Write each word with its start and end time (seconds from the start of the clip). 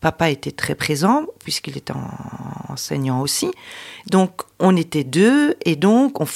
Papa 0.00 0.30
était 0.30 0.52
très 0.52 0.74
présent, 0.74 1.26
puisqu'il 1.40 1.76
était 1.76 1.94
enseignant 2.68 3.20
aussi. 3.20 3.50
Donc, 4.06 4.42
on 4.58 4.76
était 4.76 5.04
deux, 5.04 5.56
et 5.64 5.76
donc, 5.76 6.20
on 6.20 6.26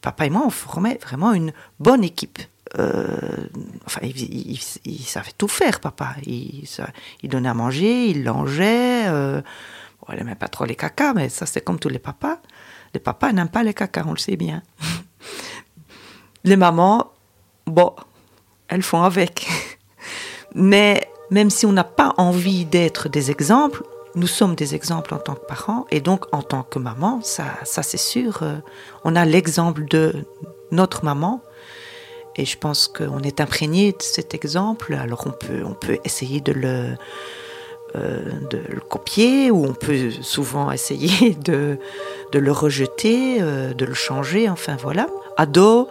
papa 0.00 0.26
et 0.26 0.30
moi, 0.30 0.42
on 0.46 0.50
formait 0.50 0.98
vraiment 1.02 1.32
une 1.32 1.52
bonne 1.80 2.04
équipe. 2.04 2.38
Euh, 2.78 3.48
enfin, 3.86 4.00
il, 4.04 5.00
savait 5.00 5.32
tout 5.36 5.48
faire, 5.48 5.80
papa. 5.80 6.14
Il, 6.24 6.64
il, 7.22 7.28
donnait 7.28 7.48
à 7.48 7.54
manger, 7.54 8.06
il 8.10 8.22
langeait. 8.22 9.06
Euh, 9.08 9.40
bon, 10.00 10.06
il 10.12 10.16
n'aimait 10.18 10.34
pas 10.34 10.48
trop 10.48 10.64
les 10.64 10.76
cacas, 10.76 11.12
mais 11.14 11.28
ça, 11.28 11.46
c'est 11.46 11.60
comme 11.60 11.78
tous 11.78 11.88
les 11.88 11.98
papas. 11.98 12.38
Les 12.94 13.00
papas 13.00 13.32
n'aiment 13.32 13.48
pas 13.48 13.62
les 13.62 13.74
cacas, 13.74 14.04
on 14.06 14.12
le 14.12 14.18
sait 14.18 14.36
bien. 14.36 14.62
les 16.44 16.56
mamans, 16.56 17.12
bon, 17.66 17.94
elles 18.68 18.82
font 18.82 19.02
avec. 19.02 19.48
mais 20.54 21.08
même 21.30 21.50
si 21.50 21.66
on 21.66 21.72
n'a 21.72 21.84
pas 21.84 22.14
envie 22.16 22.64
d'être 22.64 23.08
des 23.08 23.30
exemples, 23.30 23.82
nous 24.14 24.26
sommes 24.26 24.54
des 24.54 24.74
exemples 24.74 25.14
en 25.14 25.18
tant 25.18 25.34
que 25.34 25.46
parents 25.46 25.86
et 25.90 26.00
donc 26.00 26.24
en 26.32 26.42
tant 26.42 26.62
que 26.62 26.78
maman, 26.78 27.20
ça, 27.22 27.44
ça 27.64 27.82
c'est 27.82 27.98
sûr, 27.98 28.42
euh, 28.42 28.56
on 29.04 29.14
a 29.14 29.24
l'exemple 29.24 29.84
de 29.84 30.14
notre 30.70 31.04
maman 31.04 31.42
et 32.36 32.44
je 32.44 32.56
pense 32.58 32.88
qu'on 32.88 33.20
est 33.20 33.40
imprégné 33.40 33.92
de 33.92 34.02
cet 34.02 34.34
exemple. 34.34 34.94
Alors 34.94 35.24
on 35.26 35.30
peut, 35.30 35.62
on 35.64 35.74
peut 35.74 35.98
essayer 36.04 36.40
de 36.40 36.52
le, 36.52 36.94
euh, 37.94 38.20
copier 38.88 39.50
ou 39.50 39.64
on 39.64 39.74
peut 39.74 40.10
souvent 40.22 40.70
essayer 40.70 41.34
de, 41.44 41.78
le 42.32 42.52
rejeter, 42.52 43.38
euh, 43.40 43.74
de 43.74 43.84
le 43.84 43.94
changer, 43.94 44.48
enfin 44.48 44.76
voilà. 44.80 45.08
Ado, 45.36 45.88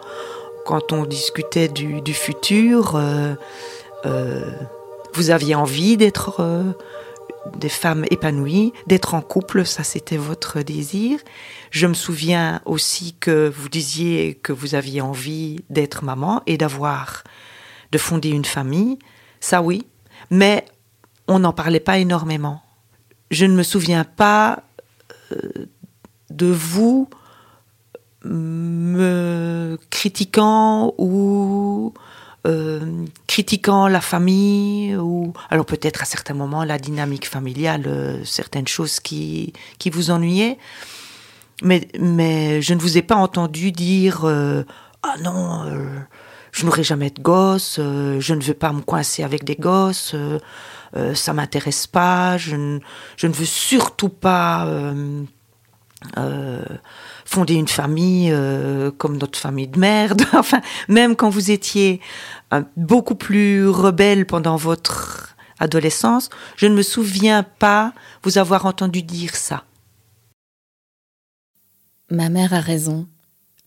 quand 0.64 0.92
on 0.92 1.04
discutait 1.04 1.68
du 1.68 2.14
futur, 2.14 3.00
vous 5.16 5.30
aviez 5.30 5.54
envie 5.54 5.96
d'être 5.96 6.76
des 7.56 7.68
femmes 7.70 8.04
épanouies, 8.10 8.72
d'être 8.86 9.14
en 9.14 9.22
couple, 9.22 9.64
ça 9.64 9.82
c'était 9.82 10.18
votre 10.18 10.60
désir. 10.60 11.18
Je 11.70 11.86
me 11.86 11.94
souviens 11.94 12.60
aussi 12.66 13.14
que 13.18 13.48
vous 13.48 13.68
disiez 13.68 14.34
que 14.34 14.52
vous 14.52 14.74
aviez 14.74 15.00
envie 15.00 15.64
d'être 15.70 16.04
maman 16.04 16.42
et 16.46 16.58
d'avoir, 16.58 17.24
de 17.92 17.98
fonder 17.98 18.28
une 18.28 18.44
famille, 18.44 18.98
ça 19.40 19.62
oui, 19.62 19.86
mais 20.30 20.66
on 21.28 21.38
n'en 21.38 21.52
parlait 21.52 21.80
pas 21.80 21.98
énormément. 21.98 22.62
Je 23.30 23.46
ne 23.46 23.54
me 23.54 23.62
souviens 23.62 24.04
pas 24.04 24.62
euh, 25.32 25.66
de 26.30 26.46
vous 26.46 27.08
me 28.24 29.78
critiquant 29.90 30.94
ou 30.98 31.94
euh, 32.46 33.04
critiquant 33.26 33.88
la 33.88 34.00
famille 34.00 34.96
ou 34.96 35.32
alors 35.50 35.66
peut-être 35.66 36.02
à 36.02 36.04
certains 36.04 36.34
moments 36.34 36.62
la 36.62 36.78
dynamique 36.78 37.28
familiale, 37.28 37.84
euh, 37.86 38.24
certaines 38.24 38.68
choses 38.68 39.00
qui 39.00 39.52
qui 39.78 39.90
vous 39.90 40.10
ennuyaient. 40.10 40.56
Mais 41.62 41.88
mais 41.98 42.62
je 42.62 42.74
ne 42.74 42.78
vous 42.78 42.98
ai 42.98 43.02
pas 43.02 43.16
entendu 43.16 43.72
dire 43.72 44.20
euh, 44.24 44.64
ah 45.02 45.16
non 45.22 45.64
je 46.52 46.64
n'aurai 46.64 46.84
jamais 46.84 47.10
de 47.10 47.20
gosse, 47.20 47.76
je 47.78 48.34
ne 48.34 48.42
veux 48.42 48.54
pas 48.54 48.72
me 48.72 48.80
coincer 48.80 49.22
avec 49.22 49.44
des 49.44 49.56
gosses, 49.56 50.14
ça 51.14 51.32
m'intéresse 51.34 51.86
pas, 51.86 52.38
je 52.38 52.56
ne, 52.56 52.78
je 53.18 53.26
ne 53.26 53.32
veux 53.34 53.44
surtout 53.44 54.08
pas 54.08 54.66
fonder 57.24 57.54
une 57.54 57.68
famille 57.68 58.34
comme 58.98 59.18
notre 59.18 59.38
famille 59.38 59.68
de 59.68 59.78
merde. 59.78 60.22
enfin, 60.34 60.60
même 60.88 61.16
quand 61.16 61.30
vous 61.30 61.50
étiez 61.50 62.00
beaucoup 62.76 63.14
plus 63.14 63.68
rebelle 63.68 64.26
pendant 64.26 64.56
votre 64.56 65.36
adolescence, 65.58 66.28
je 66.56 66.66
ne 66.66 66.74
me 66.74 66.82
souviens 66.82 67.42
pas 67.42 67.92
vous 68.22 68.38
avoir 68.38 68.66
entendu 68.66 69.02
dire 69.02 69.34
ça. 69.34 69.64
Ma 72.10 72.28
mère 72.28 72.54
a 72.54 72.60
raison. 72.60 73.06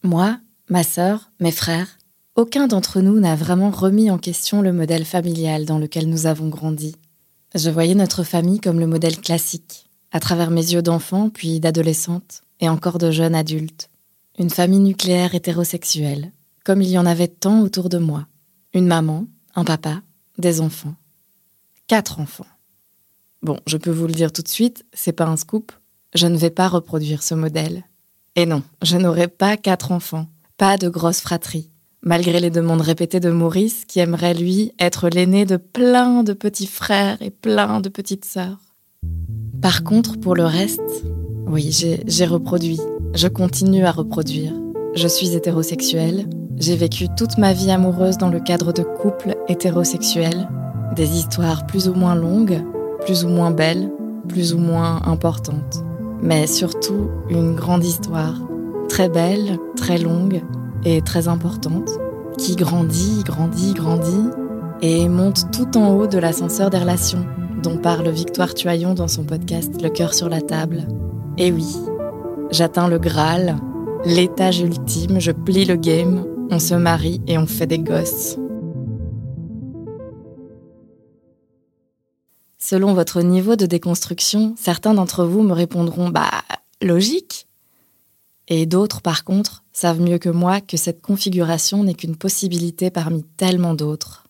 Moi, 0.03 0.37
ma 0.69 0.83
sœur, 0.83 1.31
mes 1.39 1.51
frères, 1.51 1.97
aucun 2.35 2.67
d'entre 2.67 3.01
nous 3.01 3.19
n'a 3.19 3.35
vraiment 3.35 3.69
remis 3.69 4.09
en 4.09 4.17
question 4.17 4.61
le 4.61 4.71
modèle 4.71 5.03
familial 5.03 5.65
dans 5.65 5.77
lequel 5.77 6.07
nous 6.07 6.25
avons 6.25 6.47
grandi. 6.47 6.95
Je 7.53 7.69
voyais 7.69 7.95
notre 7.95 8.23
famille 8.23 8.61
comme 8.61 8.79
le 8.79 8.87
modèle 8.87 9.19
classique, 9.19 9.88
à 10.11 10.19
travers 10.19 10.51
mes 10.51 10.73
yeux 10.73 10.81
d'enfant, 10.81 11.29
puis 11.29 11.59
d'adolescente, 11.59 12.41
et 12.59 12.69
encore 12.69 12.97
de 12.97 13.11
jeune 13.11 13.35
adulte. 13.35 13.89
Une 14.37 14.49
famille 14.49 14.79
nucléaire 14.79 15.35
hétérosexuelle, 15.35 16.31
comme 16.63 16.81
il 16.81 16.89
y 16.89 16.97
en 16.97 17.05
avait 17.05 17.27
tant 17.27 17.61
autour 17.61 17.89
de 17.89 17.97
moi. 17.97 18.27
Une 18.73 18.87
maman, 18.87 19.25
un 19.55 19.65
papa, 19.65 20.01
des 20.37 20.61
enfants. 20.61 20.95
Quatre 21.87 22.19
enfants. 22.19 22.45
Bon, 23.41 23.59
je 23.67 23.77
peux 23.77 23.91
vous 23.91 24.07
le 24.07 24.13
dire 24.13 24.31
tout 24.31 24.41
de 24.41 24.47
suite, 24.47 24.85
c'est 24.93 25.13
pas 25.13 25.25
un 25.25 25.37
scoop, 25.37 25.71
je 26.13 26.27
ne 26.27 26.37
vais 26.37 26.49
pas 26.49 26.67
reproduire 26.67 27.23
ce 27.23 27.35
modèle. 27.35 27.83
Et 28.35 28.45
non, 28.45 28.63
je 28.81 28.97
n'aurai 28.97 29.27
pas 29.27 29.57
quatre 29.57 29.91
enfants, 29.91 30.27
pas 30.57 30.77
de 30.77 30.89
grosse 30.89 31.21
fratrie, 31.21 31.69
malgré 32.01 32.39
les 32.39 32.49
demandes 32.49 32.81
répétées 32.81 33.19
de 33.19 33.31
Maurice 33.31 33.85
qui 33.85 33.99
aimerait, 33.99 34.33
lui, 34.33 34.73
être 34.79 35.09
l'aîné 35.09 35.45
de 35.45 35.57
plein 35.57 36.23
de 36.23 36.33
petits 36.33 36.67
frères 36.67 37.21
et 37.21 37.31
plein 37.31 37.79
de 37.79 37.89
petites 37.89 38.25
sœurs. 38.25 38.68
Par 39.61 39.83
contre, 39.83 40.17
pour 40.17 40.35
le 40.35 40.45
reste, 40.45 41.03
oui, 41.45 41.69
j'ai 42.07 42.25
reproduit, 42.25 42.79
je 43.13 43.27
continue 43.27 43.85
à 43.85 43.91
reproduire. 43.91 44.53
Je 44.95 45.07
suis 45.07 45.35
hétérosexuelle, 45.35 46.27
j'ai 46.57 46.77
vécu 46.77 47.07
toute 47.17 47.37
ma 47.37 47.51
vie 47.51 47.69
amoureuse 47.69 48.17
dans 48.17 48.29
le 48.29 48.39
cadre 48.39 48.71
de 48.71 48.83
couples 48.83 49.35
hétérosexuels, 49.49 50.47
des 50.95 51.09
histoires 51.09 51.67
plus 51.67 51.89
ou 51.89 51.93
moins 51.93 52.15
longues, 52.15 52.63
plus 53.05 53.25
ou 53.25 53.27
moins 53.27 53.51
belles, 53.51 53.91
plus 54.29 54.53
ou 54.53 54.59
moins 54.59 55.01
importantes, 55.05 55.83
mais 56.21 56.47
surtout 56.47 57.09
une 57.29 57.53
grande 57.53 57.83
histoire, 57.83 58.39
très 58.87 59.09
belle, 59.09 59.57
très 59.75 59.97
longue 59.97 60.41
et 60.85 61.01
très 61.01 61.27
importante, 61.27 61.89
qui 62.37 62.55
grandit, 62.55 63.23
grandit, 63.25 63.73
grandit 63.73 64.29
et 64.81 65.09
monte 65.09 65.51
tout 65.51 65.77
en 65.77 65.95
haut 65.95 66.07
de 66.07 66.17
l'ascenseur 66.17 66.69
des 66.69 66.77
relations, 66.77 67.25
dont 67.61 67.77
parle 67.77 68.09
Victoire 68.09 68.53
Tuaillon 68.53 68.93
dans 68.93 69.07
son 69.07 69.23
podcast 69.23 69.81
Le 69.81 69.89
cœur 69.89 70.13
sur 70.13 70.29
la 70.29 70.41
table. 70.41 70.87
Et 71.37 71.51
oui, 71.51 71.75
j'atteins 72.51 72.87
le 72.87 72.99
Graal, 72.99 73.57
l'étage 74.05 74.59
ultime, 74.59 75.19
je 75.19 75.31
plie 75.31 75.65
le 75.65 75.75
game 75.75 76.25
on 76.51 76.59
se 76.59 76.73
marie 76.73 77.21
et 77.27 77.37
on 77.37 77.45
fait 77.45 77.67
des 77.67 77.79
gosses. 77.79 78.37
Selon 82.57 82.93
votre 82.93 83.21
niveau 83.21 83.55
de 83.55 83.65
déconstruction, 83.65 84.55
certains 84.57 84.93
d'entre 84.93 85.25
vous 85.25 85.43
me 85.43 85.53
répondront 85.53 86.09
Bah, 86.09 86.31
logique. 86.81 87.47
Et 88.47 88.65
d'autres, 88.65 89.01
par 89.01 89.23
contre, 89.23 89.63
savent 89.73 90.01
mieux 90.01 90.17
que 90.17 90.29
moi 90.29 90.59
que 90.59 90.75
cette 90.75 91.01
configuration 91.01 91.83
n'est 91.83 91.93
qu'une 91.93 92.15
possibilité 92.15 92.89
parmi 92.89 93.23
tellement 93.37 93.75
d'autres. 93.75 94.28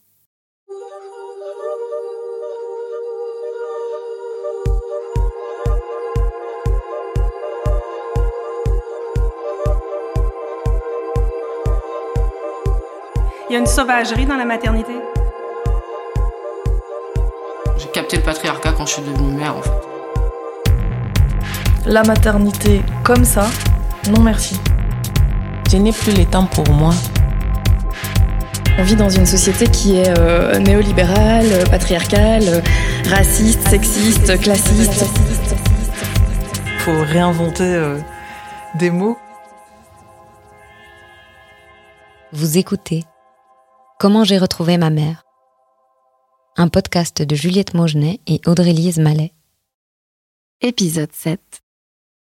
Il 13.50 13.54
y 13.54 13.56
a 13.56 13.60
une 13.60 13.66
sauvagerie 13.66 14.28
dans 14.28 14.36
la 14.36 14.46
maternité. 14.46 14.92
J'ai 17.80 17.88
capté 17.88 18.18
le 18.18 18.22
patriarcat 18.22 18.74
quand 18.74 18.86
je 18.86 18.94
suis 18.94 19.02
devenue 19.02 19.34
mère, 19.34 19.56
en 19.58 19.62
fait. 19.64 19.72
La 21.88 22.04
maternité 22.04 22.84
comme 23.04 23.26
ça, 23.26 23.48
non 24.12 24.22
merci. 24.22 24.60
Je 25.72 25.78
n'ai 25.78 25.92
plus 25.92 26.12
le 26.16 26.26
temps 26.26 26.46
pour 26.46 26.70
moi. 26.70 26.94
On 28.78 28.84
vit 28.84 28.96
dans 28.96 29.10
une 29.10 29.26
société 29.26 29.66
qui 29.66 29.98
est 29.98 30.16
euh, 30.20 30.60
néolibérale, 30.60 31.48
patriarcale, 31.72 32.62
raciste, 33.10 33.68
sexiste, 33.68 34.40
classiste. 34.42 35.06
Il 36.66 36.80
faut 36.82 37.02
réinventer 37.02 37.64
euh, 37.64 37.98
des 38.76 38.92
mots. 38.92 39.18
Vous 42.32 42.60
écoutez 42.60 43.06
Comment 44.02 44.24
j'ai 44.24 44.38
retrouvé 44.38 44.78
ma 44.78 44.90
mère? 44.90 45.26
Un 46.56 46.70
podcast 46.70 47.22
de 47.22 47.36
Juliette 47.36 47.74
Maugenet 47.74 48.22
et 48.28 48.40
Audrey-Lise 48.48 48.98
Mallet. 48.98 49.34
Épisode 50.62 51.12
7. 51.12 51.42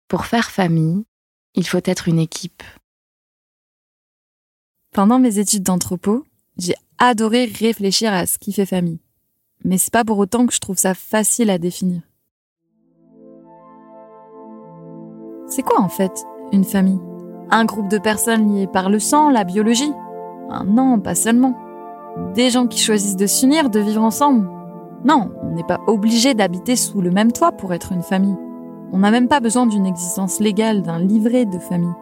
Pour 0.08 0.28
faire 0.28 0.52
famille, 0.52 1.04
il 1.56 1.66
faut 1.66 1.82
être 1.84 2.08
une 2.08 2.20
équipe. 2.20 2.62
Pendant 4.92 5.18
mes 5.18 5.40
études 5.40 5.64
d'anthropo, 5.64 6.24
j'ai 6.60 6.76
adoré 7.00 7.46
réfléchir 7.46 8.14
à 8.14 8.28
ce 8.28 8.38
qui 8.38 8.54
fait 8.54 8.68
famille. 8.68 9.02
Mais 9.64 9.80
c'est 9.80 9.92
pas 9.92 10.06
pour 10.06 10.20
autant 10.20 10.46
que 10.46 10.54
je 10.54 10.60
trouve 10.60 10.78
ça 10.78 10.94
facile 10.94 11.50
à 11.50 11.58
définir. 11.58 12.04
C'est 15.48 15.64
quoi 15.64 15.82
en 15.82 15.90
fait 15.90 16.24
une 16.52 16.66
famille? 16.66 17.02
Un 17.50 17.66
groupe 17.66 17.90
de 17.90 17.98
personnes 17.98 18.56
liées 18.56 18.68
par 18.68 18.92
le 18.92 19.00
sang, 19.00 19.32
la 19.32 19.44
biologie? 19.44 19.92
Ah 20.50 20.64
Non, 20.66 21.00
pas 21.00 21.16
seulement. 21.16 21.56
Des 22.36 22.50
gens 22.50 22.68
qui 22.68 22.80
choisissent 22.80 23.16
de 23.16 23.28
s'unir, 23.28 23.70
de 23.70 23.80
vivre 23.80 24.04
ensemble. 24.04 24.50
Non, 25.06 25.32
on 25.42 25.56
n'est 25.56 25.64
pas 25.64 25.82
obligé 25.88 26.34
d'habiter 26.34 26.76
sous 26.76 27.02
le 27.02 27.12
même 27.12 27.32
toit 27.32 27.52
pour 27.52 27.74
être 27.74 27.92
une 27.92 28.04
famille. 28.04 28.38
On 28.92 29.00
n'a 29.00 29.12
même 29.12 29.28
pas 29.28 29.40
besoin 29.40 29.66
d'une 29.66 29.86
existence 29.86 30.40
légale, 30.40 30.82
d'un 30.82 31.00
livret 31.00 31.46
de 31.46 31.60
famille. 31.60 31.94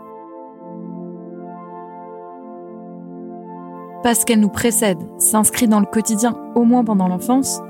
Parce 4.04 4.26
qu'elle 4.26 4.40
nous 4.40 4.50
précède, 4.50 5.00
s'inscrit 5.18 5.68
dans 5.68 5.80
le 5.80 5.86
quotidien, 5.86 6.36
au 6.56 6.64
moins 6.64 6.84
pendant 6.84 7.08
l'enfance, 7.08 7.62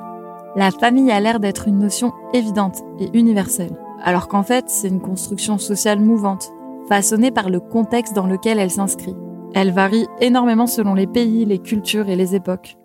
la 0.55 0.71
famille 0.71 1.11
a 1.11 1.19
l'air 1.19 1.39
d'être 1.39 1.67
une 1.67 1.79
notion 1.79 2.13
évidente 2.33 2.79
et 2.99 3.09
universelle, 3.17 3.77
alors 4.03 4.27
qu'en 4.27 4.43
fait 4.43 4.65
c'est 4.67 4.87
une 4.87 5.01
construction 5.01 5.57
sociale 5.57 5.99
mouvante, 5.99 6.51
façonnée 6.89 7.31
par 7.31 7.49
le 7.49 7.59
contexte 7.59 8.13
dans 8.13 8.27
lequel 8.27 8.59
elle 8.59 8.71
s'inscrit. 8.71 9.15
Elle 9.53 9.71
varie 9.71 10.07
énormément 10.21 10.67
selon 10.67 10.93
les 10.93 11.07
pays, 11.07 11.45
les 11.45 11.59
cultures 11.59 12.07
et 12.07 12.15
les 12.15 12.35
époques. 12.35 12.77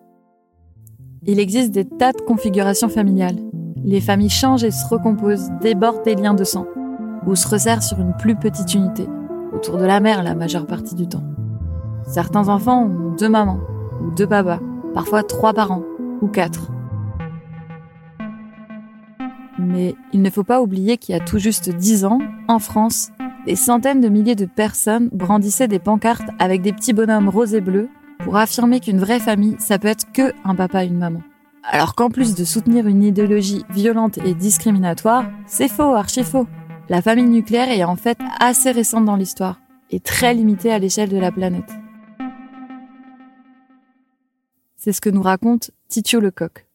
Il 1.24 1.38
existe 1.38 1.70
des 1.72 1.84
tas 1.84 2.12
de 2.12 2.20
configurations 2.20 2.88
familiales. 2.88 3.38
Les 3.84 4.00
familles 4.00 4.30
changent 4.30 4.64
et 4.64 4.72
se 4.72 4.86
recomposent, 4.88 5.50
débordent 5.60 6.02
des 6.04 6.16
liens 6.16 6.34
de 6.34 6.42
sang, 6.44 6.66
ou 7.26 7.36
se 7.36 7.46
resserrent 7.46 7.84
sur 7.84 8.00
une 8.00 8.14
plus 8.16 8.34
petite 8.34 8.74
unité, 8.74 9.06
autour 9.52 9.76
de 9.76 9.84
la 9.84 10.00
mère 10.00 10.24
la 10.24 10.34
majeure 10.34 10.66
partie 10.66 10.96
du 10.96 11.06
temps. 11.06 11.22
Certains 12.04 12.48
enfants 12.48 12.84
ont 12.84 13.14
deux 13.16 13.28
mamans, 13.28 13.60
ou 14.02 14.10
deux 14.10 14.26
papas, 14.26 14.60
parfois 14.92 15.22
trois 15.22 15.52
parents, 15.52 15.84
ou 16.20 16.26
quatre. 16.26 16.70
Mais 19.58 19.94
il 20.12 20.20
ne 20.20 20.30
faut 20.30 20.44
pas 20.44 20.60
oublier 20.60 20.96
qu'il 20.96 21.14
y 21.14 21.18
a 21.18 21.24
tout 21.24 21.38
juste 21.38 21.70
dix 21.70 22.04
ans, 22.04 22.18
en 22.48 22.58
France, 22.58 23.10
des 23.46 23.56
centaines 23.56 24.00
de 24.00 24.08
milliers 24.08 24.34
de 24.34 24.44
personnes 24.44 25.08
brandissaient 25.12 25.68
des 25.68 25.78
pancartes 25.78 26.28
avec 26.38 26.62
des 26.62 26.72
petits 26.72 26.92
bonhommes 26.92 27.28
roses 27.28 27.54
et 27.54 27.60
bleus 27.60 27.88
pour 28.18 28.36
affirmer 28.36 28.80
qu'une 28.80 28.98
vraie 28.98 29.20
famille, 29.20 29.56
ça 29.60 29.78
peut 29.78 29.88
être 29.88 30.10
que 30.12 30.32
un 30.44 30.56
papa 30.56 30.84
et 30.84 30.88
une 30.88 30.98
maman. 30.98 31.22
Alors 31.62 31.94
qu'en 31.94 32.10
plus 32.10 32.34
de 32.34 32.44
soutenir 32.44 32.86
une 32.88 33.04
idéologie 33.04 33.64
violente 33.70 34.18
et 34.18 34.34
discriminatoire, 34.34 35.26
c'est 35.46 35.68
faux, 35.68 35.94
archi 35.94 36.24
faux. 36.24 36.46
La 36.88 37.02
famille 37.02 37.28
nucléaire 37.28 37.70
est 37.70 37.84
en 37.84 37.96
fait 37.96 38.18
assez 38.40 38.72
récente 38.72 39.04
dans 39.04 39.16
l'histoire 39.16 39.60
et 39.90 40.00
très 40.00 40.34
limitée 40.34 40.72
à 40.72 40.78
l'échelle 40.78 41.08
de 41.08 41.18
la 41.18 41.30
planète. 41.30 41.72
C'est 44.76 44.92
ce 44.92 45.00
que 45.00 45.10
nous 45.10 45.22
raconte 45.22 45.70
Titio 45.88 46.20
Lecoq. 46.20 46.65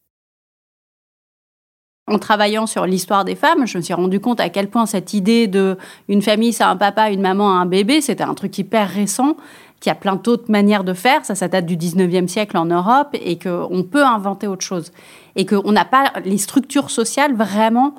En 2.07 2.17
travaillant 2.17 2.65
sur 2.65 2.85
l'histoire 2.85 3.25
des 3.25 3.35
femmes, 3.35 3.67
je 3.67 3.77
me 3.77 3.83
suis 3.83 3.93
rendu 3.93 4.19
compte 4.19 4.39
à 4.39 4.49
quel 4.49 4.69
point 4.69 4.85
cette 4.85 5.13
idée 5.13 5.47
de 5.47 5.77
une 6.09 6.21
famille, 6.21 6.51
c'est 6.51 6.63
un 6.63 6.75
papa, 6.75 7.11
une 7.11 7.21
maman, 7.21 7.51
un 7.51 7.65
bébé, 7.67 8.01
c'était 8.01 8.23
un 8.23 8.33
truc 8.33 8.57
hyper 8.57 8.89
récent, 8.89 9.37
qu'il 9.79 9.91
y 9.91 9.93
a 9.93 9.95
plein 9.95 10.15
d'autres 10.15 10.51
manières 10.51 10.83
de 10.83 10.93
faire. 10.93 11.23
Ça, 11.25 11.35
ça 11.35 11.47
date 11.47 11.67
du 11.67 11.77
19e 11.77 12.27
siècle 12.27 12.57
en 12.57 12.65
Europe 12.65 13.09
et 13.13 13.37
qu'on 13.37 13.83
peut 13.83 14.03
inventer 14.03 14.47
autre 14.47 14.65
chose. 14.65 14.91
Et 15.35 15.45
qu'on 15.45 15.71
n'a 15.71 15.85
pas 15.85 16.11
les 16.25 16.39
structures 16.39 16.89
sociales 16.89 17.35
vraiment 17.35 17.93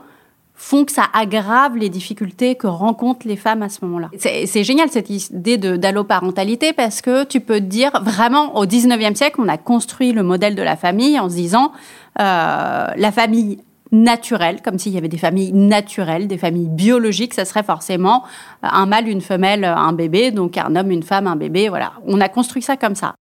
font 0.54 0.84
que 0.84 0.92
ça 0.92 1.06
aggrave 1.12 1.76
les 1.76 1.88
difficultés 1.88 2.54
que 2.56 2.66
rencontrent 2.66 3.26
les 3.26 3.36
femmes 3.36 3.62
à 3.62 3.68
ce 3.68 3.84
moment-là. 3.84 4.10
C'est 4.18 4.64
génial 4.64 4.88
cette 4.90 5.10
idée 5.10 5.58
d'alloparentalité 5.58 6.72
parce 6.72 7.00
que 7.02 7.24
tu 7.24 7.40
peux 7.40 7.58
te 7.58 7.64
dire 7.64 7.90
vraiment 8.02 8.56
au 8.56 8.66
19e 8.66 9.14
siècle, 9.14 9.40
on 9.40 9.48
a 9.48 9.58
construit 9.58 10.12
le 10.12 10.22
modèle 10.22 10.54
de 10.54 10.62
la 10.62 10.76
famille 10.76 11.18
en 11.18 11.28
se 11.28 11.34
disant 11.34 11.72
euh, 12.20 12.86
la 12.94 13.12
famille 13.12 13.58
naturelle, 13.92 14.62
comme 14.62 14.78
s'il 14.78 14.92
y 14.92 14.98
avait 14.98 15.08
des 15.08 15.18
familles 15.18 15.52
naturelles, 15.52 16.26
des 16.26 16.38
familles 16.38 16.68
biologiques, 16.68 17.34
ça 17.34 17.44
serait 17.44 17.62
forcément 17.62 18.24
un 18.62 18.86
mâle, 18.86 19.06
une 19.06 19.20
femelle, 19.20 19.64
un 19.64 19.92
bébé, 19.92 20.30
donc 20.30 20.56
un 20.56 20.74
homme, 20.74 20.90
une 20.90 21.02
femme, 21.02 21.26
un 21.26 21.36
bébé, 21.36 21.68
voilà. 21.68 21.92
On 22.06 22.20
a 22.20 22.28
construit 22.28 22.62
ça 22.62 22.76
comme 22.76 22.94
ça. 22.94 23.14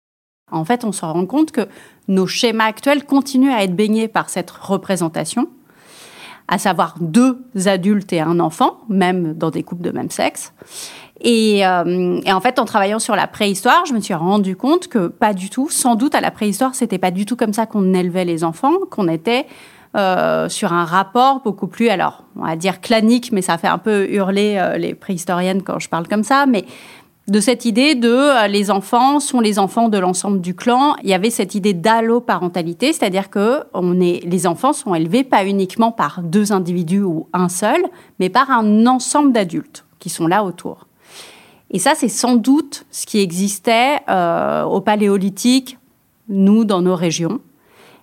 En 0.52 0.64
fait, 0.64 0.84
on 0.84 0.92
se 0.92 1.04
rend 1.04 1.26
compte 1.26 1.52
que 1.52 1.68
nos 2.08 2.26
schémas 2.26 2.64
actuels 2.64 3.04
continuent 3.04 3.52
à 3.52 3.62
être 3.64 3.74
baignés 3.74 4.08
par 4.08 4.30
cette 4.30 4.50
représentation 4.50 5.48
à 6.50 6.58
savoir 6.58 6.96
deux 7.00 7.38
adultes 7.66 8.12
et 8.12 8.20
un 8.20 8.40
enfant, 8.40 8.78
même 8.88 9.34
dans 9.34 9.50
des 9.50 9.62
couples 9.62 9.82
de 9.82 9.92
même 9.92 10.10
sexe. 10.10 10.52
Et, 11.20 11.64
euh, 11.64 12.20
et, 12.24 12.32
en 12.32 12.40
fait, 12.40 12.58
en 12.58 12.64
travaillant 12.64 12.98
sur 12.98 13.14
la 13.14 13.28
préhistoire, 13.28 13.86
je 13.86 13.92
me 13.92 14.00
suis 14.00 14.14
rendu 14.14 14.56
compte 14.56 14.88
que 14.88 15.06
pas 15.06 15.32
du 15.32 15.48
tout. 15.48 15.68
Sans 15.70 15.94
doute 15.94 16.16
à 16.16 16.20
la 16.20 16.32
préhistoire, 16.32 16.74
c'était 16.74 16.98
pas 16.98 17.12
du 17.12 17.24
tout 17.24 17.36
comme 17.36 17.52
ça 17.52 17.66
qu'on 17.66 17.94
élevait 17.94 18.24
les 18.24 18.42
enfants, 18.42 18.72
qu'on 18.90 19.06
était 19.06 19.46
euh, 19.96 20.48
sur 20.48 20.72
un 20.72 20.84
rapport 20.84 21.40
beaucoup 21.42 21.66
plus, 21.66 21.88
alors 21.88 22.22
on 22.36 22.44
va 22.44 22.54
dire 22.54 22.80
clanique, 22.80 23.32
mais 23.32 23.42
ça 23.42 23.58
fait 23.58 23.66
un 23.66 23.78
peu 23.78 24.08
hurler 24.08 24.56
euh, 24.56 24.78
les 24.78 24.94
préhistoriennes 24.94 25.62
quand 25.62 25.80
je 25.80 25.88
parle 25.88 26.06
comme 26.06 26.22
ça, 26.22 26.46
mais 26.46 26.64
de 27.26 27.40
cette 27.40 27.64
idée 27.64 27.96
de 27.96 28.08
euh, 28.08 28.46
les 28.46 28.70
enfants 28.70 29.18
sont 29.18 29.40
les 29.40 29.58
enfants 29.58 29.88
de 29.88 29.98
l'ensemble 29.98 30.40
du 30.40 30.54
clan. 30.54 30.94
Il 31.02 31.10
y 31.10 31.12
avait 31.12 31.30
cette 31.30 31.56
idée 31.56 31.74
d'alloparentalité, 31.74 32.92
c'est-à-dire 32.92 33.30
que 33.30 33.64
les 34.00 34.46
enfants 34.46 34.72
sont 34.72 34.94
élevés 34.94 35.24
pas 35.24 35.44
uniquement 35.44 35.90
par 35.90 36.22
deux 36.22 36.52
individus 36.52 37.02
ou 37.02 37.26
un 37.32 37.48
seul, 37.48 37.82
mais 38.20 38.28
par 38.28 38.48
un 38.52 38.86
ensemble 38.86 39.32
d'adultes 39.32 39.84
qui 39.98 40.08
sont 40.08 40.28
là 40.28 40.44
autour. 40.44 40.86
Et 41.72 41.80
ça, 41.80 41.94
c'est 41.96 42.08
sans 42.08 42.36
doute 42.36 42.84
ce 42.92 43.06
qui 43.06 43.18
existait 43.18 44.02
au 44.08 44.80
Paléolithique, 44.80 45.78
nous, 46.28 46.64
dans 46.64 46.80
nos 46.80 46.96
régions. 46.96 47.40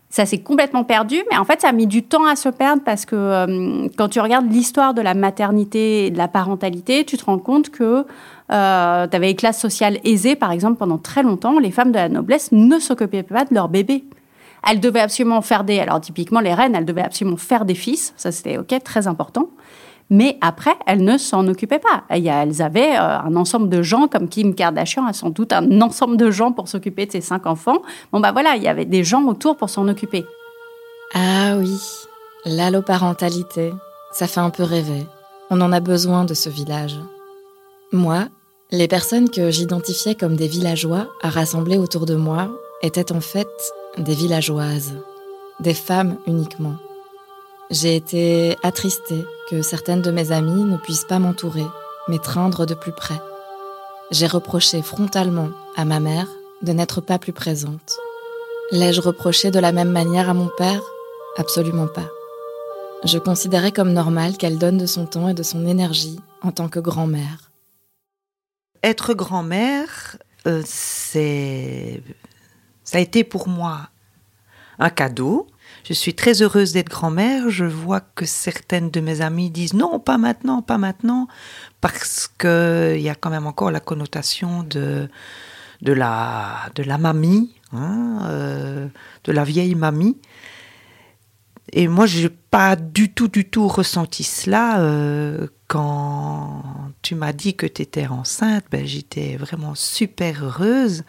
Ça 0.10 0.26
s'est 0.26 0.40
complètement 0.40 0.86
perdu, 0.86 1.18
mais 1.30 1.38
en 1.38 1.44
fait, 1.44 1.62
ça 1.62 1.70
a 1.70 1.72
mis 1.74 1.86
du 1.86 2.02
temps 2.02 2.26
à 2.26 2.38
se 2.38 2.48
perdre 2.48 2.82
parce 2.86 3.06
que 3.06 3.16
euh, 3.16 3.88
quand 3.98 4.08
tu 4.08 4.22
regardes 4.22 4.50
l'histoire 4.50 4.94
de 4.94 5.02
la 5.02 5.14
maternité 5.14 6.06
et 6.06 6.12
de 6.12 6.18
la 6.18 6.30
parentalité, 6.30 7.04
tu 7.04 7.18
te 7.18 7.26
rends 7.26 7.40
compte 7.40 7.70
que 7.70 8.06
euh, 8.52 9.08
tu 9.08 9.16
avais 9.16 9.28
les 9.28 9.36
classes 9.36 9.60
sociales 9.60 10.00
aisées, 10.06 10.38
par 10.38 10.54
exemple, 10.54 10.78
pendant 10.78 10.98
très 10.98 11.24
longtemps, 11.24 11.60
les 11.60 11.72
femmes 11.72 11.92
de 11.92 11.98
la 11.98 12.08
noblesse 12.08 12.54
ne 12.54 12.80
s'occupaient 12.80 13.24
pas 13.24 13.44
de 13.44 13.54
leurs 13.54 13.68
bébés. 13.68 14.06
Elles 14.68 14.80
devaient 14.80 15.02
absolument 15.02 15.42
faire 15.42 15.66
des... 15.66 15.80
Alors 15.80 16.00
typiquement, 16.00 16.40
les 16.40 16.54
reines, 16.54 16.74
elles 16.74 16.86
devaient 16.86 17.04
absolument 17.04 17.38
faire 17.38 17.66
des 17.66 17.76
fils, 17.76 18.14
ça 18.16 18.32
c'était 18.32 18.58
ok, 18.58 18.74
très 18.84 19.08
important. 19.08 19.50
Mais 20.10 20.38
après, 20.40 20.76
elles 20.86 21.04
ne 21.04 21.18
s'en 21.18 21.48
occupaient 21.48 21.80
pas. 21.80 22.04
Elles 22.10 22.62
avaient 22.62 22.96
euh, 22.96 23.20
un 23.20 23.36
ensemble 23.36 23.70
de 23.70 23.82
gens, 23.82 24.08
comme 24.08 24.30
Kim 24.30 24.56
Kardashian 24.56 25.06
a 25.06 25.14
sans 25.14 25.30
doute 25.30 25.52
un 25.52 25.82
ensemble 25.82 26.18
de 26.18 26.32
gens 26.32 26.52
pour 26.52 26.70
s'occuper 26.70 27.06
de 27.06 27.12
ses 27.12 27.22
cinq 27.22 27.46
enfants. 27.46 27.82
Bon, 28.12 28.20
bah 28.20 28.32
voilà, 28.32 28.56
il 28.56 28.64
y 28.64 28.68
avait 28.68 28.86
des 28.86 29.04
gens 29.04 29.24
autour 29.26 29.58
pour 29.58 29.70
s'en 29.70 29.88
occuper. 29.88 30.26
Ah 31.14 31.56
oui, 31.58 31.78
l'alloparentalité, 32.46 33.74
ça 34.12 34.28
fait 34.28 34.40
un 34.40 34.50
peu 34.50 34.64
rêver. 34.64 35.06
On 35.50 35.60
en 35.62 35.72
a 35.72 35.80
besoin 35.80 36.26
de 36.26 36.34
ce 36.34 36.50
village. 36.50 36.98
Moi, 37.92 38.28
les 38.72 38.88
personnes 38.88 39.30
que 39.30 39.50
j'identifiais 39.50 40.16
comme 40.16 40.36
des 40.36 40.48
villageois 40.48 41.08
à 41.22 41.30
rassembler 41.30 41.78
autour 41.78 42.06
de 42.06 42.16
moi 42.16 42.50
étaient 42.82 43.12
en 43.14 43.22
fait 43.22 43.48
des 43.98 44.14
villageoises, 44.14 44.94
des 45.62 45.74
femmes 45.74 46.18
uniquement. 46.28 46.76
J'ai 47.70 47.96
été 47.96 48.58
attristée 48.64 49.26
que 49.50 49.62
certaines 49.62 50.02
de 50.02 50.12
mes 50.12 50.32
amies 50.32 50.64
ne 50.64 50.78
puissent 50.78 51.06
pas 51.06 51.20
m'entourer, 51.20 51.66
m'étreindre 52.08 52.66
de 52.66 52.74
plus 52.74 52.92
près. 52.92 53.20
J'ai 54.12 54.28
reproché 54.28 54.82
frontalement 54.82 55.50
à 55.76 55.86
ma 55.86 56.00
mère 56.00 56.28
de 56.62 56.72
n'être 56.72 57.02
pas 57.02 57.20
plus 57.20 57.34
présente. 57.34 57.98
L'ai-je 58.72 59.02
reproché 59.02 59.52
de 59.52 59.60
la 59.60 59.72
même 59.72 59.92
manière 59.92 60.30
à 60.30 60.34
mon 60.34 60.50
père? 60.58 60.82
Absolument 61.38 61.88
pas. 61.88 62.10
Je 63.04 63.18
considérais 63.18 63.72
comme 63.72 63.94
normal 63.94 64.38
qu'elle 64.38 64.58
donne 64.58 64.78
de 64.78 64.86
son 64.86 65.06
temps 65.06 65.30
et 65.30 65.34
de 65.34 65.44
son 65.44 65.68
énergie 65.68 66.20
en 66.42 66.52
tant 66.52 66.68
que 66.68 66.80
grand-mère 66.80 67.48
être 68.84 69.14
grand-mère, 69.14 70.18
euh, 70.48 70.62
c'est, 70.66 72.02
ça 72.84 72.98
a 72.98 73.02
été 73.02 73.24
pour 73.24 73.48
moi 73.48 73.90
un 74.80 74.90
cadeau. 74.90 75.48
Je 75.84 75.94
suis 75.94 76.14
très 76.14 76.42
heureuse 76.42 76.74
d'être 76.74 76.90
grand-mère. 76.90 77.50
Je 77.50 77.66
vois 77.66 78.02
que 78.02 78.26
certaines 78.26 78.90
de 78.90 79.00
mes 79.00 79.22
amies 79.22 79.50
disent 79.50 79.74
non, 79.74 80.00
pas 80.00 80.18
maintenant, 80.18 80.62
pas 80.62 80.78
maintenant, 80.78 81.28
parce 81.82 82.28
qu'il 82.38 83.00
y 83.02 83.10
a 83.10 83.16
quand 83.16 83.30
même 83.30 83.48
encore 83.48 83.72
la 83.72 83.80
connotation 83.80 84.64
de, 84.64 85.10
de, 85.82 85.94
la, 85.94 86.70
de 86.76 86.84
la 86.84 86.98
mamie, 86.98 87.54
hein, 87.72 88.20
euh, 88.24 88.88
de 89.24 89.32
la 89.32 89.44
vieille 89.44 89.76
mamie. 89.76 90.18
Et 91.74 91.88
moi, 91.88 92.06
je 92.06 92.24
n'ai 92.24 92.30
pas 92.30 92.76
du 92.76 93.14
tout, 93.14 93.28
du 93.28 93.50
tout 93.50 93.68
ressenti 93.68 94.24
cela. 94.24 94.80
Euh, 94.80 95.48
quand 95.68 96.64
tu 97.02 97.16
m'as 97.16 97.34
dit 97.34 97.56
que 97.56 97.66
tu 97.66 97.82
étais 97.82 98.08
enceinte, 98.08 98.66
ben, 98.72 98.86
j'étais 98.86 99.36
vraiment 99.36 99.76
super 99.76 100.44
heureuse. 100.44 101.04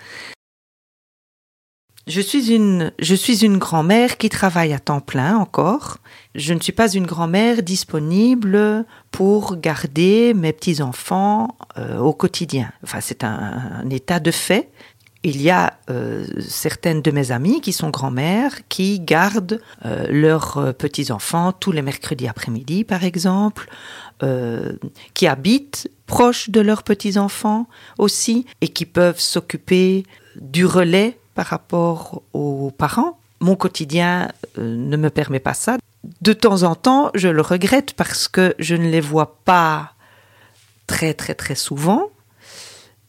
Je 2.09 2.23
suis 2.23 2.55
une, 2.55 2.91
je 2.99 3.15
suis 3.15 3.45
une 3.45 3.59
grand-mère 3.59 4.17
qui 4.17 4.31
travaille 4.31 4.73
à 4.73 4.79
temps 4.79 5.01
plein 5.01 5.37
encore. 5.37 5.99
Je 6.35 6.55
ne 6.55 6.61
suis 6.61 6.73
pas 6.73 6.91
une 6.91 7.07
grand-mère 7.07 7.63
disponible 7.63 8.87
pour 9.11 9.57
garder 9.57 10.33
mes 10.33 10.55
petits-enfants 10.55 11.57
euh, 11.77 11.99
au 11.99 12.15
quotidien. 12.15 12.73
Enfin, 12.83 13.01
c'est 13.03 13.25
un, 13.25 13.89
état 13.91 14.21
de 14.21 14.31
fait 14.31 14.71
il 15.25 15.43
y 15.43 15.51
a 15.51 15.75
euh, 15.91 16.25
certaines 16.41 17.03
de 17.03 17.11
mes 17.11 17.33
amies 17.33 17.61
qui 17.61 17.73
sont 17.73 17.91
grand-mères 17.91 18.67
qui 18.69 19.01
gardent 19.01 19.61
euh, 19.85 20.07
leurs 20.09 20.59
euh, 20.59 20.73
petits-enfants 20.73 21.53
tous 21.53 21.73
les 21.73 21.83
mercredis 21.83 22.29
après-midi, 22.29 22.85
par 22.85 23.05
exemple, 23.05 23.69
qui 25.15 25.29
habitent 25.29 25.89
proches 26.07 26.51
de 26.51 26.61
leurs 26.61 26.83
petits-enfants 26.83 27.69
aussi 27.99 28.47
et 28.61 28.67
qui 28.67 28.85
peuvent 28.85 29.21
s'occuper 29.21 30.03
du 30.41 30.67
relais 30.67 31.19
par 31.39 31.47
rapport 31.47 32.23
aux 32.33 32.73
parents 32.77 33.17
mon 33.39 33.55
quotidien 33.55 34.33
euh, 34.59 34.75
ne 34.75 34.97
me 34.97 35.09
permet 35.09 35.39
pas 35.39 35.55
ça. 35.55 35.77
De 36.21 36.33
temps 36.33 36.65
en 36.65 36.75
temps, 36.75 37.13
je 37.15 37.29
le 37.29 37.43
regrette 37.43 37.93
parce 37.95 38.27
que 38.27 38.57
je 38.59 38.75
ne 38.75 38.89
les 38.89 39.01
vois 39.01 39.37
pas 39.45 39.93
très 40.89 41.15
très 41.15 41.37
très 41.37 41.55
souvent, 41.55 42.11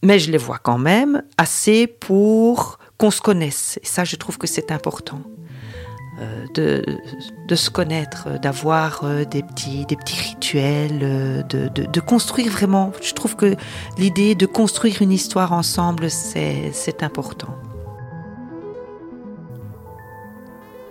mais 0.04 0.20
je 0.20 0.30
les 0.30 0.38
vois 0.38 0.60
quand 0.60 0.78
même 0.78 1.24
assez 1.40 1.88
pour 1.88 2.78
qu'on 3.00 3.10
se 3.10 3.20
connaisse. 3.20 3.80
Et 3.82 3.88
ça, 3.88 4.04
je 4.04 4.16
trouve 4.16 4.38
que 4.38 4.46
c'est 4.46 4.72
important. 4.72 5.22
Euh, 6.22 6.84
de, 7.48 7.56
se 7.56 7.72
connaître, 7.72 8.40
d'avoir 8.40 9.06
euh, 9.06 9.26
des 9.26 9.42
petits, 9.42 9.88
des 9.88 9.96
petits 9.96 10.22
rituels, 10.22 11.46
de, 11.50 12.00
construire 12.00 12.52
vraiment. 12.52 12.92
Je 13.02 13.14
trouve 13.14 13.36
que 13.36 13.56
l'idée 13.98 14.36
de 14.36 14.46
construire 14.46 15.02
une 15.02 15.14
histoire 15.14 15.52
ensemble, 15.52 16.12
c'est 16.12 17.02
important. 17.02 17.56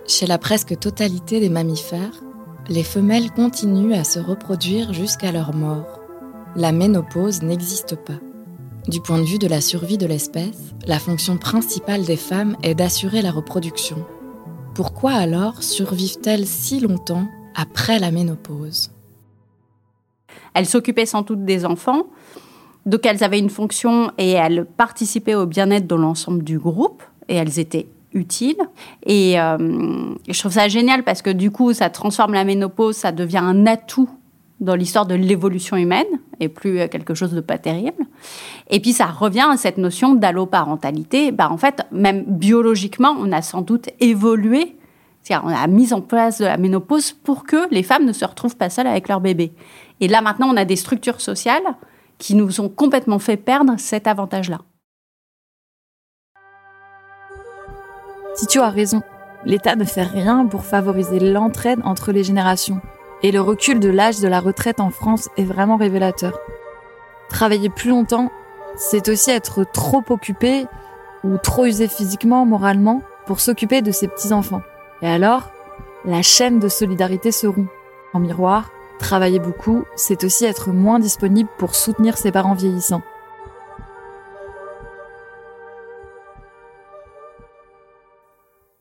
Chez 0.08 0.26
la 0.26 0.38
presque 0.38 0.78
totalité 0.78 1.38
des 1.38 1.50
mammifères, 1.50 2.24
les 2.70 2.82
femelles 2.82 3.30
continuent 3.30 3.92
à 3.92 4.04
se 4.04 4.18
reproduire 4.18 4.94
jusqu'à 4.94 5.32
leur 5.32 5.54
mort. 5.54 6.00
La 6.56 6.72
ménopause 6.72 7.42
n'existe 7.42 7.94
pas. 7.94 8.18
Du 8.88 9.02
point 9.02 9.18
de 9.18 9.26
vue 9.26 9.38
de 9.38 9.46
la 9.46 9.60
survie 9.60 9.98
de 9.98 10.06
l'espèce, 10.06 10.72
la 10.86 10.98
fonction 10.98 11.36
principale 11.36 12.06
des 12.06 12.16
femmes 12.16 12.56
est 12.62 12.74
d'assurer 12.74 13.20
la 13.20 13.30
reproduction. 13.30 13.98
Pourquoi 14.74 15.12
alors 15.12 15.62
survivent-elles 15.62 16.46
si 16.46 16.80
longtemps 16.80 17.28
après 17.54 17.98
la 17.98 18.10
ménopause? 18.10 18.90
Elles 20.54 20.64
s'occupaient 20.64 21.04
sans 21.04 21.20
doute 21.20 21.44
des 21.44 21.66
enfants, 21.66 22.04
donc 22.86 23.04
elles 23.04 23.22
avaient 23.22 23.38
une 23.38 23.50
fonction 23.50 24.10
et 24.16 24.30
elles 24.30 24.64
participaient 24.64 25.34
au 25.34 25.44
bien-être 25.44 25.86
de 25.86 25.96
l'ensemble 25.96 26.44
du 26.44 26.58
groupe 26.58 27.02
et 27.28 27.34
elles 27.34 27.58
étaient 27.58 27.88
utiles. 28.12 28.60
Et 29.04 29.40
euh, 29.40 30.14
je 30.28 30.38
trouve 30.38 30.52
ça 30.52 30.68
génial 30.68 31.02
parce 31.04 31.22
que 31.22 31.30
du 31.30 31.50
coup, 31.50 31.72
ça 31.72 31.90
transforme 31.90 32.34
la 32.34 32.44
ménopause, 32.44 32.96
ça 32.96 33.12
devient 33.12 33.38
un 33.42 33.66
atout 33.66 34.08
dans 34.60 34.74
l'histoire 34.74 35.06
de 35.06 35.14
l'évolution 35.14 35.76
humaine 35.76 36.06
et 36.40 36.48
plus 36.48 36.80
euh, 36.80 36.88
quelque 36.88 37.14
chose 37.14 37.32
de 37.32 37.40
pas 37.40 37.58
terrible. 37.58 38.04
Et 38.70 38.80
puis 38.80 38.92
ça 38.92 39.06
revient 39.06 39.46
à 39.50 39.56
cette 39.56 39.78
notion 39.78 40.14
d'alloparentalité. 40.14 41.30
Bah, 41.32 41.48
en 41.50 41.56
fait, 41.56 41.82
même 41.92 42.24
biologiquement, 42.26 43.14
on 43.18 43.30
a 43.32 43.42
sans 43.42 43.62
doute 43.62 43.90
évolué. 44.00 44.74
On 45.30 45.48
a 45.48 45.66
mis 45.66 45.92
en 45.92 46.00
place 46.00 46.38
de 46.38 46.46
la 46.46 46.56
ménopause 46.56 47.12
pour 47.12 47.44
que 47.44 47.68
les 47.70 47.82
femmes 47.82 48.06
ne 48.06 48.14
se 48.14 48.24
retrouvent 48.24 48.56
pas 48.56 48.70
seules 48.70 48.86
avec 48.86 49.08
leur 49.08 49.20
bébé. 49.20 49.52
Et 50.00 50.08
là 50.08 50.22
maintenant, 50.22 50.48
on 50.48 50.56
a 50.56 50.64
des 50.64 50.76
structures 50.76 51.20
sociales 51.20 51.76
qui 52.16 52.34
nous 52.34 52.60
ont 52.60 52.68
complètement 52.68 53.18
fait 53.18 53.36
perdre 53.36 53.74
cet 53.76 54.06
avantage-là. 54.06 54.60
Si 58.38 58.46
tu 58.46 58.60
as 58.60 58.70
raison, 58.70 59.02
l'État 59.44 59.74
ne 59.74 59.82
fait 59.82 60.04
rien 60.04 60.46
pour 60.46 60.64
favoriser 60.64 61.18
l'entraide 61.18 61.80
entre 61.82 62.12
les 62.12 62.22
générations. 62.22 62.80
Et 63.24 63.32
le 63.32 63.40
recul 63.40 63.80
de 63.80 63.88
l'âge 63.88 64.20
de 64.20 64.28
la 64.28 64.38
retraite 64.38 64.78
en 64.78 64.90
France 64.90 65.28
est 65.36 65.42
vraiment 65.42 65.76
révélateur. 65.76 66.38
Travailler 67.28 67.68
plus 67.68 67.90
longtemps, 67.90 68.30
c'est 68.76 69.08
aussi 69.08 69.32
être 69.32 69.64
trop 69.64 70.04
occupé 70.08 70.68
ou 71.24 71.36
trop 71.38 71.64
usé 71.64 71.88
physiquement, 71.88 72.46
moralement, 72.46 73.02
pour 73.26 73.40
s'occuper 73.40 73.82
de 73.82 73.90
ses 73.90 74.06
petits-enfants. 74.06 74.62
Et 75.02 75.08
alors, 75.08 75.50
la 76.04 76.22
chaîne 76.22 76.60
de 76.60 76.68
solidarité 76.68 77.32
se 77.32 77.48
rompt. 77.48 77.68
En 78.14 78.20
miroir, 78.20 78.70
travailler 79.00 79.40
beaucoup, 79.40 79.82
c'est 79.96 80.22
aussi 80.22 80.44
être 80.44 80.70
moins 80.70 81.00
disponible 81.00 81.50
pour 81.58 81.74
soutenir 81.74 82.16
ses 82.16 82.30
parents 82.30 82.54
vieillissants. 82.54 83.02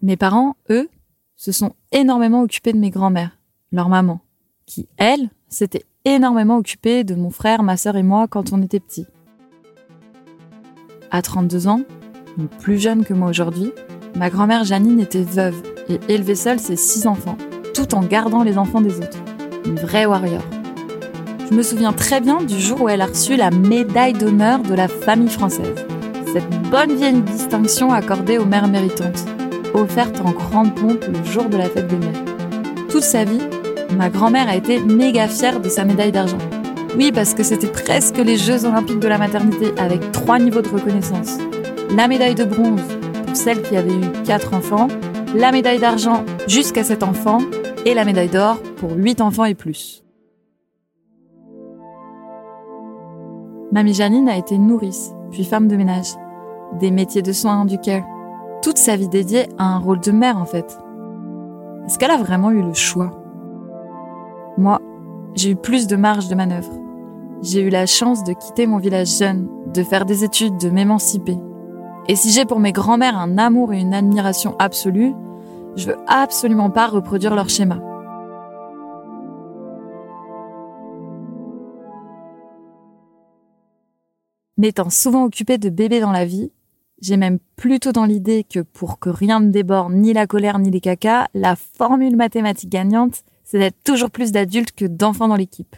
Mes 0.08 0.16
parents, 0.16 0.56
eux, 0.70 0.88
se 1.36 1.52
sont 1.52 1.74
énormément 1.92 2.42
occupés 2.42 2.72
de 2.72 2.78
mes 2.78 2.92
grands-mères, 2.92 3.38
leur 3.74 3.90
maman 3.90 4.22
qui, 4.66 4.88
elle, 4.96 5.30
s'était 5.50 5.84
énormément 6.06 6.56
occupée 6.56 7.04
de 7.04 7.14
mon 7.14 7.30
frère, 7.30 7.62
ma 7.62 7.76
sœur 7.76 7.98
et 7.98 8.04
moi 8.04 8.26
quand 8.30 8.54
on 8.54 8.62
était 8.62 8.80
petits. 8.80 9.06
À 11.12 11.22
32 11.22 11.68
ans, 11.68 11.82
plus 12.62 12.80
jeune 12.80 13.04
que 13.04 13.14
moi 13.14 13.30
aujourd'hui, 13.30 13.74
ma 14.16 14.30
grand-mère 14.30 14.64
Janine 14.64 15.02
était 15.02 15.24
veuve 15.24 15.62
et 15.90 16.00
élevait 16.08 16.36
seule 16.36 16.60
ses 16.62 16.78
six 16.78 17.06
enfants, 17.06 17.38
tout 17.74 17.94
en 17.94 18.02
gardant 18.02 18.44
les 18.44 18.58
enfants 18.58 18.80
des 18.80 19.00
autres. 19.00 19.20
Une 19.66 19.76
vraie 19.76 20.06
warrior. 20.06 20.44
Je 21.50 21.54
me 21.54 21.64
souviens 21.64 21.92
très 21.92 22.22
bien 22.22 22.42
du 22.42 22.58
jour 22.58 22.84
où 22.84 22.88
elle 22.88 23.02
a 23.02 23.08
reçu 23.08 23.36
la 23.36 23.52
médaille 23.52 24.14
d'honneur 24.14 24.62
de 24.62 24.74
la 24.74 24.88
famille 24.88 25.28
française. 25.28 25.86
Cette 26.32 26.70
bonne 26.70 26.96
vieille 26.96 27.22
distinction 27.24 27.92
accordée 27.92 28.38
aux 28.38 28.46
mères 28.46 28.70
méritantes, 28.70 29.26
offerte 29.78 30.22
en 30.22 30.32
grande 30.32 30.76
pompe 30.76 31.06
le 31.06 31.24
jour 31.24 31.46
de 31.46 31.58
la 31.58 31.70
fête 31.70 31.88
des 31.88 31.98
mères. 31.98 32.24
Toute 32.90 33.04
sa 33.04 33.24
vie, 33.24 33.42
Ma 33.96 34.10
grand-mère 34.10 34.50
a 34.50 34.56
été 34.56 34.80
méga 34.80 35.28
fière 35.28 35.62
de 35.62 35.70
sa 35.70 35.86
médaille 35.86 36.12
d'argent. 36.12 36.38
Oui, 36.98 37.12
parce 37.12 37.34
que 37.34 37.44
c'était 37.44 37.68
presque 37.68 38.18
les 38.18 38.38
Jeux 38.38 38.66
olympiques 38.66 39.00
de 39.00 39.08
la 39.08 39.18
maternité 39.18 39.72
avec 39.78 40.12
trois 40.12 40.40
niveaux 40.40 40.62
de 40.62 40.68
reconnaissance. 40.68 41.38
La 41.96 42.08
médaille 42.08 42.36
de 42.36 42.44
bronze 42.44 42.82
pour 43.26 43.36
celle 43.36 43.62
qui 43.62 43.78
avait 43.78 43.94
eu 43.94 44.24
quatre 44.26 44.54
enfants, 44.54 44.88
la 45.34 45.52
médaille 45.52 45.80
d'argent 45.80 46.24
jusqu'à 46.48 46.84
sept 46.84 47.04
enfants 47.04 47.40
et 47.86 47.94
la 47.94 48.04
médaille 48.04 48.30
d'or 48.30 48.60
pour 48.78 48.92
huit 48.92 49.22
enfants 49.22 49.46
et 49.46 49.56
plus. 49.56 50.04
Mamie 53.72 53.94
Janine 53.94 54.30
a 54.30 54.38
été 54.38 54.58
nourrice, 54.58 55.12
puis 55.32 55.44
femme 55.44 55.68
de 55.68 55.76
ménage. 55.76 56.14
Des 56.80 56.92
métiers 56.92 57.22
de 57.22 57.32
soins 57.32 57.66
du 57.66 57.78
care. 57.78 58.04
Toute 58.68 58.80
sa 58.80 58.98
vie 58.98 59.08
dédiée 59.08 59.48
à 59.58 59.64
un 59.64 59.80
rôle 59.80 60.02
de 60.02 60.12
mère 60.12 60.36
en 60.36 60.44
fait. 60.44 60.78
Est-ce 61.86 61.98
qu'elle 61.98 62.12
a 62.12 62.18
vraiment 62.18 62.52
eu 62.52 62.62
le 62.62 62.74
choix? 62.74 63.18
Moi, 64.58 64.82
j'ai 65.36 65.52
eu 65.52 65.56
plus 65.56 65.88
de 65.88 65.96
marge 65.96 66.28
de 66.28 66.36
manœuvre. 66.36 66.74
J'ai 67.42 67.62
eu 67.62 67.70
la 67.70 67.86
chance 67.86 68.26
de 68.26 68.34
quitter 68.34 68.68
mon 68.68 68.78
village 68.78 69.20
jeune, 69.20 69.48
de 69.74 69.84
faire 69.84 70.04
des 70.04 70.26
études, 70.26 70.58
de 70.58 70.70
m'émanciper. 70.70 71.38
Et 72.10 72.18
si 72.18 72.30
j'ai 72.30 72.44
pour 72.44 72.60
mes 72.60 72.74
grands-mères 72.74 73.18
un 73.18 73.38
amour 73.38 73.72
et 73.72 73.80
une 73.80 73.94
admiration 73.94 74.58
absolue, 74.60 75.14
je 75.78 75.88
veux 75.88 75.98
absolument 76.06 76.70
pas 76.70 76.88
reproduire 76.88 77.36
leur 77.36 77.48
schéma. 77.48 77.80
N'étant 84.58 84.90
souvent 84.90 85.24
occupée 85.24 85.58
de 85.58 85.70
bébés 85.70 86.02
dans 86.02 86.12
la 86.12 86.26
vie, 86.26 86.52
j'ai 87.02 87.18
même 87.18 87.40
plutôt 87.56 87.92
dans 87.92 88.06
l'idée 88.06 88.44
que 88.44 88.60
pour 88.60 89.00
que 89.00 89.10
rien 89.10 89.40
ne 89.40 89.50
déborde 89.50 89.94
ni 89.94 90.14
la 90.14 90.26
colère 90.26 90.60
ni 90.60 90.72
les 90.72 90.82
cacas, 90.82 91.28
la 91.34 91.56
formule 91.56 92.16
mathématique 92.16 92.72
gagnante, 92.72 93.24
c'est 93.44 93.60
d'être 93.60 93.78
toujours 93.84 94.10
plus 94.10 94.32
d'adultes 94.32 94.72
que 94.72 94.86
d'enfants 94.86 95.28
dans 95.28 95.36
l'équipe. 95.36 95.76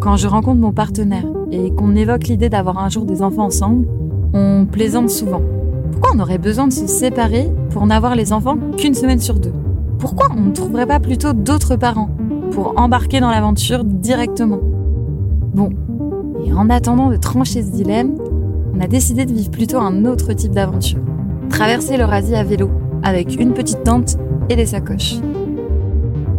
Quand 0.00 0.16
je 0.16 0.28
rencontre 0.28 0.60
mon 0.60 0.72
partenaire 0.72 1.26
et 1.50 1.70
qu'on 1.74 1.96
évoque 1.96 2.24
l'idée 2.24 2.48
d'avoir 2.48 2.78
un 2.78 2.88
jour 2.88 3.04
des 3.04 3.22
enfants 3.22 3.46
ensemble, 3.46 3.88
on 4.32 4.66
plaisante 4.70 5.10
souvent. 5.10 5.42
Pourquoi 5.92 6.12
on 6.14 6.20
aurait 6.20 6.38
besoin 6.38 6.68
de 6.68 6.72
se 6.72 6.86
séparer 6.86 7.48
pour 7.70 7.86
n'avoir 7.86 8.14
les 8.14 8.32
enfants 8.32 8.58
qu'une 8.76 8.94
semaine 8.94 9.20
sur 9.20 9.38
deux? 9.38 9.52
Pourquoi 9.98 10.28
on 10.36 10.40
ne 10.40 10.52
trouverait 10.52 10.86
pas 10.86 11.00
plutôt 11.00 11.32
d'autres 11.32 11.76
parents 11.76 12.10
pour 12.52 12.78
embarquer 12.78 13.20
dans 13.20 13.30
l'aventure 13.30 13.84
directement? 13.84 14.60
Bon, 15.52 15.70
et 16.44 16.52
en 16.52 16.70
attendant 16.70 17.10
de 17.10 17.16
trancher 17.16 17.62
ce 17.62 17.70
dilemme, 17.70 18.14
on 18.74 18.80
a 18.80 18.86
décidé 18.86 19.26
de 19.26 19.32
vivre 19.32 19.50
plutôt 19.50 19.78
un 19.78 20.04
autre 20.04 20.32
type 20.32 20.52
d'aventure. 20.52 21.00
Traverser 21.48 21.96
l'Eurasie 21.96 22.34
à 22.34 22.44
vélo 22.44 22.70
avec 23.02 23.40
une 23.40 23.52
petite 23.52 23.82
tente 23.82 24.16
et 24.48 24.56
des 24.56 24.66
sacoches. 24.66 25.16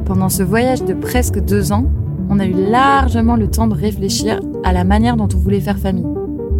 Pendant 0.05 0.29
ce 0.29 0.43
voyage 0.43 0.83
de 0.83 0.93
presque 0.93 1.39
deux 1.39 1.71
ans, 1.71 1.85
on 2.29 2.39
a 2.39 2.45
eu 2.45 2.53
largement 2.53 3.35
le 3.35 3.49
temps 3.49 3.67
de 3.67 3.75
réfléchir 3.75 4.39
à 4.63 4.73
la 4.73 4.83
manière 4.83 5.17
dont 5.17 5.27
on 5.33 5.37
voulait 5.37 5.59
faire 5.59 5.77
famille. 5.77 6.07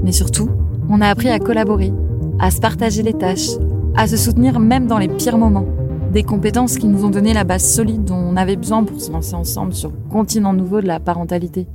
Mais 0.04 0.12
surtout, 0.12 0.50
on 0.90 1.02
a 1.02 1.08
appris 1.08 1.30
à 1.30 1.40
collaborer, 1.40 1.94
à 2.40 2.52
se 2.52 2.60
partager 2.60 3.04
les 3.04 3.14
tâches, 3.14 3.52
à 3.96 4.08
se 4.08 4.18
soutenir 4.18 4.60
même 4.60 4.88
dans 4.88 4.98
les 4.98 5.08
pires 5.08 5.38
moments. 5.38 5.66
Des 6.12 6.24
compétences 6.24 6.78
qui 6.78 6.88
nous 6.88 7.06
ont 7.06 7.10
donné 7.10 7.34
la 7.34 7.46
base 7.46 7.64
solide 7.64 8.04
dont 8.04 8.16
on 8.16 8.36
avait 8.36 8.58
besoin 8.58 8.84
pour 8.84 9.00
se 9.00 9.12
lancer 9.12 9.36
ensemble 9.36 9.74
sur 9.74 9.90
le 9.90 9.96
continent 10.10 10.54
nouveau 10.54 10.82
de 10.82 10.88
la 10.88 11.00
parentalité. 11.00 11.68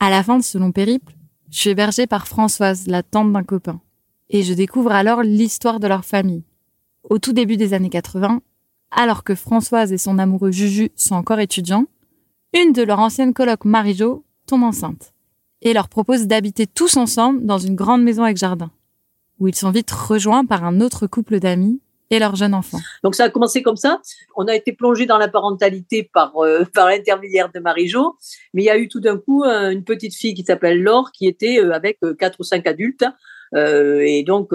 À 0.00 0.10
la 0.10 0.22
fin 0.22 0.38
de 0.38 0.44
ce 0.44 0.58
long 0.58 0.72
périple, 0.72 1.14
je 1.50 1.58
suis 1.58 1.70
hébergée 1.70 2.06
par 2.06 2.28
Françoise, 2.28 2.86
la 2.86 3.02
tante 3.02 3.32
d'un 3.32 3.42
copain 3.42 3.80
et 4.30 4.42
je 4.42 4.52
découvre 4.52 4.92
alors 4.92 5.22
l'histoire 5.22 5.80
de 5.80 5.86
leur 5.86 6.04
famille. 6.04 6.44
Au 7.08 7.18
tout 7.18 7.32
début 7.32 7.56
des 7.56 7.74
années 7.74 7.90
80, 7.90 8.40
alors 8.90 9.24
que 9.24 9.34
Françoise 9.34 9.92
et 9.92 9.98
son 9.98 10.18
amoureux 10.18 10.50
Juju 10.50 10.90
sont 10.96 11.14
encore 11.14 11.40
étudiants, 11.40 11.86
une 12.54 12.72
de 12.72 12.82
leurs 12.82 13.00
anciennes 13.00 13.34
colocs, 13.34 13.64
Marie-Jo, 13.64 14.24
tombe 14.46 14.62
enceinte 14.62 15.12
et 15.60 15.72
leur 15.72 15.88
propose 15.88 16.26
d'habiter 16.26 16.66
tous 16.66 16.96
ensemble 16.96 17.44
dans 17.44 17.58
une 17.58 17.74
grande 17.74 18.02
maison 18.02 18.22
avec 18.22 18.36
jardin, 18.36 18.70
où 19.38 19.48
ils 19.48 19.54
sont 19.54 19.70
vite 19.70 19.90
rejoints 19.90 20.44
par 20.44 20.64
un 20.64 20.80
autre 20.80 21.06
couple 21.06 21.40
d'amis 21.40 21.80
et 22.10 22.18
leur 22.18 22.36
jeune 22.36 22.54
enfant. 22.54 22.78
Donc 23.02 23.14
ça 23.14 23.24
a 23.24 23.28
commencé 23.28 23.62
comme 23.62 23.76
ça. 23.76 24.00
On 24.36 24.46
a 24.46 24.54
été 24.54 24.72
plongé 24.72 25.06
dans 25.06 25.18
la 25.18 25.28
parentalité 25.28 26.08
par 26.12 26.36
euh, 26.38 26.64
par 26.74 26.88
l'intermédiaire 26.88 27.50
de 27.52 27.60
Marie-Jo, 27.60 28.16
mais 28.54 28.62
il 28.62 28.66
y 28.66 28.70
a 28.70 28.78
eu 28.78 28.88
tout 28.88 29.00
d'un 29.00 29.18
coup 29.18 29.44
euh, 29.44 29.70
une 29.70 29.84
petite 29.84 30.14
fille 30.14 30.34
qui 30.34 30.44
s'appelle 30.44 30.82
Laure 30.82 31.12
qui 31.12 31.26
était 31.26 31.60
euh, 31.60 31.72
avec 31.72 31.98
quatre 32.18 32.40
ou 32.40 32.44
cinq 32.44 32.66
adultes 32.66 33.04
et 33.54 34.24
donc, 34.26 34.50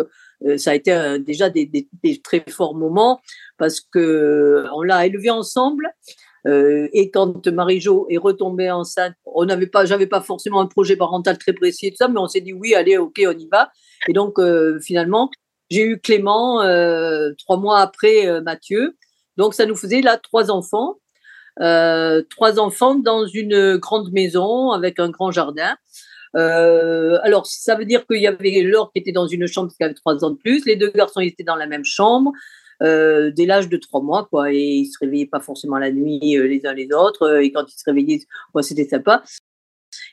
ça 0.56 0.70
a 0.70 0.76
été 0.76 1.18
déjà 1.18 1.50
des, 1.50 1.66
des, 1.66 2.22
très 2.22 2.44
forts 2.48 2.76
moments 2.76 3.20
parce 3.58 3.82
que 3.82 4.68
on 4.72 4.84
l'a 4.84 5.08
élevé 5.08 5.32
ensemble. 5.32 5.90
et 6.46 7.10
quand 7.12 7.48
Marie-Jo 7.48 8.06
est 8.12 8.20
retombée 8.20 8.70
enceinte, 8.70 9.16
on 9.26 9.46
n'avait 9.46 9.66
pas, 9.66 9.86
j'avais 9.86 10.06
pas 10.06 10.22
forcément 10.22 10.62
un 10.62 10.68
projet 10.68 10.96
parental 10.96 11.40
très 11.40 11.54
précis 11.54 11.88
et 11.88 11.90
tout 11.90 11.98
ça, 11.98 12.08
mais 12.08 12.20
on 12.20 12.28
s'est 12.28 12.42
dit 12.42 12.54
oui, 12.54 12.76
allez, 12.76 12.98
ok, 12.98 13.20
on 13.26 13.32
y 13.32 13.48
va. 13.52 13.72
Et 14.08 14.14
donc 14.14 14.40
finalement, 14.80 15.32
j'ai 15.74 15.84
eu 15.84 16.00
Clément 16.00 16.60
trois 17.38 17.58
mois 17.58 17.80
après 17.80 18.42
Mathieu. 18.42 18.96
Donc 19.38 19.54
ça 19.54 19.66
nous 19.66 19.76
faisait 19.76 20.02
là 20.02 20.18
trois 20.18 20.52
enfants. 20.52 20.98
Euh, 21.62 22.24
trois 22.30 22.60
enfants 22.60 22.96
dans 22.96 23.28
une 23.28 23.78
grande 23.78 24.12
maison 24.12 24.72
avec 24.72 25.00
un 25.00 25.10
grand 25.10 25.32
jardin. 25.32 25.76
Euh, 26.36 27.20
alors, 27.22 27.46
ça 27.46 27.76
veut 27.76 27.86
dire 27.86 28.08
qu'il 28.08 28.22
y 28.22 28.28
avait 28.28 28.62
Laure 28.64 28.92
qui 28.92 29.00
était 29.00 29.12
dans 29.12 29.28
une 29.28 29.46
chambre 29.48 29.72
qui 29.76 29.84
avait 29.84 29.94
trois 29.94 30.24
ans 30.26 30.32
de 30.32 30.38
plus. 30.38 30.66
Les 30.66 30.76
deux 30.76 30.92
garçons 30.92 31.20
ils 31.22 31.28
étaient 31.28 31.44
dans 31.44 31.56
la 31.56 31.68
même 31.68 31.86
chambre 31.86 32.32
euh, 32.82 33.32
dès 33.32 33.46
l'âge 33.46 33.70
de 33.70 33.78
trois 33.78 34.02
mois, 34.02 34.28
quoi. 34.30 34.52
Et 34.52 34.58
ils 34.58 34.86
se 34.88 34.98
réveillaient 35.00 35.28
pas 35.28 35.40
forcément 35.40 35.78
la 35.78 35.92
nuit 35.92 36.20
les 36.22 36.66
uns 36.66 36.74
les 36.74 36.92
autres. 36.92 37.42
Et 37.42 37.52
quand 37.52 37.66
ils 37.68 37.78
se 37.78 37.84
réveillaient, 37.86 38.26
c'était 38.62 38.88
sympa. 38.88 39.24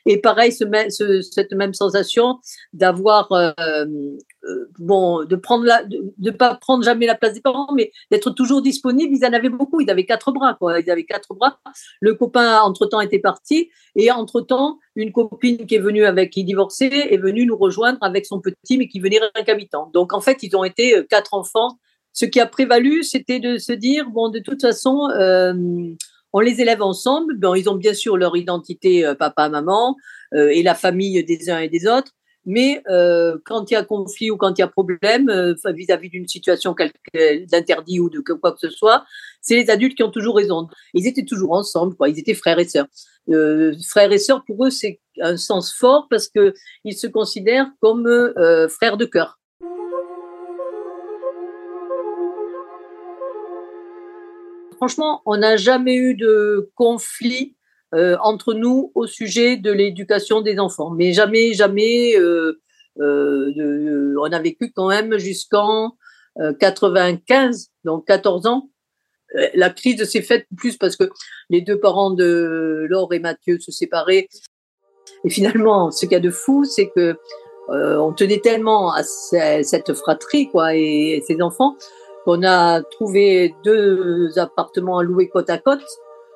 Et 0.05 0.19
pareil, 0.19 0.51
ce, 0.51 1.21
cette 1.21 1.53
même 1.53 1.73
sensation 1.73 2.39
d'avoir, 2.73 3.31
euh, 3.31 3.51
euh, 3.59 4.69
bon, 4.79 5.23
de 5.23 5.35
prendre 5.35 5.65
la, 5.65 5.83
de, 5.83 6.31
pas 6.31 6.55
prendre 6.55 6.83
jamais 6.83 7.05
la 7.05 7.15
place 7.15 7.33
des 7.33 7.41
parents, 7.41 7.73
mais 7.75 7.91
d'être 8.09 8.31
toujours 8.31 8.61
disponible. 8.61 9.15
Ils 9.15 9.25
en 9.25 9.33
avaient 9.33 9.49
beaucoup. 9.49 9.81
Ils 9.81 9.89
avaient 9.89 10.05
quatre 10.05 10.31
bras, 10.31 10.55
quoi. 10.55 10.79
Ils 10.79 10.89
avaient 10.89 11.05
quatre 11.05 11.33
bras. 11.33 11.59
Le 11.99 12.15
copain, 12.15 12.59
entre 12.61 12.85
temps, 12.85 13.01
était 13.01 13.19
parti. 13.19 13.69
Et 13.95 14.11
entre 14.11 14.41
temps, 14.41 14.79
une 14.95 15.11
copine 15.11 15.65
qui 15.65 15.75
est 15.75 15.79
venue 15.79 16.05
avec, 16.05 16.31
qui 16.31 16.43
divorçait, 16.43 17.13
est 17.13 17.17
venue 17.17 17.45
nous 17.45 17.57
rejoindre 17.57 17.99
avec 18.01 18.25
son 18.25 18.39
petit, 18.39 18.77
mais 18.77 18.87
qui 18.87 18.99
venait 18.99 19.19
rien 19.19 19.43
qu'habitant. 19.43 19.89
Donc, 19.93 20.13
en 20.13 20.21
fait, 20.21 20.43
ils 20.43 20.55
ont 20.55 20.63
été 20.63 20.97
euh, 20.97 21.03
quatre 21.03 21.33
enfants. 21.33 21.77
Ce 22.13 22.25
qui 22.25 22.41
a 22.41 22.45
prévalu, 22.45 23.03
c'était 23.03 23.39
de 23.39 23.57
se 23.57 23.71
dire, 23.71 24.09
bon, 24.09 24.27
de 24.27 24.39
toute 24.39 24.59
façon, 24.59 25.07
on 26.33 26.39
les 26.39 26.61
élève 26.61 26.81
ensemble. 26.81 27.37
Bon, 27.37 27.55
ils 27.55 27.69
ont 27.69 27.75
bien 27.75 27.93
sûr 27.93 28.17
leur 28.17 28.35
identité 28.37 29.05
euh, 29.05 29.15
papa, 29.15 29.49
maman 29.49 29.95
euh, 30.33 30.49
et 30.49 30.63
la 30.63 30.75
famille 30.75 31.23
des 31.23 31.49
uns 31.49 31.59
et 31.59 31.69
des 31.69 31.87
autres. 31.87 32.11
Mais 32.45 32.81
euh, 32.89 33.37
quand 33.45 33.69
il 33.69 33.75
y 33.75 33.77
a 33.77 33.83
conflit 33.83 34.31
ou 34.31 34.37
quand 34.37 34.57
il 34.57 34.61
y 34.61 34.63
a 34.63 34.67
problème 34.67 35.55
vis-à-vis 35.63 36.09
d'une 36.09 36.27
situation 36.27 36.75
d'interdit 37.51 37.99
ou 37.99 38.09
de 38.09 38.19
quoi 38.19 38.51
que 38.53 38.59
ce 38.59 38.71
soit, 38.71 39.05
c'est 39.41 39.55
les 39.55 39.69
adultes 39.69 39.95
qui 39.95 40.01
ont 40.01 40.09
toujours 40.09 40.37
raison. 40.37 40.67
Ils 40.95 41.05
étaient 41.05 41.25
toujours 41.25 41.51
ensemble, 41.51 41.95
quoi. 41.95 42.09
Ils 42.09 42.17
étaient 42.17 42.33
frères 42.33 42.57
et 42.57 42.67
sœurs. 42.67 42.87
frères 43.87 44.11
et 44.11 44.17
sœurs, 44.17 44.43
pour 44.45 44.65
eux, 44.65 44.71
c'est 44.71 44.99
un 45.19 45.37
sens 45.37 45.71
fort 45.71 46.07
parce 46.09 46.27
que 46.27 46.55
ils 46.83 46.97
se 46.97 47.05
considèrent 47.05 47.69
comme 47.79 48.09
frères 48.69 48.97
de 48.97 49.05
cœur. 49.05 49.40
Franchement, 54.81 55.21
on 55.27 55.37
n'a 55.37 55.57
jamais 55.57 55.93
eu 55.93 56.15
de 56.15 56.71
conflit 56.73 57.55
euh, 57.93 58.17
entre 58.23 58.55
nous 58.55 58.91
au 58.95 59.05
sujet 59.05 59.55
de 59.55 59.71
l'éducation 59.71 60.41
des 60.41 60.57
enfants. 60.57 60.89
Mais 60.89 61.13
jamais, 61.13 61.53
jamais, 61.53 62.17
euh, 62.17 62.59
euh, 62.99 64.15
on 64.19 64.31
a 64.31 64.39
vécu 64.39 64.71
quand 64.75 64.89
même 64.89 65.19
jusqu'en 65.19 65.95
95, 66.59 67.67
donc 67.83 68.07
14 68.07 68.47
ans. 68.47 68.71
La 69.53 69.69
crise 69.69 70.03
s'est 70.05 70.23
faite 70.23 70.47
plus 70.57 70.77
parce 70.77 70.95
que 70.95 71.09
les 71.51 71.61
deux 71.61 71.79
parents 71.79 72.09
de 72.09 72.87
Laure 72.89 73.13
et 73.13 73.19
Mathieu 73.19 73.59
se 73.59 73.71
séparaient. 73.71 74.29
Et 75.25 75.29
finalement, 75.29 75.91
ce 75.91 76.07
qu'il 76.07 76.13
y 76.13 76.15
a 76.15 76.19
de 76.19 76.31
fou, 76.31 76.65
c'est 76.65 76.89
que 76.95 77.15
on 77.67 78.13
tenait 78.13 78.39
tellement 78.39 78.91
à 78.91 79.03
cette 79.03 79.93
fratrie, 79.93 80.49
quoi, 80.49 80.75
et, 80.75 81.17
et 81.17 81.21
ses 81.21 81.41
enfants, 81.41 81.75
on 82.25 82.43
a 82.43 82.81
trouvé 82.81 83.55
deux 83.63 84.37
appartements 84.37 84.99
à 84.99 85.03
louer 85.03 85.29
côte 85.29 85.49
à 85.49 85.57
côte, 85.57 85.83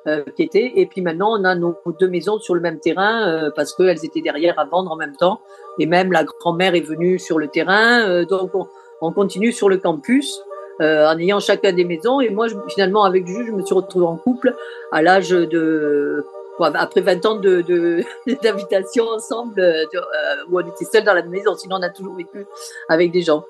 euh, 0.08 0.22
qui 0.36 0.44
étaient, 0.44 0.72
et 0.76 0.86
puis 0.86 1.00
maintenant 1.00 1.36
on 1.36 1.42
a 1.42 1.56
nos 1.56 1.74
deux 1.98 2.06
maisons 2.06 2.38
sur 2.38 2.54
le 2.54 2.60
même 2.60 2.78
terrain 2.78 3.28
euh, 3.28 3.50
parce 3.56 3.74
qu'elles 3.74 4.04
étaient 4.04 4.20
derrière 4.20 4.56
à 4.56 4.64
vendre 4.64 4.92
en 4.92 4.96
même 4.96 5.16
temps. 5.16 5.40
Et 5.80 5.86
même 5.86 6.12
la 6.12 6.22
grand-mère 6.22 6.76
est 6.76 6.80
venue 6.80 7.18
sur 7.18 7.40
le 7.40 7.48
terrain, 7.48 8.08
euh, 8.08 8.24
donc 8.24 8.52
on, 9.00 9.12
continue 9.12 9.50
sur 9.50 9.68
le 9.68 9.78
campus. 9.78 10.40
en 10.80 11.18
ayant 11.18 11.40
chacun 11.40 11.72
des 11.72 11.84
maisons. 11.84 12.20
Et 12.20 12.30
moi, 12.30 12.46
finalement, 12.68 13.02
avec 13.02 13.26
Jules, 13.26 13.46
je 13.48 13.52
me 13.52 13.62
suis 13.62 13.74
retrouvée 13.74 14.06
en 14.06 14.16
couple 14.16 14.54
à 14.92 15.02
l'âge 15.02 15.30
de, 15.30 16.24
après 16.60 17.00
20 17.00 17.26
ans 17.26 17.34
de, 17.34 18.04
d'habitation 18.42 19.08
ensemble, 19.08 19.60
où 20.50 20.60
on 20.60 20.60
était 20.60 20.84
seuls 20.84 21.02
dans 21.02 21.14
la 21.14 21.22
maison. 21.22 21.56
Sinon, 21.56 21.78
on 21.80 21.82
a 21.82 21.90
toujours 21.90 22.14
vécu 22.14 22.46
avec 22.88 23.10
des 23.10 23.22
gens 23.22 23.42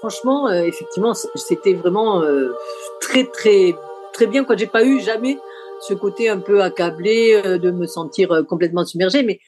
franchement, 0.00 0.48
euh, 0.48 0.62
effectivement, 0.62 1.14
c'était 1.14 1.74
vraiment 1.74 2.22
euh, 2.22 2.52
très, 3.00 3.24
très, 3.24 3.74
très 4.12 4.26
bien. 4.26 4.44
Quoi, 4.44 4.56
j'ai 4.56 4.66
pas 4.66 4.84
eu 4.84 5.00
jamais 5.00 5.38
ce 5.80 5.94
côté 5.94 6.28
un 6.28 6.38
peu 6.38 6.62
accablé 6.62 7.40
euh, 7.44 7.58
de 7.58 7.70
me 7.70 7.86
sentir 7.86 8.42
complètement 8.48 8.84
submergée. 8.84 9.22
Mais 9.22 9.40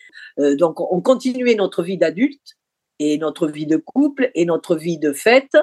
donc, 0.56 0.80
on 0.80 1.02
continuait 1.02 1.56
notre 1.56 1.82
vie 1.82 1.98
d'adulte 1.98 2.56
et 2.98 3.18
notre 3.18 3.48
vie 3.48 3.66
de 3.66 3.76
couple 3.76 4.30
et 4.34 4.46
notre 4.46 4.76
vie 4.76 4.96
de 4.96 5.12
fête, 5.12 5.58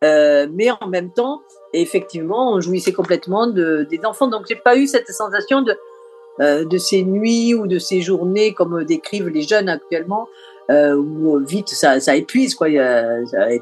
mais 0.00 0.70
en 0.80 0.86
même 0.86 1.12
temps, 1.12 1.40
effectivement, 1.72 2.52
on 2.52 2.60
jouissait 2.60 2.92
complètement 2.92 3.48
de, 3.48 3.84
des 3.90 3.98
enfants. 4.04 4.28
Donc, 4.28 4.46
j'ai 4.48 4.54
pas 4.54 4.76
eu 4.76 4.86
cette 4.86 5.08
sensation 5.08 5.62
de 5.62 5.76
de 6.38 6.78
ces 6.78 7.02
nuits 7.02 7.52
ou 7.52 7.66
de 7.66 7.80
ces 7.80 8.00
journées, 8.00 8.54
comme 8.54 8.84
décrivent 8.84 9.28
les 9.28 9.42
jeunes 9.42 9.68
actuellement, 9.68 10.28
euh, 10.70 10.94
où 10.94 11.38
vite 11.38 11.68
ça, 11.68 12.16
épuise 12.16 12.54
quoi. 12.54 12.68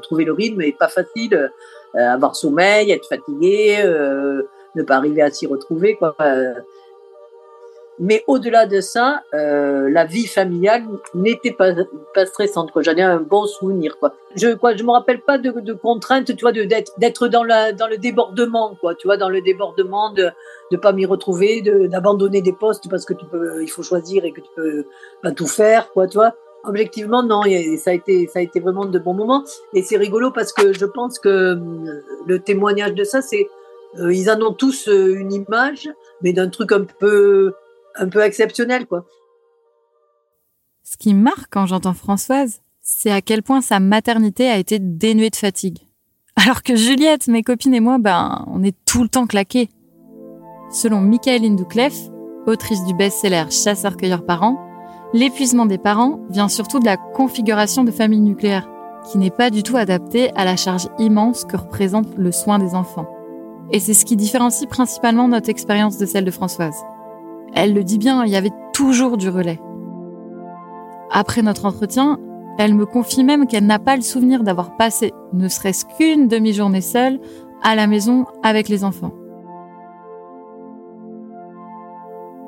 Trouver 0.03 0.25
le 0.25 0.33
rythme 0.33 0.59
n'est 0.59 0.71
pas 0.71 0.87
facile. 0.87 1.51
Euh, 1.95 2.07
avoir 2.07 2.37
sommeil, 2.37 2.91
être 2.91 3.05
fatigué, 3.05 3.79
euh, 3.83 4.43
ne 4.75 4.83
pas 4.83 4.95
arriver 4.95 5.21
à 5.21 5.29
s'y 5.29 5.45
retrouver 5.45 5.95
quoi. 5.95 6.15
Mais 7.99 8.23
au-delà 8.25 8.65
de 8.65 8.81
ça, 8.81 9.21
euh, 9.33 9.87
la 9.89 10.05
vie 10.05 10.25
familiale 10.25 10.83
n'était 11.13 11.51
pas, 11.51 11.73
stressante. 12.25 12.71
J'en 12.77 12.95
ai 12.95 13.01
un 13.01 13.19
bon 13.19 13.45
souvenir. 13.45 13.99
Quoi. 13.99 14.15
Je 14.35 14.55
quoi, 14.55 14.75
je 14.75 14.83
me 14.83 14.91
rappelle 14.91 15.21
pas 15.21 15.37
de, 15.37 15.51
de 15.51 15.73
contraintes, 15.73 16.35
tu 16.35 16.45
d'être 16.97 17.27
dans 17.27 17.43
dans 17.43 17.87
le 17.87 17.97
débordement, 17.97 18.75
quoi. 18.79 18.95
Tu 18.95 19.07
vois, 19.07 19.17
dans 19.17 19.29
le 19.29 19.41
débordement 19.41 20.11
de 20.13 20.31
de 20.71 20.77
pas 20.77 20.93
m'y 20.93 21.05
retrouver, 21.05 21.61
d'abandonner 21.61 22.41
des 22.41 22.53
postes 22.53 22.89
parce 22.89 23.05
que 23.05 23.13
tu 23.13 23.25
peux, 23.25 23.61
il 23.61 23.69
faut 23.69 23.83
choisir 23.83 24.23
et 24.23 24.31
que 24.31 24.39
tu 24.39 24.49
peux 24.55 24.85
pas 25.21 25.31
tout 25.31 25.47
faire, 25.47 25.91
quoi. 25.91 26.07
Tu. 26.07 26.17
Objectivement, 26.63 27.23
non, 27.23 27.41
ça 27.77 27.91
a 27.91 27.93
été, 27.93 28.27
ça 28.27 28.39
a 28.39 28.41
été 28.41 28.59
vraiment 28.59 28.85
de 28.85 28.99
bons 28.99 29.15
moments. 29.15 29.43
Et 29.73 29.81
c'est 29.81 29.97
rigolo 29.97 30.31
parce 30.31 30.53
que 30.53 30.73
je 30.73 30.85
pense 30.85 31.17
que 31.17 31.29
euh, 31.29 32.03
le 32.27 32.39
témoignage 32.39 32.93
de 32.93 33.03
ça, 33.03 33.21
c'est, 33.21 33.47
euh, 33.97 34.13
ils 34.13 34.29
en 34.29 34.39
ont 34.41 34.53
tous 34.53 34.87
euh, 34.87 35.15
une 35.15 35.33
image, 35.33 35.89
mais 36.21 36.33
d'un 36.33 36.49
truc 36.49 36.71
un 36.71 36.83
peu, 36.83 37.53
un 37.95 38.09
peu 38.09 38.21
exceptionnel, 38.21 38.85
quoi. 38.85 39.05
Ce 40.83 40.97
qui 40.97 41.13
marque 41.13 41.47
quand 41.49 41.65
j'entends 41.65 41.93
Françoise, 41.93 42.61
c'est 42.81 43.11
à 43.11 43.21
quel 43.21 43.43
point 43.43 43.61
sa 43.61 43.79
maternité 43.79 44.47
a 44.47 44.57
été 44.57 44.77
dénuée 44.79 45.29
de 45.29 45.35
fatigue. 45.35 45.79
Alors 46.35 46.61
que 46.63 46.75
Juliette, 46.75 47.27
mes 47.27 47.43
copines 47.43 47.73
et 47.73 47.79
moi, 47.79 47.97
ben, 47.97 48.45
on 48.47 48.63
est 48.63 48.75
tout 48.85 49.03
le 49.03 49.09
temps 49.09 49.27
claqués. 49.27 49.69
Selon 50.71 51.01
Michaeline 51.01 51.55
Douclef, 51.55 51.93
autrice 52.45 52.83
du 52.85 52.93
best-seller 52.93 53.45
Chasseur-cueilleur 53.49 54.25
parents, 54.25 54.70
L'épuisement 55.13 55.65
des 55.65 55.77
parents 55.77 56.19
vient 56.29 56.47
surtout 56.47 56.79
de 56.79 56.85
la 56.85 56.97
configuration 56.97 57.83
de 57.83 57.91
famille 57.91 58.21
nucléaire, 58.21 58.69
qui 59.09 59.17
n'est 59.17 59.29
pas 59.29 59.49
du 59.49 59.61
tout 59.61 59.75
adaptée 59.75 60.31
à 60.35 60.45
la 60.45 60.55
charge 60.55 60.87
immense 60.99 61.43
que 61.43 61.57
représente 61.57 62.15
le 62.17 62.31
soin 62.31 62.59
des 62.59 62.75
enfants. 62.75 63.07
Et 63.71 63.79
c'est 63.79 63.93
ce 63.93 64.05
qui 64.05 64.15
différencie 64.15 64.69
principalement 64.69 65.27
notre 65.27 65.49
expérience 65.49 65.97
de 65.97 66.05
celle 66.05 66.25
de 66.25 66.31
Françoise. 66.31 66.75
Elle 67.53 67.73
le 67.73 67.83
dit 67.83 67.97
bien, 67.97 68.23
il 68.23 68.31
y 68.31 68.37
avait 68.37 68.53
toujours 68.73 69.17
du 69.17 69.27
relais. 69.27 69.59
Après 71.11 71.41
notre 71.41 71.65
entretien, 71.65 72.17
elle 72.57 72.73
me 72.73 72.85
confie 72.85 73.23
même 73.23 73.47
qu'elle 73.47 73.65
n'a 73.65 73.79
pas 73.79 73.97
le 73.97 74.01
souvenir 74.01 74.43
d'avoir 74.43 74.77
passé 74.77 75.13
ne 75.33 75.47
serait-ce 75.47 75.85
qu'une 75.97 76.27
demi-journée 76.27 76.81
seule 76.81 77.19
à 77.63 77.75
la 77.75 77.87
maison 77.87 78.25
avec 78.43 78.69
les 78.69 78.83
enfants. 78.83 79.13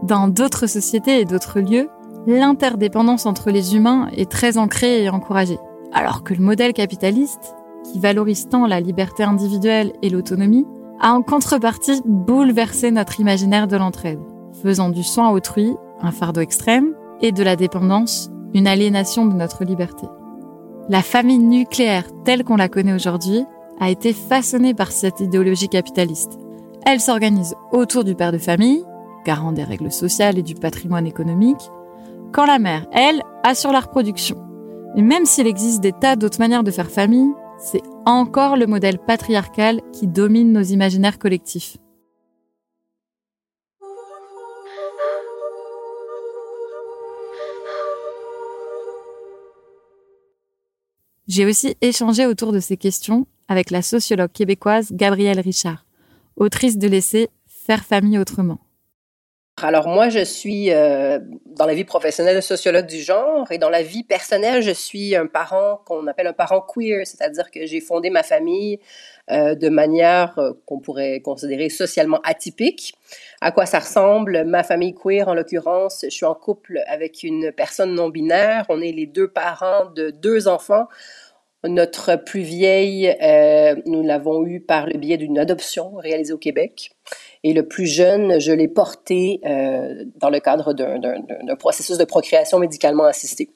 Dans 0.04 0.28
d'autres 0.28 0.68
sociétés 0.68 1.22
et 1.22 1.26
d'autres 1.26 1.60
lieux, 1.60 1.90
l'interdépendance 2.28 3.26
entre 3.26 3.52
les 3.52 3.76
humains 3.76 4.10
est 4.16 4.30
très 4.30 4.58
ancrée 4.58 5.04
et 5.04 5.10
encouragée. 5.10 5.60
Alors 5.92 6.24
que 6.24 6.34
le 6.34 6.44
modèle 6.44 6.74
capitaliste, 6.74 7.56
qui 7.92 8.00
valorise 8.00 8.48
tant 8.50 8.66
la 8.66 8.80
liberté 8.80 9.24
individuelle 9.24 9.94
et 10.02 10.10
l'autonomie, 10.10 10.66
a 11.00 11.14
en 11.14 11.22
contrepartie 11.22 12.02
bouleversé 12.06 12.92
notre 12.92 13.20
imaginaire 13.20 13.68
de 13.68 13.76
l'entraide, 13.76 14.22
faisant 14.62 14.90
du 14.90 15.04
soin 15.04 15.30
autrui 15.32 15.76
un 16.02 16.12
fardeau 16.12 16.42
extrême 16.42 16.94
et 17.22 17.32
de 17.32 17.44
la 17.44 17.56
dépendance 17.56 18.30
une 18.54 18.68
aliénation 18.68 19.26
de 19.26 19.34
notre 19.34 19.64
liberté. 19.64 20.08
La 20.90 21.02
famille 21.02 21.40
nucléaire 21.40 22.06
telle 22.24 22.44
qu'on 22.44 22.58
la 22.58 22.70
connaît 22.70 22.94
aujourd'hui 22.94 23.46
a 23.80 23.90
été 23.90 24.14
façonnée 24.14 24.74
par 24.74 24.92
cette 24.92 25.20
idéologie 25.20 25.70
capitaliste. 25.70 26.40
Elle 26.86 27.00
s'organise 27.00 27.56
autour 27.72 28.04
du 28.04 28.16
père 28.16 28.32
de 28.32 28.38
famille, 28.38 28.84
garant 29.26 29.52
des 29.52 29.64
règles 29.64 29.92
sociales 29.92 30.38
et 30.38 30.44
du 30.44 30.56
patrimoine 30.56 31.08
économique, 31.08 31.72
quand 32.34 32.46
la 32.46 32.60
mère, 32.60 32.88
elle, 32.92 33.22
assure 33.44 33.72
la 33.72 33.80
reproduction. 33.80 34.36
Et 34.96 35.02
même 35.02 35.26
s'il 35.26 35.48
existe 35.48 35.82
des 35.82 35.94
tas 35.94 36.16
d'autres 36.16 36.40
manières 36.40 36.64
de 36.64 36.72
faire 36.72 36.90
famille, 36.90 37.32
c'est 37.60 37.84
encore 38.06 38.58
le 38.58 38.66
modèle 38.66 38.98
patriarcal 38.98 39.82
qui 39.94 40.08
domine 40.08 40.52
nos 40.52 40.64
imaginaires 40.64 41.20
collectifs. 41.20 41.78
J'ai 51.28 51.46
aussi 51.46 51.76
échangé 51.82 52.26
autour 52.26 52.52
de 52.52 52.60
ces 52.60 52.78
questions 52.78 53.28
avec 53.48 53.72
la 53.72 53.82
sociologue 53.82 54.32
québécoise 54.32 54.92
Gabrielle 54.92 55.40
Richard, 55.40 55.86
autrice 56.36 56.78
de 56.78 56.88
l'essai 56.88 57.30
Faire 57.48 57.86
famille 57.86 58.20
autrement. 58.20 58.60
Alors 59.62 59.88
moi, 59.88 60.10
je 60.10 60.24
suis 60.24 60.72
euh, 60.72 61.20
dans 61.46 61.68
la 61.68 61.76
vie 61.76 61.84
professionnelle 61.84 62.42
sociologue 62.42 62.88
du 62.88 63.02
genre 63.02 63.52
et 63.52 63.60
dans 63.60 63.70
la 63.70 63.84
vie 63.84 64.04
personnelle, 64.04 64.64
je 64.64 64.72
suis 64.72 65.16
un 65.16 65.28
parent 65.28 65.80
qu'on 65.86 66.08
appelle 66.08 66.26
un 66.26 66.34
parent 66.34 66.60
queer, 66.60 67.06
c'est-à-dire 67.06 67.52
que 67.52 67.68
j'ai 67.68 67.80
fondé 67.80 68.10
ma 68.10 68.24
famille 68.24 68.80
euh, 69.30 69.54
de 69.54 69.70
manière 69.70 70.38
euh, 70.40 70.54
qu'on 70.66 70.80
pourrait 70.80 71.22
considérer 71.22 71.70
socialement 71.70 72.20
atypique. 72.24 72.96
À 73.42 73.52
quoi 73.52 73.68
ça 73.68 73.80
ressemble? 73.80 74.44
Ma 74.44 74.64
famille 74.64 74.96
queer, 74.96 75.28
en 75.28 75.36
l'occurrence, 75.36 76.00
je 76.04 76.10
suis 76.10 76.26
en 76.26 76.34
couple 76.34 76.82
avec 76.88 77.22
une 77.22 77.52
personne 77.52 77.94
non 77.94 78.10
binaire. 78.10 78.66
On 78.70 78.82
est 78.82 78.92
les 78.92 79.06
deux 79.06 79.28
parents 79.28 79.86
de 79.96 80.10
deux 80.10 80.48
enfants. 80.48 80.88
Notre 81.64 82.18
plus 82.18 82.42
vieille, 82.42 83.16
nous 83.86 84.04
l'avons 84.04 84.46
eu 84.46 84.60
par 84.60 84.86
le 84.86 84.98
biais 84.98 85.16
d'une 85.16 85.40
adoption 85.40 85.96
réalisée 85.96 86.34
au 86.34 86.38
Québec. 86.38 86.92
Et 87.44 87.54
le 87.54 87.68
plus 87.68 87.86
jeune, 87.86 88.40
je 88.40 88.54
l'ai 88.54 88.70
porté 88.70 89.42
euh, 89.46 90.06
dans 90.20 90.30
le 90.30 90.40
cadre 90.40 90.74
d'un 90.74 91.56
processus 91.58 91.98
de 91.98 92.06
procréation 92.06 92.58
médicalement 92.58 93.04
assisté. 93.04 93.50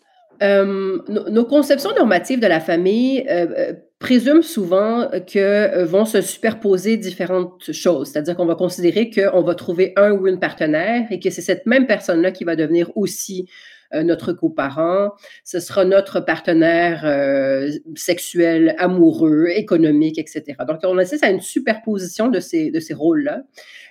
Euh, 0.44 1.00
nos, 1.08 1.46
conceptions 1.46 1.92
normatives 1.96 2.40
de 2.40 2.46
la 2.48 2.60
famille 2.60 3.26
euh, 3.28 3.74
présument 3.98 4.44
souvent 4.44 5.08
que 5.26 5.84
vont 5.84 6.06
se 6.06 6.22
superposer 6.22 6.98
différentes 6.98 7.72
choses, 7.72 8.12
c'est-à-dire 8.12 8.36
qu'on 8.36 8.46
va 8.46 8.54
considérer 8.54 9.10
qu'on 9.10 9.42
va 9.42 9.56
trouver 9.56 9.94
un 9.96 10.12
ou 10.12 10.28
une 10.28 10.40
partenaire 10.40 11.08
et 11.10 11.20
que 11.20 11.32
c'est 11.32 11.42
cette 11.42 11.66
même 11.66 11.88
personne-là 11.88 12.32
qui 12.32 12.44
va 12.44 12.56
devenir 12.56 12.92
aussi 12.96 13.50
notre 13.94 14.34
coparent, 14.34 15.12
ce 15.44 15.60
sera 15.60 15.86
notre 15.86 16.20
partenaire 16.20 17.06
euh, 17.06 17.70
sexuel, 17.96 18.76
amoureux, 18.78 19.48
économique, 19.50 20.18
etc. 20.18 20.44
Donc, 20.68 20.80
on 20.84 20.98
assiste 20.98 21.24
à 21.24 21.30
une 21.30 21.42
superposition 21.42 22.28
de 22.28 22.40
ces, 22.40 22.72
de 22.72 22.80
ces 22.80 22.94
rôles-là 22.94 23.44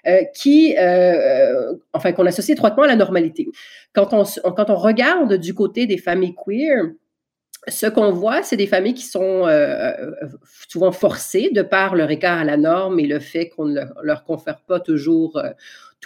euh, 0.07 0.23
qui, 0.35 0.75
enfin, 1.93 2.13
qu'on 2.13 2.27
associe 2.27 2.55
étroitement 2.55 2.85
à 2.85 2.89
la 2.89 2.97
normalité. 2.97 3.49
Quand 3.93 4.13
on, 4.13 4.25
quand 4.53 4.71
on 4.71 4.77
regarde 4.77 5.35
du 5.35 5.55
côté 5.55 5.87
des 5.87 5.99
familles 5.99 6.35
queer, 6.35 6.85
ce 7.69 7.87
qu'on 7.87 8.13
voit, 8.13 8.45
c'est 8.45 8.57
des 8.57 8.69
familles 8.69 8.95
qui 8.95 9.07
sont 9.07 9.49
souvent 10.69 10.93
forcées 10.93 11.51
de 11.53 11.63
par 11.63 11.97
leur 11.97 12.11
écart 12.11 12.39
à 12.39 12.45
la 12.45 12.57
norme 12.57 13.01
et 13.01 13.07
le 13.07 13.19
fait 13.19 13.49
qu'on 13.49 13.67
ne 13.67 13.81
leur 14.03 14.25
confère 14.25 14.61
pas 14.61 14.79
toujours 14.79 15.41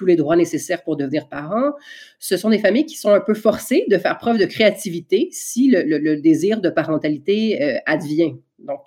tous 0.00 0.06
les 0.06 0.16
droits 0.16 0.34
nécessaires 0.34 0.82
pour 0.82 0.96
devenir 0.96 1.28
parent. 1.28 1.74
Ce 2.18 2.38
sont 2.38 2.48
des 2.48 2.58
familles 2.58 2.86
qui 2.86 2.96
sont 2.96 3.10
un 3.10 3.20
peu 3.20 3.34
forcées 3.34 3.84
de 3.90 3.98
faire 3.98 4.16
preuve 4.16 4.38
de 4.38 4.46
créativité 4.46 5.28
si 5.30 5.70
le, 5.70 6.16
désir 6.16 6.62
de 6.62 6.70
parentalité 6.70 7.62
euh, 7.62 7.76
advient. 7.84 8.36
Donc, 8.60 8.80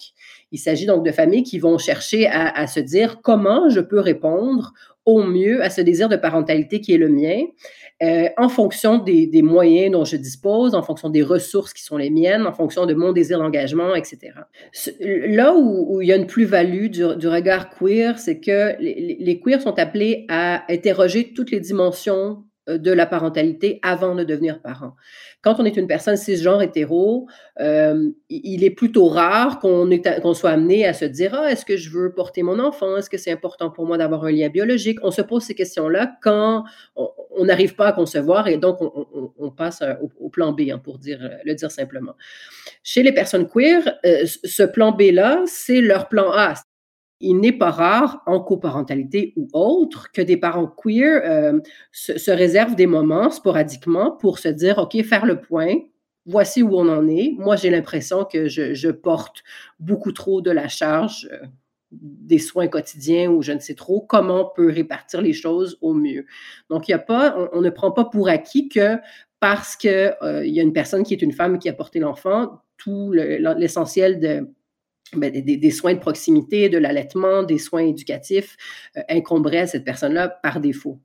il 0.51 0.57
s'agit 0.57 0.87
donc 0.87 1.05
de 1.05 1.11
familles 1.11 1.43
qui 1.43 1.59
vont 1.59 1.77
chercher 1.77 2.25
à, 2.27 2.65
se 2.65 2.79
dire 2.79 3.21
comment 3.21 3.69
je 3.69 3.79
peux 3.79 3.99
répondre 3.99 4.73
au 5.05 5.23
mieux 5.23 5.63
à 5.63 5.69
ce 5.69 5.81
désir 5.81 6.09
de 6.09 6.15
parentalité 6.15 6.81
qui 6.81 6.93
est 6.93 6.97
le 6.97 7.09
mien, 7.09 7.43
euh, 8.01 8.27
en 8.37 8.49
fonction 8.49 8.97
des, 8.97 9.41
moyens 9.41 9.91
dont 9.91 10.05
je 10.05 10.17
dispose, 10.17 10.75
en 10.75 10.81
fonction 10.81 11.09
des 11.09 11.23
ressources 11.23 11.73
qui 11.73 11.83
sont 11.83 11.97
les 11.97 12.09
miennes, 12.09 12.45
en 12.45 12.53
fonction 12.53 12.85
de 12.85 12.93
mon 12.93 13.11
désir 13.13 13.39
d'engagement, 13.39 13.95
etc. 13.95 14.33
Là 14.99 15.53
où, 15.55 16.01
il 16.01 16.07
y 16.07 16.13
a 16.13 16.15
une 16.15 16.27
plus-value 16.27 16.87
du, 16.87 17.03
regard 17.27 17.69
queer, 17.69 18.17
c'est 18.17 18.39
que 18.39 18.75
les, 18.79 19.17
les 19.19 19.39
queers 19.39 19.61
sont 19.61 19.77
appelés 19.79 20.25
à 20.29 20.63
interroger 20.71 21.33
toutes 21.33 21.51
les 21.51 21.59
dimensions 21.59 22.43
de 22.67 22.91
la 22.91 23.05
parentalité 23.05 23.79
avant 23.81 24.15
de 24.15 24.23
devenir 24.23 24.61
parent. 24.61 24.95
Quand 25.41 25.59
on 25.59 25.65
est 25.65 25.75
une 25.75 25.87
personne 25.87 26.15
cisgenre 26.15 26.61
hétéro, 26.61 27.27
euh, 27.59 28.09
il 28.29 28.63
est 28.63 28.69
plutôt 28.69 29.07
rare 29.07 29.59
qu'on 29.59 30.33
soit 30.33 30.51
amené 30.51 30.85
à 30.85 30.93
se 30.93 31.05
dire 31.05 31.33
ah 31.33 31.51
est-ce 31.51 31.65
que 31.65 31.75
je 31.75 31.89
veux 31.89 32.13
porter 32.13 32.43
mon 32.43 32.59
enfant? 32.59 32.97
Est-ce 32.97 33.09
que 33.09 33.17
c'est 33.17 33.31
important 33.31 33.69
pour 33.69 33.85
moi 33.85 33.97
d'avoir 33.97 34.23
un 34.23 34.31
lien 34.31 34.49
biologique? 34.49 34.99
On 35.03 35.11
se 35.11 35.21
pose 35.21 35.43
ces 35.43 35.55
questions-là 35.55 36.15
quand 36.21 36.63
on 36.95 37.45
n'arrive 37.45 37.75
pas 37.75 37.87
à 37.87 37.91
concevoir 37.91 38.47
et 38.47 38.57
donc 38.57 38.77
on, 38.81 39.51
passe 39.51 39.83
au, 40.19 40.29
plan 40.29 40.53
B 40.53 40.61
hein, 40.71 40.77
pour 40.77 40.97
dire 40.97 41.19
le 41.43 41.53
dire 41.53 41.71
simplement. 41.71 42.13
Chez 42.81 43.03
les 43.03 43.11
personnes 43.11 43.47
queer, 43.47 43.99
euh, 44.05 44.25
ce 44.25 44.63
plan 44.63 44.91
B 44.91 45.11
là 45.11 45.41
c'est 45.45 45.81
leur 45.81 46.07
plan 46.07 46.31
A, 46.31 46.53
il 47.19 47.39
n'est 47.39 47.53
pas 47.53 47.71
rare, 47.71 48.21
en 48.25 48.39
coparentalité 48.39 49.33
ou 49.35 49.47
autre, 49.53 50.11
que 50.11 50.21
des 50.21 50.37
parents 50.37 50.67
queer 50.67 51.21
euh, 51.23 51.59
se, 51.91 52.31
réservent 52.31 52.75
des 52.75 52.87
moments 52.87 53.29
sporadiquement 53.29 54.11
pour 54.11 54.39
se 54.39 54.49
dire, 54.49 54.77
OK, 54.77 55.01
faire 55.03 55.25
le 55.25 55.39
point, 55.39 55.75
voici 56.25 56.63
où 56.63 56.75
on 56.75 56.89
en 56.89 57.07
est. 57.07 57.33
Moi, 57.37 57.55
j'ai 57.55 57.69
l'impression 57.69 58.25
que 58.25 58.47
je, 58.47 58.91
porte 58.91 59.43
beaucoup 59.79 60.11
trop 60.11 60.41
de 60.41 60.51
la 60.51 60.67
charge 60.67 61.29
euh, 61.31 61.45
des 61.91 62.39
soins 62.39 62.67
quotidiens 62.67 63.29
ou 63.29 63.41
je 63.41 63.51
ne 63.51 63.59
sais 63.59 63.75
trop, 63.75 64.01
comment 64.01 64.41
on 64.41 64.55
peut 64.55 64.69
répartir 64.69 65.21
les 65.21 65.33
choses 65.33 65.77
au 65.81 65.93
mieux. 65.93 66.25
Donc, 66.69 66.87
il 66.89 66.93
a 66.93 66.99
pas, 66.99 67.49
on, 67.53 67.61
ne 67.61 67.69
prend 67.69 67.91
pas 67.91 68.05
pour 68.05 68.27
acquis 68.27 68.67
que 68.67 68.97
parce 69.39 69.75
qu'il 69.75 70.15
euh, 70.23 70.45
y 70.45 70.59
a 70.59 70.63
une 70.63 70.73
personne 70.73 71.03
qui 71.03 71.13
est 71.13 71.21
une 71.21 71.33
femme 71.33 71.59
qui 71.59 71.69
a 71.69 71.73
porté 71.73 71.99
l'enfant, 71.99 72.61
tout 72.77 73.11
l'essentiel 73.11 74.19
de 74.19 74.47
ben, 75.19 75.31
des, 75.31 75.71
soins 75.71 75.93
de 75.93 75.99
proximité, 75.99 76.69
de 76.69 76.77
l'allaitement, 76.77 77.43
des 77.43 77.57
soins 77.57 77.83
éducatifs 77.83 78.57
euh, 78.97 79.01
incomberaient 79.09 79.59
à 79.59 79.67
cette 79.67 79.83
personne-là 79.83 80.29
par 80.29 80.59
défaut. 80.59 80.99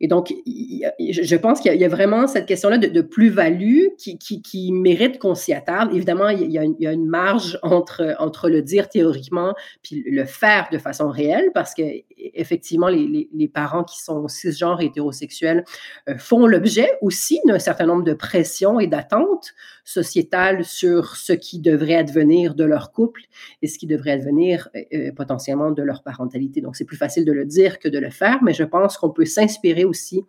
Et 0.00 0.08
donc, 0.08 0.32
je 0.46 1.36
pense 1.36 1.60
qu'il 1.60 1.74
y, 1.74 1.84
a 1.84 1.88
vraiment 1.88 2.26
cette 2.26 2.44
question-là 2.44 2.76
de, 2.76 3.00
plus-value 3.00 3.86
qui, 3.96 4.72
mérite 4.72 5.18
qu'on 5.18 5.34
s'y 5.34 5.54
attarde. 5.54 5.94
Évidemment, 5.94 6.28
il 6.28 6.50
y, 6.50 6.58
a 6.58 6.92
une, 6.92 7.06
marge 7.06 7.58
entre, 7.62 8.14
entre 8.18 8.50
le 8.50 8.60
dire 8.60 8.88
théoriquement 8.88 9.54
puis 9.82 10.04
le 10.06 10.24
faire 10.24 10.68
de 10.70 10.78
façon 10.78 11.08
réelle, 11.08 11.50
parce 11.54 11.74
que 11.74 11.82
effectivement, 12.18 12.88
les, 12.88 13.50
parents 13.54 13.84
qui 13.84 14.00
sont 14.00 14.28
cisgenres 14.28 14.82
et 14.82 14.86
hétérosexuels 14.86 15.64
euh, 16.08 16.18
font 16.18 16.46
l'objet 16.46 16.90
aussi 17.00 17.40
d'un 17.46 17.58
certain 17.58 17.86
nombre 17.86 18.02
de 18.02 18.12
pressions 18.12 18.80
et 18.80 18.86
d'attentes 18.86 19.54
sociétales 19.84 20.64
sur 20.64 21.16
ce 21.16 21.32
qui 21.32 21.60
devrait 21.60 21.94
advenir 21.94 22.54
de 22.54 22.64
leur 22.64 22.92
couple 22.92 23.22
et 23.62 23.68
ce 23.68 23.78
qui 23.78 23.86
devrait 23.86 24.10
advenir 24.10 24.68
euh, 24.74 24.80
euh, 24.92 25.12
potentiellement 25.12 25.70
de 25.70 25.82
leur 25.82 26.02
parentalité. 26.02 26.60
Donc, 26.60 26.76
c'est 26.76 26.84
plus 26.84 26.96
facile 26.96 27.24
de 27.24 27.32
le 27.32 27.46
dire 27.46 27.78
que 27.78 27.88
de 27.88 27.98
le 27.98 28.10
faire, 28.10 28.42
mais 28.42 28.52
je 28.52 28.64
pense 28.64 28.98
qu'on 28.98 29.10
peut 29.10 29.24
s'inspirer 29.24 29.85
aussi 29.86 30.24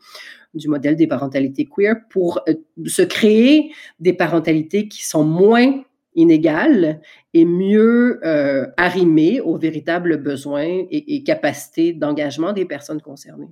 du 0.54 0.68
modèle 0.70 0.96
des 0.96 1.08
parentalités 1.08 1.66
queer 1.66 1.96
pour 2.10 2.42
euh, 2.48 2.54
se 2.86 3.02
créer 3.02 3.72
des 4.00 4.14
parentalités 4.14 4.88
qui 4.88 5.06
sont 5.06 5.24
moins 5.24 5.82
inégales 6.16 7.00
et 7.34 7.46
mieux 7.46 8.20
euh, 8.26 8.66
arrimées 8.76 9.40
aux 9.40 9.58
véritables 9.58 10.18
besoins 10.22 10.66
et, 10.66 11.16
et 11.16 11.24
capacités 11.24 11.94
d'engagement 11.94 12.54
des 12.54 12.66
personnes 12.66 13.02
concernées. 13.02 13.52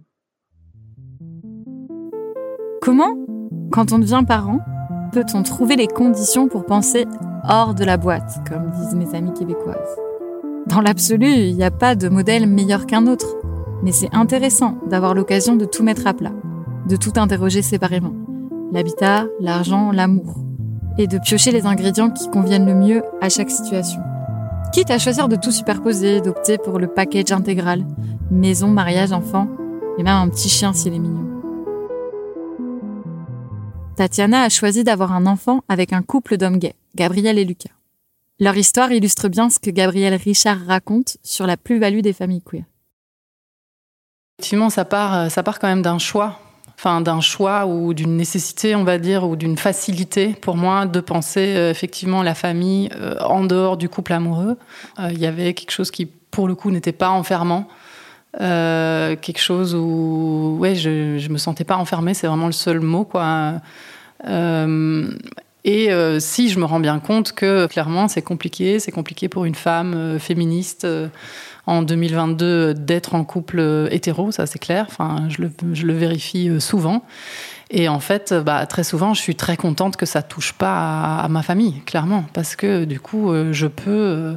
Comment, 2.81 3.15
quand 3.71 3.91
on 3.91 3.99
devient 3.99 4.23
parent, 4.27 4.59
peut-on 5.11 5.43
trouver 5.43 5.75
les 5.75 5.87
conditions 5.87 6.47
pour 6.47 6.65
penser 6.65 7.05
hors 7.47 7.75
de 7.75 7.83
la 7.83 7.97
boîte, 7.97 8.47
comme 8.49 8.71
disent 8.71 8.95
mes 8.95 9.15
amies 9.15 9.33
québécoises? 9.33 9.95
Dans 10.67 10.81
l'absolu, 10.81 11.27
il 11.27 11.55
n'y 11.55 11.63
a 11.63 11.71
pas 11.71 11.95
de 11.95 12.09
modèle 12.09 12.47
meilleur 12.47 12.87
qu'un 12.87 13.05
autre 13.05 13.37
mais 13.83 13.91
c'est 13.91 14.13
intéressant 14.13 14.77
d'avoir 14.87 15.13
l'occasion 15.13 15.55
de 15.55 15.65
tout 15.65 15.83
mettre 15.83 16.07
à 16.07 16.13
plat, 16.13 16.33
de 16.87 16.95
tout 16.95 17.13
interroger 17.17 17.61
séparément. 17.61 18.13
L'habitat, 18.71 19.27
l'argent, 19.39 19.91
l'amour. 19.91 20.37
Et 20.97 21.07
de 21.07 21.17
piocher 21.17 21.51
les 21.51 21.65
ingrédients 21.65 22.09
qui 22.09 22.29
conviennent 22.29 22.65
le 22.65 22.73
mieux 22.73 23.03
à 23.21 23.29
chaque 23.29 23.51
situation. 23.51 23.99
Quitte 24.71 24.91
à 24.91 24.97
choisir 24.97 25.27
de 25.27 25.35
tout 25.35 25.51
superposer, 25.51 26.21
d'opter 26.21 26.57
pour 26.57 26.79
le 26.79 26.87
package 26.87 27.31
intégral. 27.31 27.85
Maison, 28.31 28.69
mariage, 28.69 29.11
enfant, 29.11 29.47
et 29.97 30.03
même 30.03 30.15
un 30.15 30.29
petit 30.29 30.49
chien 30.49 30.73
s'il 30.73 30.93
est 30.93 30.99
mignon. 30.99 31.25
Tatiana 33.95 34.41
a 34.41 34.49
choisi 34.49 34.83
d'avoir 34.83 35.13
un 35.13 35.25
enfant 35.25 35.61
avec 35.69 35.93
un 35.93 36.01
couple 36.01 36.37
d'hommes 36.37 36.57
gays, 36.57 36.75
Gabriel 36.95 37.37
et 37.37 37.45
Lucas. 37.45 37.69
Leur 38.39 38.57
histoire 38.57 38.91
illustre 38.91 39.29
bien 39.29 39.49
ce 39.49 39.59
que 39.59 39.69
Gabriel 39.69 40.13
Richard 40.15 40.65
raconte 40.67 41.17
sur 41.23 41.47
la 41.47 41.55
plus-value 41.55 42.01
des 42.01 42.11
familles 42.11 42.41
queer. 42.41 42.63
Effectivement, 44.39 44.69
ça 44.69 44.83
part, 44.83 45.15
euh, 45.15 45.29
ça 45.29 45.43
part 45.43 45.59
quand 45.59 45.69
même 45.69 45.81
d'un 45.81 45.97
choix, 45.97 46.39
enfin 46.77 46.99
d'un 46.99 47.21
choix 47.21 47.65
ou 47.67 47.93
d'une 47.93 48.17
nécessité, 48.17 48.75
on 48.75 48.83
va 48.83 48.97
dire, 48.97 49.23
ou 49.23 49.37
d'une 49.37 49.57
facilité 49.57 50.33
pour 50.33 50.57
moi 50.57 50.85
de 50.85 50.99
penser 50.99 51.55
euh, 51.55 51.71
effectivement 51.71 52.21
la 52.21 52.35
famille 52.35 52.89
euh, 52.97 53.17
en 53.21 53.45
dehors 53.45 53.77
du 53.77 53.87
couple 53.87 54.11
amoureux. 54.11 54.57
Il 55.09 55.17
y 55.17 55.25
avait 55.25 55.53
quelque 55.53 55.71
chose 55.71 55.89
qui, 55.89 56.05
pour 56.05 56.49
le 56.49 56.55
coup, 56.55 56.69
n'était 56.69 56.91
pas 56.91 57.09
enfermant. 57.09 57.69
quelque 58.37 59.39
chose 59.39 59.73
où 59.73 60.57
ouais 60.59 60.75
je, 60.75 61.17
je 61.17 61.29
me 61.29 61.37
sentais 61.37 61.63
pas 61.63 61.77
enfermée 61.77 62.13
c'est 62.13 62.27
vraiment 62.27 62.47
le 62.47 62.51
seul 62.51 62.81
mot 62.81 63.05
quoi 63.05 63.53
Et 65.63 65.89
si 66.19 66.49
je 66.49 66.59
me 66.59 66.65
rends 66.65 66.81
bien 66.81 66.99
compte 66.99 67.31
que 67.31 67.67
clairement 67.67 68.09
c'est 68.09 68.21
compliqué, 68.21 68.79
c'est 68.79 68.91
compliqué 68.91 69.29
pour 69.29 69.45
une 69.45 69.55
femme 69.55 70.19
féministe 70.19 70.85
en 71.67 71.81
2022 71.81 72.73
d'être 72.73 73.15
en 73.15 73.23
couple 73.23 73.87
hétéro, 73.91 74.31
ça 74.31 74.45
c'est 74.45 74.59
clair. 74.59 74.85
Enfin, 74.89 75.27
je 75.29 75.41
le, 75.85 75.93
vérifie 75.93 76.49
souvent. 76.59 77.03
Et 77.71 77.89
en 77.89 77.99
fait, 77.99 78.31
bah, 78.33 78.67
très 78.67 78.83
souvent, 78.83 79.15
je 79.15 79.21
suis 79.21 79.35
très 79.35 79.57
contente 79.57 79.97
que 79.97 80.05
ça 80.05 80.21
touche 80.21 80.53
pas 80.53 81.17
à, 81.17 81.27
ma 81.29 81.41
famille, 81.41 81.81
clairement, 81.85 82.23
parce 82.33 82.55
que 82.55 82.85
du 82.85 82.99
coup, 82.99 83.33
je 83.51 83.65
peux, 83.65 84.35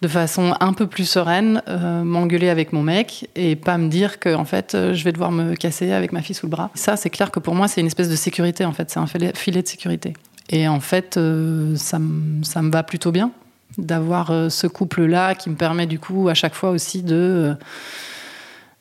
de 0.00 0.08
façon 0.08 0.54
un 0.58 0.72
peu 0.72 0.86
plus 0.86 1.04
sereine, 1.04 1.62
m'engueuler 1.68 2.48
avec 2.48 2.72
mon 2.72 2.82
mec 2.82 3.28
et 3.36 3.56
pas 3.56 3.76
me 3.76 3.88
dire 3.88 4.18
que 4.18 4.34
en 4.34 4.46
fait, 4.46 4.74
je 4.74 5.04
vais 5.04 5.12
devoir 5.12 5.32
me 5.32 5.54
casser 5.54 5.92
avec 5.92 6.12
ma 6.12 6.22
fille 6.22 6.34
sous 6.34 6.46
le 6.46 6.50
bras. 6.50 6.70
Ça, 6.74 6.96
c'est 6.96 7.10
clair 7.10 7.30
que 7.30 7.40
pour 7.40 7.54
moi, 7.54 7.68
c'est 7.68 7.82
une 7.82 7.86
espèce 7.88 8.08
de 8.08 8.16
sécurité. 8.16 8.64
En 8.64 8.72
fait, 8.72 8.90
c'est 8.90 9.00
un 9.00 9.06
filet 9.06 9.62
de 9.62 9.68
sécurité. 9.68 10.14
Et 10.52 10.68
en 10.68 10.80
fait, 10.80 11.16
euh, 11.16 11.74
ça, 11.76 11.98
me 11.98 12.70
va 12.70 12.82
plutôt 12.82 13.10
bien 13.10 13.32
d'avoir 13.78 14.30
euh, 14.30 14.48
ce 14.48 14.66
couple-là 14.66 15.34
qui 15.34 15.50
me 15.50 15.56
permet 15.56 15.86
du 15.86 15.98
coup 15.98 16.28
à 16.28 16.34
chaque 16.34 16.54
fois 16.54 16.70
aussi 16.70 17.02
de 17.02 17.56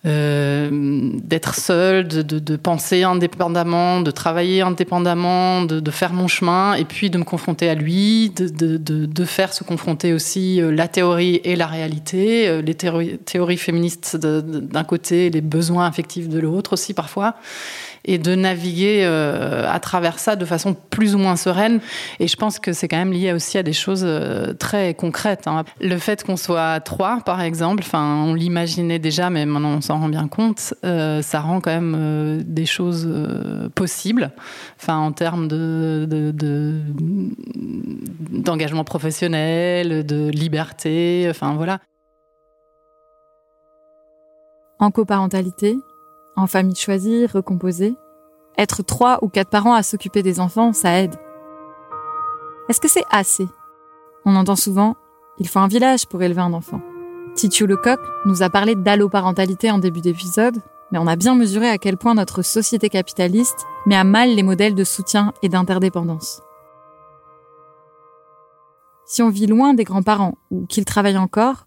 euh, 0.03 0.69
d'être 1.23 1.53
seule, 1.53 2.07
de, 2.07 2.23
de, 2.23 2.39
de, 2.39 2.55
penser 2.55 3.03
indépendamment, 3.03 4.01
de 4.01 4.09
travailler 4.09 4.61
indépendamment, 4.61 5.61
de, 5.61 5.79
de, 5.79 5.91
faire 5.91 6.11
mon 6.11 6.27
chemin, 6.27 6.73
et 6.73 6.85
puis 6.85 7.11
de 7.11 7.19
me 7.19 7.23
confronter 7.23 7.69
à 7.69 7.75
lui, 7.75 8.31
de, 8.31 9.25
faire 9.25 9.53
se 9.53 9.63
confronter 9.63 10.11
aussi 10.11 10.59
la 10.59 10.87
théorie 10.87 11.39
et 11.43 11.55
la 11.55 11.67
réalité, 11.67 12.63
les 12.63 12.73
théories, 12.73 13.19
théories 13.19 13.57
féministes 13.57 14.17
d'un 14.17 14.83
côté, 14.83 15.29
les 15.29 15.41
besoins 15.41 15.85
affectifs 15.85 16.29
de 16.29 16.39
l'autre 16.39 16.73
aussi 16.73 16.95
parfois 16.95 17.35
et 18.05 18.17
de 18.17 18.35
naviguer 18.35 19.03
euh, 19.03 19.65
à 19.71 19.79
travers 19.79 20.19
ça 20.19 20.35
de 20.35 20.45
façon 20.45 20.73
plus 20.73 21.15
ou 21.15 21.17
moins 21.17 21.35
sereine. 21.35 21.79
Et 22.19 22.27
je 22.27 22.35
pense 22.35 22.59
que 22.59 22.73
c'est 22.73 22.87
quand 22.87 22.97
même 22.97 23.13
lié 23.13 23.33
aussi 23.33 23.57
à 23.57 23.63
des 23.63 23.73
choses 23.73 24.03
euh, 24.05 24.53
très 24.53 24.93
concrètes. 24.93 25.47
Hein. 25.47 25.63
Le 25.79 25.97
fait 25.97 26.23
qu'on 26.23 26.37
soit 26.37 26.79
trois, 26.81 27.19
par 27.25 27.41
exemple, 27.41 27.83
enfin, 27.85 28.23
on 28.25 28.33
l'imaginait 28.33 28.99
déjà, 28.99 29.29
mais 29.29 29.45
maintenant 29.45 29.77
on 29.77 29.81
s'en 29.81 29.99
rend 29.99 30.09
bien 30.09 30.27
compte, 30.27 30.73
euh, 30.83 31.21
ça 31.21 31.39
rend 31.41 31.61
quand 31.61 31.71
même 31.71 32.43
des 32.45 32.65
choses 32.65 33.09
possibles, 33.75 34.31
enfin, 34.79 34.97
en 34.97 35.11
termes 35.11 35.47
de, 35.47 36.07
d'engagement 38.31 38.83
professionnel, 38.83 40.05
de 40.05 40.29
liberté, 40.29 41.27
enfin 41.29 41.53
voilà. 41.55 41.79
En 44.79 44.89
coparentalité, 44.89 45.75
en 46.35 46.47
famille 46.47 46.75
choisie, 46.75 47.25
recomposée, 47.27 47.95
être 48.57 48.83
trois 48.83 49.19
ou 49.21 49.29
quatre 49.29 49.49
parents 49.49 49.73
à 49.73 49.83
s'occuper 49.83 50.23
des 50.23 50.39
enfants, 50.39 50.73
ça 50.73 50.99
aide. 50.99 51.15
Est-ce 52.69 52.79
que 52.79 52.89
c'est 52.89 53.05
assez? 53.09 53.47
On 54.25 54.35
entend 54.35 54.55
souvent 54.55 54.95
il 55.41 55.47
faut 55.47 55.57
un 55.57 55.67
village 55.67 56.05
pour 56.05 56.21
élever 56.21 56.41
un 56.41 56.53
enfant. 56.53 56.81
Titiou 57.33 57.65
Lecoq 57.65 57.99
nous 58.25 58.43
a 58.43 58.51
parlé 58.51 58.75
d'alloparentalité 58.75 59.71
en 59.71 59.79
début 59.79 60.01
d'épisode, 60.01 60.61
mais 60.91 60.99
on 60.99 61.07
a 61.07 61.15
bien 61.15 61.33
mesuré 61.33 61.67
à 61.67 61.79
quel 61.79 61.97
point 61.97 62.13
notre 62.13 62.43
société 62.43 62.89
capitaliste 62.89 63.65
met 63.87 63.95
à 63.95 64.03
mal 64.03 64.29
les 64.29 64.43
modèles 64.43 64.75
de 64.75 64.83
soutien 64.83 65.33
et 65.41 65.49
d'interdépendance. 65.49 66.41
Si 69.05 69.23
on 69.23 69.29
vit 69.29 69.47
loin 69.47 69.73
des 69.73 69.83
grands-parents 69.83 70.35
ou 70.51 70.67
qu'ils 70.67 70.85
travaillent 70.85 71.17
encore, 71.17 71.65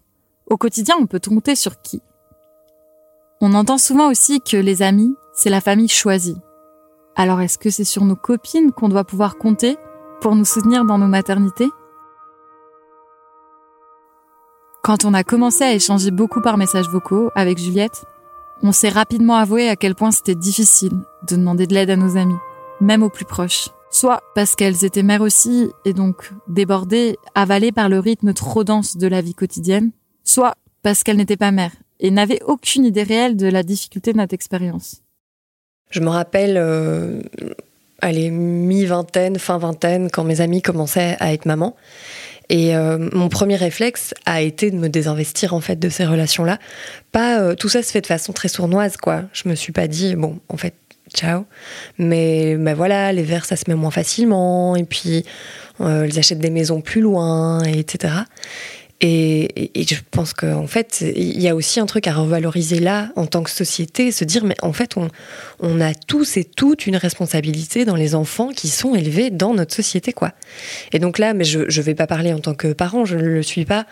au 0.49 0.55
quotidien 0.55 0.95
on 0.97 1.05
peut 1.05 1.19
compter 1.19 1.55
sur 1.55 1.81
qui? 1.81 2.01
On 3.41 3.53
entend 3.53 3.77
souvent 3.77 4.09
aussi 4.09 4.41
que 4.41 4.57
les 4.57 4.81
amis, 4.81 5.15
c'est 5.33 5.49
la 5.49 5.61
famille 5.61 5.89
choisie. 5.89 6.37
Alors 7.15 7.41
est-ce 7.41 7.57
que 7.57 7.69
c'est 7.69 7.83
sur 7.83 8.03
nos 8.03 8.15
copines 8.15 8.71
qu'on 8.71 8.89
doit 8.89 9.03
pouvoir 9.03 9.37
compter 9.37 9.77
pour 10.21 10.35
nous 10.35 10.45
soutenir 10.45 10.85
dans 10.85 10.97
nos 10.97 11.07
maternités? 11.07 11.69
Quand 14.83 15.03
on 15.03 15.13
a 15.13 15.23
commencé 15.23 15.63
à 15.63 15.73
échanger 15.73 16.11
beaucoup 16.11 16.41
par 16.41 16.57
messages 16.57 16.89
vocaux 16.89 17.31
avec 17.35 17.57
Juliette, 17.57 18.05
on 18.61 18.71
s'est 18.71 18.89
rapidement 18.89 19.35
avoué 19.35 19.67
à 19.67 19.75
quel 19.75 19.95
point 19.95 20.11
c'était 20.11 20.35
difficile 20.35 20.93
de 21.27 21.35
demander 21.35 21.67
de 21.67 21.73
l'aide 21.73 21.89
à 21.89 21.95
nos 21.95 22.17
amis, 22.17 22.37
même 22.79 23.03
aux 23.03 23.09
plus 23.09 23.25
proches. 23.25 23.69
Soit 23.89 24.21
parce 24.33 24.55
qu'elles 24.55 24.83
étaient 24.83 25.03
mères 25.03 25.21
aussi 25.21 25.71
et 25.85 25.93
donc 25.93 26.31
débordées, 26.47 27.17
avalées 27.33 27.71
par 27.71 27.89
le 27.89 27.99
rythme 27.99 28.33
trop 28.33 28.63
dense 28.63 28.97
de 28.97 29.07
la 29.07 29.21
vie 29.21 29.35
quotidienne, 29.35 29.91
soit 30.23 30.55
parce 30.83 31.03
qu'elles 31.03 31.17
n'étaient 31.17 31.37
pas 31.37 31.51
mères 31.51 31.71
et 32.05 32.11
n'avait 32.11 32.39
aucune 32.45 32.85
idée 32.85 33.01
réelle 33.01 33.35
de 33.35 33.47
la 33.47 33.63
difficulté 33.63 34.13
de 34.13 34.17
notre 34.19 34.35
expérience. 34.35 35.01
Je 35.89 36.01
me 36.01 36.09
rappelle, 36.09 36.55
euh, 36.55 37.19
allez, 37.99 38.29
mi-vingtaine, 38.29 39.39
fin 39.39 39.57
vingtaine, 39.57 40.11
quand 40.11 40.23
mes 40.23 40.39
amis 40.39 40.61
commençaient 40.61 41.17
à 41.19 41.33
être 41.33 41.47
maman. 41.47 41.75
Et 42.49 42.75
euh, 42.75 43.09
mon 43.11 43.27
premier 43.27 43.55
réflexe 43.55 44.13
a 44.27 44.43
été 44.43 44.69
de 44.69 44.75
me 44.75 44.87
désinvestir 44.87 45.55
en 45.55 45.61
fait 45.61 45.77
de 45.77 45.89
ces 45.89 46.05
relations-là. 46.05 46.59
Pas 47.11 47.39
euh, 47.39 47.55
tout 47.55 47.69
ça 47.69 47.81
se 47.81 47.91
fait 47.91 48.01
de 48.01 48.07
façon 48.07 48.33
très 48.33 48.49
sournoise 48.49 48.97
quoi. 48.97 49.23
Je 49.33 49.49
me 49.49 49.55
suis 49.55 49.73
pas 49.73 49.87
dit 49.87 50.15
bon 50.15 50.37
en 50.49 50.57
fait 50.57 50.75
ciao, 51.11 51.45
mais 51.97 52.55
ben 52.55 52.75
voilà 52.75 53.11
les 53.13 53.23
verres 53.23 53.45
ça 53.45 53.55
se 53.55 53.63
met 53.67 53.73
moins 53.73 53.89
facilement 53.89 54.75
et 54.75 54.83
puis 54.83 55.25
ils 55.79 56.19
achètent 56.19 56.39
des 56.39 56.51
maisons 56.51 56.81
plus 56.81 57.01
loin 57.01 57.63
et 57.63 57.79
etc. 57.79 58.13
Et, 59.01 59.71
je 59.75 59.95
pense 60.09 60.33
qu'en 60.33 60.67
fait, 60.67 61.03
il 61.15 61.41
y 61.41 61.49
a 61.49 61.55
aussi 61.55 61.81
un 61.81 61.85
truc 61.85 62.07
à 62.07 62.13
revaloriser 62.13 62.79
là 62.79 63.09
en 63.17 63.25
tant 63.25 63.43
que 63.43 63.49
société, 63.49 64.11
se 64.11 64.23
dire, 64.23 64.45
mais 64.45 64.55
en 64.61 64.71
fait, 64.71 64.95
on, 64.97 65.81
a 65.81 65.93
tous 65.93 66.37
et 66.37 66.45
toutes 66.45 66.87
une 66.87 66.95
responsabilité 66.95 67.83
dans 67.83 67.97
les 67.97 68.15
enfants 68.15 68.49
qui 68.49 68.69
sont 68.69 68.95
élevés 68.95 69.31
dans 69.31 69.53
notre 69.53 69.75
société, 69.75 70.13
quoi. 70.13 70.31
Et 70.93 70.99
donc 70.99 71.19
là, 71.19 71.33
mais 71.33 71.43
je 71.43 71.59
ne 71.59 71.81
vais 71.83 71.95
pas 71.95 72.07
parler 72.07 72.31
en 72.31 72.39
tant 72.39 72.53
que 72.53 72.71
parent, 72.71 73.03
je 73.03 73.17
ne 73.17 73.23
le 73.23 73.43
suis 73.43 73.65
pas, 73.65 73.85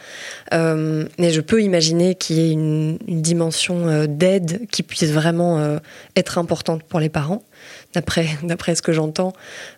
euh, 0.53 1.05
mais 1.19 1.31
je 1.31 1.41
peux 1.41 1.61
imaginer 1.61 2.15
qu'il 2.15 2.37
y 2.37 2.39
ait 2.39 2.51
une, 2.51 2.97
une 3.07 3.21
dimension 3.21 3.87
euh, 3.87 4.07
d'aide 4.07 4.67
qui 4.71 4.83
puisse 4.83 5.11
vraiment 5.11 5.59
euh, 5.59 5.79
être 6.15 6.37
importante 6.37 6.83
pour 6.83 7.01
les 7.01 7.09
parents 7.09 7.43
d'après 7.93 8.27
d'après 8.43 8.75
ce 8.75 8.81
que 8.81 8.91
j'entends, 8.91 9.33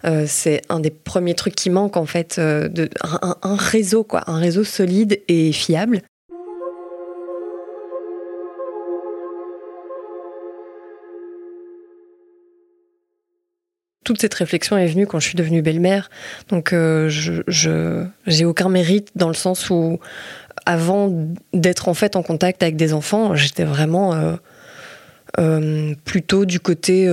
euh, 0.05 0.25
c'est 0.27 0.61
un 0.69 0.79
des 0.79 0.89
premiers 0.89 1.35
trucs 1.35 1.55
qui 1.55 1.69
manque 1.69 1.97
en 1.97 2.05
fait, 2.05 2.37
euh, 2.39 2.69
un, 3.41 3.55
réseau 3.55 4.03
quoi, 4.03 4.23
un 4.27 4.39
réseau 4.39 4.63
solide 4.63 5.21
et 5.27 5.51
fiable. 5.51 6.01
Toute 14.03 14.21
cette 14.21 14.35
réflexion 14.35 14.77
est 14.77 14.85
venue 14.85 15.07
quand 15.07 15.19
je 15.19 15.25
suis 15.27 15.35
devenue 15.35 15.63
belle-mère, 15.63 16.11
donc 16.49 16.73
euh, 16.73 17.09
je 17.09 18.05
j'ai 18.27 18.45
aucun 18.45 18.69
mérite 18.69 19.09
dans 19.15 19.29
le 19.29 19.33
sens 19.33 19.71
où 19.71 19.99
avant 20.67 21.11
d'être 21.53 21.87
en 21.89 21.95
fait 21.95 22.15
en 22.15 22.21
contact 22.21 22.61
avec 22.61 22.75
des 22.75 22.93
enfants, 22.93 23.35
j'étais 23.35 23.63
vraiment 23.63 24.37
plutôt 26.05 26.45
du 26.45 26.59
côté 26.59 27.09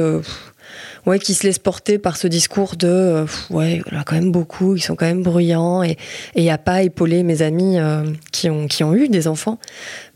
ouais, 1.06 1.18
qui 1.18 1.34
se 1.34 1.46
laisse 1.46 1.58
porter 1.58 1.98
par 1.98 2.16
ce 2.16 2.26
discours 2.26 2.76
de 2.76 2.88
euh, 2.88 3.26
ouais, 3.50 3.82
il 3.86 3.92
y 3.92 3.96
en 3.96 4.00
a 4.00 4.04
quand 4.04 4.14
même 4.14 4.32
beaucoup, 4.32 4.76
ils 4.76 4.80
sont 4.80 4.96
quand 4.96 5.06
même 5.06 5.22
bruyants 5.22 5.82
et 5.82 5.96
il 6.34 6.42
n'y 6.42 6.50
a 6.50 6.58
pas 6.58 6.82
épaulé 6.82 7.22
mes 7.22 7.42
amis 7.42 7.78
euh, 7.78 8.04
qui, 8.32 8.50
ont, 8.50 8.66
qui 8.66 8.84
ont 8.84 8.94
eu 8.94 9.08
des 9.08 9.28
enfants. 9.28 9.58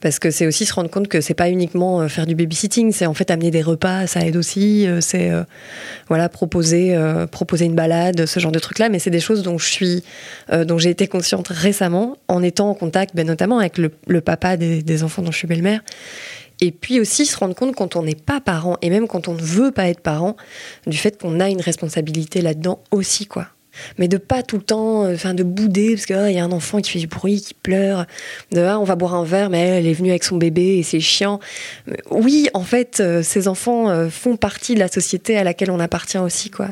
Parce 0.01 0.19
que 0.19 0.31
c'est 0.31 0.47
aussi 0.47 0.67
se 0.67 0.75
rendre 0.75 0.91
compte 0.91 1.09
que 1.09 1.21
c'est 1.21 1.35
pas 1.35 1.49
uniquement 1.49 2.01
euh, 2.01 2.09
faire 2.09 2.27
du 2.27 2.35
babysitting, 2.35 2.93
c'est 2.93 3.07
en 3.07 3.15
fait 3.15 3.31
amener 3.31 3.51
des 3.51 3.63
repas, 3.63 4.07
ça 4.07 4.21
aide 4.21 4.37
aussi, 4.37 4.87
c'est 5.01 5.31
voilà, 6.09 6.29
proposer, 6.29 6.97
proposer 7.31 7.65
une 7.65 7.75
balade, 7.75 8.27
ce 8.27 8.41
genre 8.41 8.53
de 8.53 8.59
trucs-là, 8.59 8.89
mais 8.89 8.99
c'est 8.99 9.11
des 9.11 9.21
choses 9.21 9.43
dont 9.43 9.59
je 9.59 9.69
suis, 9.69 10.05
j'ai 10.51 10.91
été 10.91 11.09
consciente 11.09 11.49
récemment 11.49 12.17
en 12.29 12.43
étant 12.43 12.71
en 12.71 12.75
contact, 12.75 13.15
ben, 13.15 13.27
notamment 13.27 13.59
avec 13.59 13.79
le, 13.79 14.21
papa 14.21 14.57
des 14.57 15.03
enfants 15.03 15.23
dont 15.23 15.33
je 15.33 15.39
suis 15.39 15.49
belle-mère. 15.49 15.81
Et 16.61 16.71
puis 16.71 17.01
aussi 17.01 17.27
se 17.27 17.37
rendre 17.37 17.55
compte 17.55 17.75
quand 17.75 17.97
on 17.97 18.03
n'est 18.03 18.15
pas 18.15 18.41
parent, 18.41 18.77
et 18.83 18.91
même 18.91 19.09
quand 19.09 19.29
on 19.29 19.35
ne 19.35 19.43
veut 19.43 19.73
pas 19.73 19.89
être 19.89 20.01
parent, 20.01 20.37
du 20.87 20.97
fait 20.97 21.21
qu'on 21.21 21.41
a 21.41 21.49
une 21.49 21.61
responsabilité 21.61 22.41
là-dedans 22.41 22.83
aussi, 22.91 23.27
quoi. 23.27 23.49
Mais 23.99 24.09
de 24.09 24.17
pas 24.17 24.43
tout 24.43 24.57
le 24.57 24.63
temps, 24.63 25.05
euh, 25.05 25.15
enfin 25.15 25.35
de 25.35 25.43
bouder, 25.43 25.95
parce 25.95 26.07
qu'il 26.07 26.17
ah, 26.17 26.31
y 26.31 26.39
a 26.39 26.45
un 26.45 26.53
enfant 26.53 26.81
qui 26.81 26.91
fait 26.93 26.99
du 26.99 27.07
bruit, 27.07 27.41
qui 27.41 27.55
pleure, 27.55 28.07
de 28.53 28.61
ah, 28.61 28.79
on 28.81 28.85
va 28.85 28.97
boire 28.97 29.15
un 29.15 29.25
verre, 29.25 29.51
mais 29.51 29.61
elle, 29.61 29.87
est 29.87 29.93
venue 29.93 30.11
avec 30.11 30.25
son 30.25 30.37
bébé 30.37 30.79
et 30.79 30.83
c'est 30.83 31.01
chiant. 31.01 31.41
Oui, 32.11 32.49
en 32.55 32.63
fait, 32.63 33.01
euh, 33.01 33.23
ces 33.23 33.49
enfants 33.49 33.91
euh, 33.91 34.09
font 34.09 34.37
partie 34.37 34.75
de 34.75 34.81
la 34.81 34.89
société 34.89 35.37
à 35.37 35.45
laquelle 35.45 35.71
on 35.71 35.81
appartient 35.81 36.19
aussi, 36.19 36.51
quoi. 36.51 36.69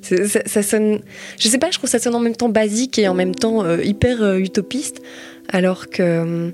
Ça, 0.00 0.16
ça, 0.46 0.62
sonne, 0.62 1.00
je 1.40 1.48
sais 1.48 1.58
pas, 1.58 1.72
je 1.72 1.78
trouve 1.78 1.90
ça 1.90 1.98
sonne 1.98 2.14
en 2.14 2.20
même 2.20 2.36
temps 2.36 2.48
basique 2.48 3.00
et 3.00 3.08
en 3.08 3.14
même 3.14 3.34
temps 3.34 3.68
hyper 3.80 4.36
utopiste, 4.36 5.02
alors 5.48 5.88
que 5.88 6.52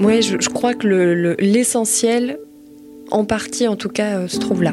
oui, 0.00 0.22
je, 0.22 0.48
crois 0.48 0.74
que 0.74 0.86
l'essentiel, 1.38 2.38
en 3.10 3.24
partie 3.24 3.68
en 3.68 3.76
tout 3.76 3.90
cas, 3.90 4.20
euh, 4.20 4.28
se 4.28 4.38
trouve 4.38 4.62
là. 4.62 4.72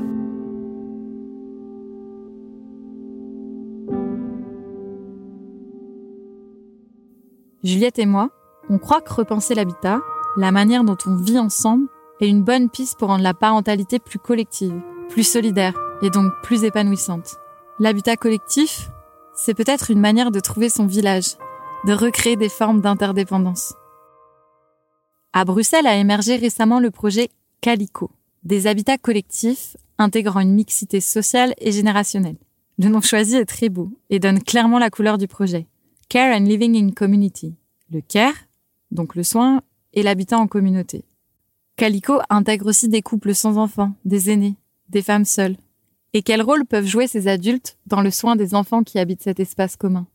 Juliette 7.64 8.00
et 8.00 8.06
moi, 8.06 8.30
on 8.70 8.78
croit 8.78 9.02
que 9.02 9.14
repenser 9.14 9.54
l'habitat, 9.54 10.00
la 10.38 10.52
manière 10.52 10.86
dont 10.86 10.98
on 11.06 11.18
vit 11.18 11.40
ensemble, 11.40 11.88
est 12.22 12.30
une 12.30 12.44
bonne 12.44 12.70
piste 12.70 12.98
pour 12.98 13.10
rendre 13.10 13.24
la 13.24 13.34
parentalité 13.34 14.00
plus 14.00 14.20
collective, 14.20 14.74
plus 15.10 15.24
solidaire 15.24 15.74
et 16.02 16.10
donc 16.10 16.32
plus 16.44 16.64
épanouissante. 16.64 17.36
L'habitat 17.80 18.16
collectif, 18.16 18.90
c'est 19.34 19.54
peut-être 19.54 19.92
une 19.92 20.00
manière 20.00 20.32
de 20.32 20.40
trouver 20.40 20.70
son 20.70 20.86
village, 20.86 21.36
de 21.86 21.94
recréer 21.94 22.38
des 22.38 22.50
formes 22.50 22.82
d'interdépendance. 22.82 23.76
À 25.40 25.46
Bruxelles 25.46 25.86
a 25.86 25.96
émergé 25.96 26.36
récemment 26.36 26.80
le 26.80 26.90
projet 26.90 27.30
Calico, 27.62 28.10
des 28.42 28.66
habitats 28.66 28.98
collectifs 28.98 29.78
intégrant 30.00 30.40
une 30.40 30.56
mixité 30.56 31.00
sociale 31.00 31.54
et 31.60 31.72
générationnelle. 31.72 32.38
Le 32.80 32.90
nom 32.90 33.02
choisi 33.02 33.36
est 33.36 33.46
très 33.46 33.70
beau 33.70 33.92
et 34.10 34.18
donne 34.18 34.42
clairement 34.42 34.80
la 34.80 34.90
couleur 34.90 35.20
du 35.20 35.28
projet. 35.28 35.68
Care 36.10 36.36
and 36.36 36.46
Living 36.46 36.76
in 36.76 36.90
Community. 36.90 37.54
Le 37.92 38.02
care, 38.02 38.34
donc 38.90 39.14
le 39.14 39.22
soin, 39.22 39.62
et 39.94 40.02
l'habitat 40.02 40.40
en 40.40 40.48
communauté. 40.48 41.06
Calico 41.76 42.20
intègre 42.32 42.70
aussi 42.70 42.90
des 42.90 43.04
couples 43.04 43.36
sans 43.36 43.58
enfants, 43.58 43.94
des 44.06 44.32
aînés, 44.32 44.56
des 44.90 45.04
femmes 45.04 45.24
seules. 45.24 45.58
Et 46.14 46.24
quel 46.24 46.42
rôle 46.42 46.66
peuvent 46.66 46.88
jouer 46.88 47.06
ces 47.06 47.28
adultes 47.28 47.78
dans 47.86 48.02
le 48.02 48.10
soin 48.10 48.36
des 48.36 48.56
enfants 48.56 48.82
qui 48.82 48.98
habitent 48.98 49.22
cet 49.22 49.40
espace 49.40 49.76
commun? 49.76 50.08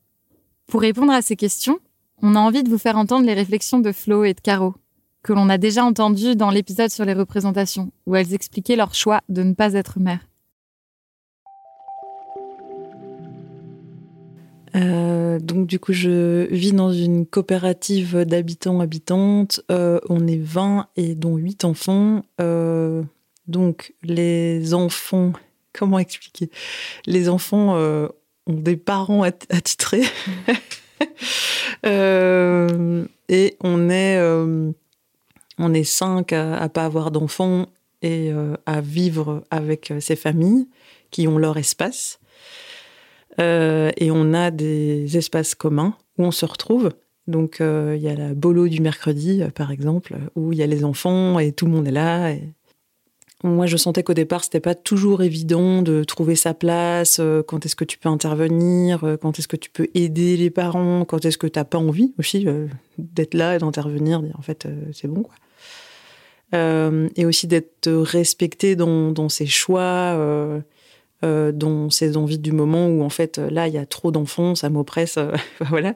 Pour 0.66 0.80
répondre 0.80 1.12
à 1.12 1.22
ces 1.22 1.36
questions, 1.36 1.78
on 2.22 2.34
a 2.34 2.40
envie 2.40 2.64
de 2.64 2.70
vous 2.70 2.78
faire 2.78 2.98
entendre 2.98 3.24
les 3.24 3.34
réflexions 3.34 3.78
de 3.78 3.92
Flo 3.92 4.24
et 4.24 4.34
de 4.34 4.40
Caro, 4.40 4.74
que 5.22 5.32
l'on 5.32 5.48
a 5.48 5.58
déjà 5.58 5.84
entendues 5.84 6.36
dans 6.36 6.50
l'épisode 6.50 6.90
sur 6.90 7.04
les 7.04 7.12
représentations, 7.12 7.92
où 8.06 8.16
elles 8.16 8.34
expliquaient 8.34 8.76
leur 8.76 8.94
choix 8.94 9.20
de 9.28 9.42
ne 9.42 9.54
pas 9.54 9.74
être 9.74 9.98
mères. 10.00 10.26
Euh, 14.74 15.38
donc 15.38 15.66
du 15.66 15.78
coup, 15.78 15.92
je 15.92 16.46
vis 16.50 16.72
dans 16.72 16.92
une 16.92 17.26
coopérative 17.26 18.24
d'habitants 18.24 18.80
habitantes. 18.80 19.60
Euh, 19.70 20.00
on 20.08 20.26
est 20.26 20.40
20 20.40 20.88
et 20.96 21.14
dont 21.14 21.36
8 21.36 21.64
enfants. 21.64 22.22
Euh, 22.40 23.02
donc 23.46 23.94
les 24.02 24.74
enfants, 24.74 25.32
comment 25.72 25.98
expliquer? 25.98 26.50
Les 27.06 27.28
enfants 27.28 27.76
ont 27.76 28.54
des 28.54 28.76
parents 28.76 29.22
attitrés. 29.22 30.04
et 31.84 33.56
on 33.60 33.90
est, 33.90 34.18
on 35.62 35.72
est 35.72 35.84
5 35.84 36.32
à, 36.32 36.58
à 36.58 36.68
pas 36.68 36.84
avoir 36.84 37.10
d'enfants 37.10 37.66
et 38.02 38.32
à 38.66 38.80
vivre 38.80 39.44
avec 39.52 39.92
ces 40.00 40.16
familles 40.16 40.66
qui 41.12 41.28
ont 41.28 41.38
leur 41.38 41.56
espace. 41.56 42.18
Euh, 43.40 43.90
et 43.96 44.10
on 44.10 44.34
a 44.34 44.50
des 44.50 45.16
espaces 45.16 45.54
communs 45.54 45.94
où 46.18 46.24
on 46.24 46.30
se 46.30 46.44
retrouve. 46.44 46.90
Donc 47.28 47.60
euh, 47.60 47.94
il 47.96 48.02
y 48.02 48.08
a 48.08 48.14
la 48.14 48.34
bolo 48.34 48.68
du 48.68 48.80
mercredi, 48.80 49.42
euh, 49.42 49.50
par 49.50 49.70
exemple, 49.70 50.16
où 50.34 50.52
il 50.52 50.58
y 50.58 50.62
a 50.62 50.66
les 50.66 50.84
enfants 50.84 51.38
et 51.38 51.52
tout 51.52 51.66
le 51.66 51.72
monde 51.72 51.86
est 51.86 51.92
là. 51.92 52.34
Moi, 53.44 53.66
je 53.66 53.76
sentais 53.76 54.04
qu'au 54.04 54.14
départ, 54.14 54.44
c'était 54.44 54.60
pas 54.60 54.76
toujours 54.76 55.22
évident 55.22 55.82
de 55.82 56.04
trouver 56.04 56.36
sa 56.36 56.54
place. 56.54 57.20
quand 57.48 57.66
est-ce 57.66 57.74
que 57.74 57.84
tu 57.84 57.98
peux 57.98 58.08
intervenir 58.08 59.16
Quand 59.20 59.36
est-ce 59.36 59.48
que 59.48 59.56
tu 59.56 59.68
peux 59.68 59.88
aider 59.94 60.36
les 60.36 60.50
parents 60.50 61.04
Quand 61.04 61.24
est-ce 61.24 61.38
que 61.38 61.48
tu 61.48 61.58
n'as 61.58 61.64
pas 61.64 61.78
envie 61.78 62.14
aussi 62.20 62.46
d'être 62.98 63.34
là 63.34 63.56
et 63.56 63.58
d'intervenir 63.58 64.22
En 64.38 64.42
fait, 64.42 64.68
c'est 64.92 65.08
bon, 65.08 65.22
quoi. 65.22 65.34
Et 66.52 67.26
aussi 67.26 67.46
d'être 67.46 67.90
respecté 67.90 68.76
dans, 68.76 69.28
ses 69.28 69.46
choix 69.46 70.62
euh, 71.24 71.52
dans 71.52 71.88
ces 71.88 72.16
envies 72.16 72.40
du 72.40 72.50
moment 72.50 72.88
où 72.88 73.02
en 73.02 73.08
fait 73.08 73.38
là 73.38 73.68
il 73.68 73.74
y 73.74 73.78
a 73.78 73.86
trop 73.86 74.10
d'enfants, 74.10 74.56
ça 74.56 74.70
m'oppresse, 74.70 75.18
euh, 75.18 75.30
voilà. 75.60 75.94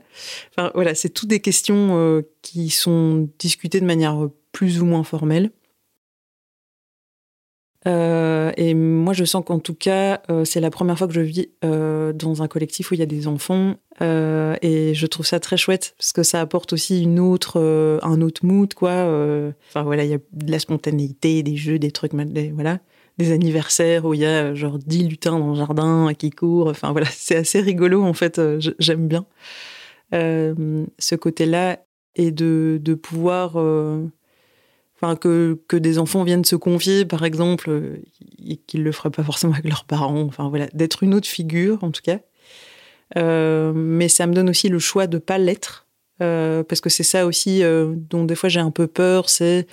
Enfin 0.51 0.71
voilà, 0.77 0.95
c'est 0.95 1.09
toutes 1.09 1.29
des 1.29 1.41
questions 1.41 1.99
euh, 1.99 2.23
qui 2.43 2.71
sont 2.71 3.29
discutées 3.41 3.81
de 3.81 3.87
manière 3.87 4.29
plus 4.53 4.81
ou 4.81 4.85
moins 4.85 5.03
formelle. 5.03 5.51
Et 7.87 8.75
moi, 8.75 9.13
je 9.13 9.25
sens 9.25 9.45
qu'en 9.45 9.59
tout 9.59 9.75
cas, 9.75 10.21
c'est 10.45 10.61
la 10.61 10.71
première 10.71 10.99
fois 10.99 11.07
que 11.07 11.15
je 11.15 11.21
vis 11.21 11.49
dans 11.63 12.43
un 12.43 12.49
collectif 12.49 12.91
où 12.91 12.95
il 12.95 13.01
y 13.01 13.03
a 13.03 13.07
des 13.07 13.29
enfants, 13.29 13.77
et 14.01 14.93
je 14.95 15.07
trouve 15.07 15.27
ça 15.27 15.41
très 15.41 15.57
chouette 15.57 15.95
parce 15.97 16.13
que 16.13 16.23
ça 16.23 16.41
apporte 16.41 16.73
aussi 16.73 17.03
une 17.03 17.21
autre, 17.21 17.61
un 18.03 18.21
autre 18.21 18.45
mood, 18.45 18.75
quoi. 18.75 18.91
Enfin 19.69 19.83
voilà, 19.85 20.05
il 20.05 20.11
y 20.11 20.15
a 20.15 20.19
de 20.33 20.51
la 20.51 20.59
spontanéité, 20.59 21.43
des 21.43 21.57
jeux, 21.57 21.79
des 21.79 21.91
trucs, 21.91 22.13
voilà 22.13 22.81
des 23.19 23.33
anniversaires 23.33 24.05
où 24.05 24.15
il 24.15 24.21
y 24.21 24.27
a 24.27 24.55
genre 24.55 24.79
10 24.79 25.09
lutins 25.09 25.39
dans 25.39 25.51
le 25.51 25.55
jardin 25.55 26.13
qui 26.15 26.31
courent. 26.31 26.69
Enfin 26.69 26.93
voilà, 26.93 27.07
c'est 27.11 27.37
assez 27.37 27.61
rigolo 27.61 28.03
en 28.03 28.13
fait, 28.13 28.39
euh, 28.39 28.61
j'aime 28.79 29.09
bien 29.09 29.27
euh, 30.15 30.85
ce 30.99 31.15
côté-là 31.15 31.81
et 32.15 32.31
de, 32.31 32.79
de 32.83 32.95
pouvoir. 32.95 33.57
Euh, 35.03 35.07
enfin, 35.07 35.17
que, 35.17 35.61
que 35.69 35.77
des 35.77 35.99
enfants 35.99 36.25
viennent 36.25 36.45
se 36.45 36.57
confier, 36.57 37.05
par 37.05 37.25
exemple, 37.25 38.01
et 38.45 38.57
qu'ils 38.57 38.83
le 38.83 38.93
feraient 38.93 39.11
pas 39.11 39.25
forcément 39.25 39.53
avec 39.53 39.67
leurs 39.67 39.85
parents. 39.85 40.23
Enfin 40.23 40.49
voilà, 40.49 40.67
d'être 40.73 41.03
une 41.03 41.15
autre 41.15 41.29
figure 41.29 41.83
en 41.85 41.91
tout 41.91 42.03
cas. 42.03 42.21
mais 43.15 44.09
ça 44.09 44.27
me 44.27 44.35
donne 44.35 44.51
aussi 44.51 44.69
le 44.69 44.79
choix 44.79 45.07
de 45.07 45.19
pas 45.19 45.39
l'être, 45.39 45.87
parce 46.19 46.81
que 46.81 46.91
c'est 46.91 47.03
ça 47.03 47.27
aussi 47.27 47.63
dont 47.63 48.25
des 48.25 48.35
fois 48.35 48.49
j'ai 48.49 48.61
un 48.61 48.71
peu 48.71 48.87
peur, 48.87 49.29
c'est 49.29 49.67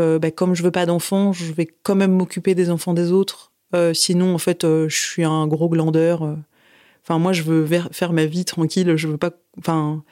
euh, 0.00 0.18
bah, 0.18 0.30
comme 0.30 0.54
je 0.54 0.62
veux 0.62 0.70
pas 0.70 0.86
d'enfants, 0.86 1.32
je 1.32 1.52
vais 1.52 1.66
quand 1.66 1.94
même 1.94 2.12
m'occuper 2.12 2.54
des 2.54 2.70
enfants 2.70 2.94
des 2.94 3.12
autres. 3.12 3.52
Euh, 3.74 3.92
sinon, 3.94 4.34
en 4.34 4.38
fait, 4.38 4.64
euh, 4.64 4.88
je 4.88 4.96
suis 4.96 5.24
un 5.24 5.46
gros 5.46 5.68
glandeur. 5.68 6.36
Enfin, 7.02 7.18
moi, 7.18 7.32
je 7.32 7.42
veux 7.42 7.66
faire 7.90 8.12
ma 8.12 8.26
vie 8.26 8.44
tranquille. 8.44 8.96
Je 8.96 9.08
veux 9.08 9.18
pas. 9.18 9.32
Enfin, 9.58 10.04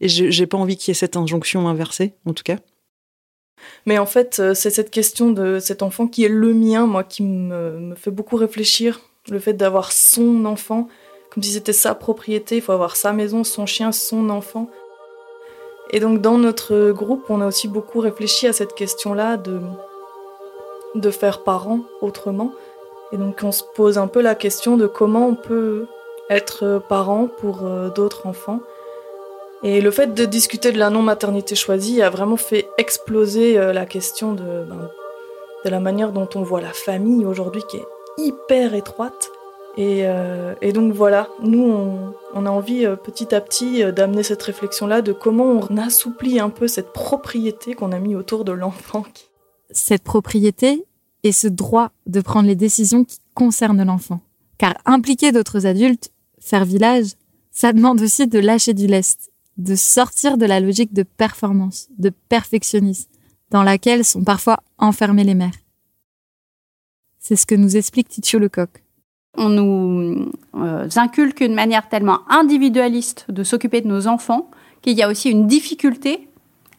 et 0.00 0.08
j'ai 0.08 0.46
pas 0.46 0.58
envie 0.58 0.76
qu'il 0.76 0.90
y 0.90 0.92
ait 0.92 0.94
cette 0.94 1.16
injonction 1.16 1.68
inversée, 1.68 2.14
en 2.26 2.32
tout 2.32 2.42
cas. 2.44 2.58
Mais 3.86 3.98
en 3.98 4.06
fait, 4.06 4.42
c'est 4.54 4.70
cette 4.70 4.90
question 4.90 5.30
de 5.30 5.58
cet 5.58 5.82
enfant 5.82 6.06
qui 6.06 6.24
est 6.24 6.28
le 6.28 6.54
mien, 6.54 6.86
moi, 6.86 7.04
qui 7.04 7.22
me, 7.22 7.78
me 7.78 7.94
fait 7.94 8.10
beaucoup 8.10 8.36
réfléchir. 8.36 9.00
Le 9.30 9.38
fait 9.38 9.52
d'avoir 9.52 9.92
son 9.92 10.44
enfant, 10.44 10.88
comme 11.32 11.42
si 11.42 11.52
c'était 11.52 11.72
sa 11.72 11.94
propriété. 11.94 12.56
Il 12.56 12.62
faut 12.62 12.72
avoir 12.72 12.96
sa 12.96 13.12
maison, 13.12 13.44
son 13.44 13.66
chien, 13.66 13.92
son 13.92 14.30
enfant. 14.30 14.68
Et 15.90 16.00
donc 16.00 16.20
dans 16.20 16.38
notre 16.38 16.90
groupe, 16.90 17.24
on 17.28 17.40
a 17.40 17.46
aussi 17.46 17.68
beaucoup 17.68 18.00
réfléchi 18.00 18.46
à 18.46 18.52
cette 18.52 18.74
question-là 18.74 19.36
de, 19.36 19.60
de 20.94 21.10
faire 21.10 21.42
parent 21.44 21.80
autrement. 22.00 22.52
Et 23.12 23.18
donc 23.18 23.40
on 23.42 23.52
se 23.52 23.62
pose 23.74 23.98
un 23.98 24.08
peu 24.08 24.22
la 24.22 24.34
question 24.34 24.76
de 24.76 24.86
comment 24.86 25.28
on 25.28 25.34
peut 25.34 25.86
être 26.30 26.82
parent 26.88 27.28
pour 27.38 27.66
euh, 27.66 27.90
d'autres 27.90 28.26
enfants. 28.26 28.60
Et 29.62 29.80
le 29.80 29.90
fait 29.90 30.14
de 30.14 30.24
discuter 30.24 30.72
de 30.72 30.78
la 30.78 30.90
non-maternité 30.90 31.54
choisie 31.54 32.02
a 32.02 32.10
vraiment 32.10 32.36
fait 32.36 32.68
exploser 32.78 33.58
euh, 33.58 33.72
la 33.72 33.86
question 33.86 34.32
de, 34.32 34.64
ben, 34.68 34.90
de 35.64 35.70
la 35.70 35.80
manière 35.80 36.12
dont 36.12 36.28
on 36.34 36.42
voit 36.42 36.60
la 36.60 36.72
famille 36.72 37.24
aujourd'hui 37.24 37.62
qui 37.68 37.76
est 37.76 37.86
hyper 38.18 38.74
étroite. 38.74 39.30
Euh, 39.78 40.54
et, 40.60 40.72
donc 40.72 40.92
voilà, 40.92 41.28
nous, 41.42 41.64
on, 42.34 42.46
a 42.46 42.50
envie 42.50 42.84
euh, 42.84 42.96
petit 42.96 43.34
à 43.34 43.40
petit 43.40 43.82
euh, 43.82 43.90
d'amener 43.90 44.22
cette 44.22 44.42
réflexion-là 44.42 45.00
de 45.00 45.12
comment 45.12 45.44
on 45.44 45.76
assouplit 45.78 46.40
un 46.40 46.50
peu 46.50 46.68
cette 46.68 46.92
propriété 46.92 47.74
qu'on 47.74 47.92
a 47.92 47.98
mis 47.98 48.14
autour 48.14 48.44
de 48.44 48.52
l'enfant. 48.52 49.04
Cette 49.70 50.02
propriété 50.02 50.84
et 51.22 51.32
ce 51.32 51.48
droit 51.48 51.90
de 52.06 52.20
prendre 52.20 52.48
les 52.48 52.56
décisions 52.56 53.04
qui 53.04 53.18
concernent 53.34 53.84
l'enfant. 53.84 54.20
Car 54.58 54.74
impliquer 54.84 55.32
d'autres 55.32 55.66
adultes, 55.66 56.12
faire 56.38 56.64
village, 56.64 57.12
ça 57.50 57.72
demande 57.72 58.02
aussi 58.02 58.26
de 58.26 58.38
lâcher 58.38 58.74
du 58.74 58.86
lest, 58.86 59.31
de 59.56 59.74
sortir 59.74 60.38
de 60.38 60.46
la 60.46 60.60
logique 60.60 60.92
de 60.92 61.02
performance, 61.02 61.88
de 61.98 62.10
perfectionnisme, 62.28 63.08
dans 63.50 63.62
laquelle 63.62 64.04
sont 64.04 64.24
parfois 64.24 64.62
enfermées 64.78 65.24
les 65.24 65.34
mères. 65.34 65.52
C'est 67.18 67.36
ce 67.36 67.46
que 67.46 67.54
nous 67.54 67.76
explique 67.76 68.08
Titio 68.08 68.38
Lecoq. 68.38 68.70
On 69.36 69.48
nous 69.48 70.30
euh, 70.56 70.88
inculque 70.96 71.40
une 71.40 71.54
manière 71.54 71.88
tellement 71.88 72.20
individualiste 72.28 73.26
de 73.30 73.44
s'occuper 73.44 73.80
de 73.80 73.88
nos 73.88 74.06
enfants 74.06 74.50
qu'il 74.82 74.96
y 74.98 75.02
a 75.02 75.08
aussi 75.08 75.30
une 75.30 75.46
difficulté 75.46 76.28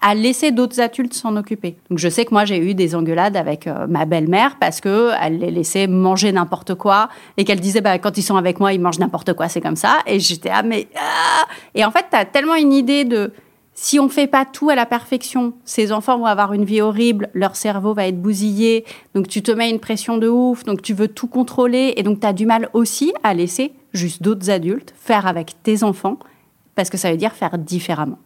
à 0.03 0.15
laisser 0.15 0.51
d'autres 0.51 0.81
adultes 0.81 1.13
s'en 1.13 1.37
occuper. 1.37 1.77
Donc 1.89 1.97
je 1.97 2.09
sais 2.09 2.25
que 2.25 2.33
moi 2.33 2.43
j'ai 2.43 2.57
eu 2.57 2.75
des 2.75 2.93
engueulades 2.93 3.37
avec 3.37 3.67
euh, 3.67 3.87
ma 3.87 4.03
belle-mère 4.05 4.57
parce 4.59 4.81
que 4.81 5.11
elle 5.21 5.39
les 5.39 5.49
laissait 5.49 5.87
manger 5.87 6.33
n'importe 6.33 6.75
quoi 6.75 7.07
et 7.37 7.45
qu'elle 7.45 7.61
disait 7.61 7.79
bah 7.79 7.97
quand 7.99 8.17
ils 8.17 8.21
sont 8.21 8.35
avec 8.35 8.59
moi 8.59 8.73
ils 8.73 8.81
mangent 8.81 8.99
n'importe 8.99 9.33
quoi 9.33 9.47
c'est 9.47 9.61
comme 9.61 9.77
ça 9.77 9.99
et 10.05 10.19
j'étais 10.19 10.49
ah 10.53 10.61
mais 10.61 10.89
ah 10.97 11.45
et 11.73 11.85
en 11.85 11.91
fait 11.91 12.05
tu 12.11 12.17
as 12.17 12.25
tellement 12.25 12.55
une 12.55 12.73
idée 12.73 13.05
de 13.05 13.31
si 13.75 13.97
on 13.97 14.09
fait 14.09 14.27
pas 14.27 14.45
tout 14.45 14.69
à 14.69 14.75
la 14.75 14.85
perfection, 14.85 15.53
ces 15.65 15.91
enfants 15.91 16.19
vont 16.19 16.27
avoir 16.27 16.53
une 16.53 16.65
vie 16.65 16.81
horrible, 16.81 17.29
leur 17.33 17.55
cerveau 17.55 17.95
va 17.95 18.05
être 18.05 18.21
bousillé, 18.21 18.85
donc 19.15 19.27
tu 19.27 19.41
te 19.41 19.51
mets 19.51 19.69
une 19.69 19.79
pression 19.79 20.19
de 20.19 20.27
ouf, 20.27 20.63
donc 20.63 20.83
tu 20.83 20.93
veux 20.93 21.07
tout 21.07 21.25
contrôler, 21.25 21.93
et 21.97 22.03
donc 22.03 22.19
tu 22.19 22.27
as 22.27 22.33
du 22.33 22.45
mal 22.45 22.69
aussi 22.73 23.13
à 23.23 23.33
laisser 23.33 23.73
juste 23.91 24.21
d'autres 24.21 24.51
adultes 24.51 24.93
faire 24.95 25.25
avec 25.25 25.55
tes 25.63 25.83
enfants, 25.83 26.19
parce 26.75 26.91
que 26.91 26.97
ça 26.97 27.09
veut 27.09 27.17
dire 27.17 27.33
faire 27.33 27.57
différemment. 27.57 28.19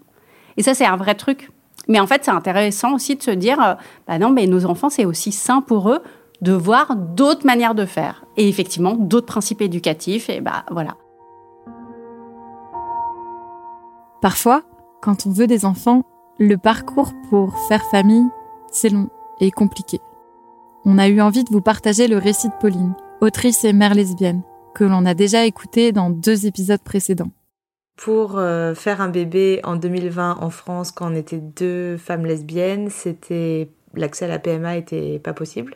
Et 0.57 0.63
ça, 0.63 0.73
c'est 0.73 0.85
un 0.85 0.97
vrai 0.97 1.15
truc. 1.15 1.49
Mais 1.87 1.99
en 1.99 2.07
fait, 2.07 2.25
c'est 2.25 2.31
intéressant 2.31 2.93
aussi 2.93 3.15
de 3.15 3.23
se 3.23 3.31
dire, 3.31 3.61
euh, 3.61 3.75
bah 4.07 4.19
non, 4.19 4.29
mais 4.29 4.47
nos 4.47 4.65
enfants, 4.65 4.89
c'est 4.89 5.05
aussi 5.05 5.31
sain 5.31 5.61
pour 5.61 5.89
eux 5.89 6.01
de 6.41 6.53
voir 6.53 6.95
d'autres 6.95 7.45
manières 7.45 7.75
de 7.75 7.85
faire. 7.85 8.25
Et 8.35 8.47
effectivement, 8.47 8.95
d'autres 8.95 9.25
principes 9.25 9.61
éducatifs, 9.61 10.29
et 10.29 10.41
bah 10.41 10.65
voilà. 10.69 10.95
Parfois, 14.21 14.63
quand 15.01 15.25
on 15.25 15.31
veut 15.31 15.47
des 15.47 15.65
enfants, 15.65 16.03
le 16.39 16.57
parcours 16.57 17.13
pour 17.29 17.57
faire 17.67 17.83
famille, 17.85 18.27
c'est 18.71 18.89
long 18.89 19.09
et 19.39 19.51
compliqué. 19.51 19.99
On 20.85 20.97
a 20.97 21.07
eu 21.07 21.21
envie 21.21 21.43
de 21.43 21.51
vous 21.51 21.61
partager 21.61 22.07
le 22.07 22.17
récit 22.17 22.49
de 22.49 22.53
Pauline, 22.59 22.93
autrice 23.21 23.63
et 23.63 23.73
mère 23.73 23.93
lesbienne, 23.93 24.41
que 24.73 24.83
l'on 24.83 25.05
a 25.05 25.13
déjà 25.13 25.45
écouté 25.45 25.91
dans 25.91 26.09
deux 26.09 26.45
épisodes 26.45 26.81
précédents. 26.81 27.31
Pour 27.97 28.37
euh, 28.37 28.75
faire 28.75 29.01
un 29.01 29.09
bébé 29.09 29.59
en 29.63 29.75
2020 29.75 30.37
en 30.39 30.49
France, 30.51 30.91
quand 30.91 31.11
on 31.11 31.15
était 31.15 31.39
deux 31.39 31.97
femmes 31.97 32.27
lesbiennes, 32.27 32.91
c'était 32.91 33.69
l'accès 33.95 34.25
à 34.25 34.27
la 34.27 34.37
PMA 34.37 34.77
était 34.77 35.17
pas 35.17 35.33
possible. 35.33 35.75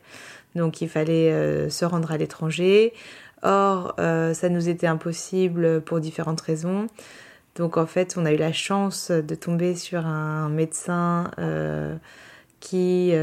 Donc 0.55 0.81
il 0.81 0.87
fallait 0.87 1.31
euh, 1.31 1.69
se 1.69 1.83
rendre 1.83 2.11
à 2.11 2.17
l'étranger. 2.17 2.93
Or, 3.41 3.95
euh, 3.99 4.35
ça 4.35 4.49
nous 4.49 4.69
était 4.69 4.85
impossible 4.85 5.81
pour 5.81 5.99
différentes 5.99 6.41
raisons. 6.41 6.85
Donc 7.55 7.77
en 7.77 7.87
fait, 7.87 8.13
on 8.17 8.25
a 8.27 8.31
eu 8.31 8.37
la 8.37 8.53
chance 8.53 9.09
de 9.09 9.35
tomber 9.35 9.75
sur 9.75 10.05
un 10.05 10.47
médecin 10.47 11.31
qui 12.59 13.13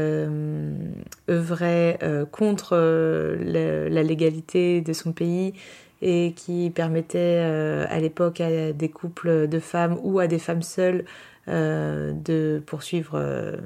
œuvrait 1.29 1.97
contre 2.31 2.75
la 2.75 4.03
légalité 4.03 4.81
de 4.81 4.93
son 4.93 5.13
pays 5.13 5.53
et 6.01 6.33
qui 6.35 6.69
permettait 6.69 7.41
euh, 7.41 7.85
à 7.89 7.99
l'époque 7.99 8.41
à 8.41 8.71
des 8.71 8.89
couples 8.89 9.47
de 9.47 9.59
femmes 9.59 9.97
ou 10.03 10.19
à 10.19 10.27
des 10.27 10.39
femmes 10.39 10.61
seules 10.61 11.05
euh, 11.47 12.13
de 12.13 12.61
poursuivre 12.65 13.13
euh, 13.15 13.57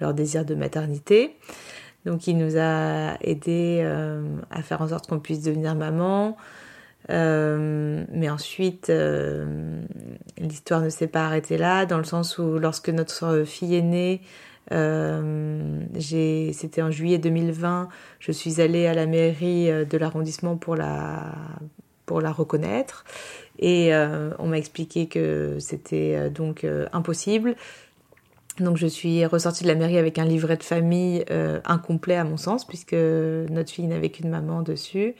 leur 0.00 0.14
désir 0.14 0.44
de 0.44 0.54
maternité. 0.54 1.36
Donc 2.04 2.26
il 2.26 2.36
nous 2.36 2.56
a 2.56 3.16
aidé 3.20 3.80
à 4.50 4.62
faire 4.62 4.82
en 4.82 4.88
sorte 4.88 5.06
qu'on 5.06 5.20
puisse 5.20 5.42
devenir 5.42 5.76
maman. 5.76 6.36
mais 7.08 8.28
ensuite, 8.28 8.92
l'histoire 10.36 10.80
ne 10.80 10.88
s'est 10.88 11.06
pas 11.06 11.26
arrêtée 11.26 11.58
là, 11.58 11.86
dans 11.86 11.98
le 11.98 12.04
sens 12.04 12.38
où 12.38 12.58
lorsque 12.58 12.88
notre 12.88 13.44
fille 13.44 13.76
est 13.76 13.82
née, 13.82 14.20
c'était 16.00 16.82
en 16.82 16.90
juillet 16.90 17.18
2020, 17.18 17.88
je 18.18 18.32
suis 18.32 18.60
allée 18.60 18.88
à 18.88 18.94
la 18.94 19.06
mairie 19.06 19.70
de 19.86 19.96
l'arrondissement 19.96 20.56
pour 20.56 20.74
la 20.74 21.36
pour 22.12 22.20
la 22.20 22.30
reconnaître. 22.30 23.06
Et 23.58 23.94
euh, 23.94 24.32
on 24.38 24.48
m'a 24.48 24.58
expliqué 24.58 25.06
que 25.06 25.56
c'était 25.60 26.14
euh, 26.14 26.28
donc 26.28 26.62
euh, 26.62 26.86
impossible. 26.92 27.56
Donc 28.60 28.76
je 28.76 28.86
suis 28.86 29.24
ressortie 29.24 29.62
de 29.62 29.68
la 29.68 29.74
mairie 29.74 29.96
avec 29.96 30.18
un 30.18 30.26
livret 30.26 30.58
de 30.58 30.62
famille 30.62 31.24
incomplet 31.64 32.16
à 32.16 32.24
mon 32.24 32.36
sens, 32.36 32.66
puisque 32.66 32.92
notre 32.92 33.70
fille 33.70 33.86
n'avait 33.86 34.10
qu'une 34.10 34.28
maman 34.28 34.60
dessus. 34.60 35.14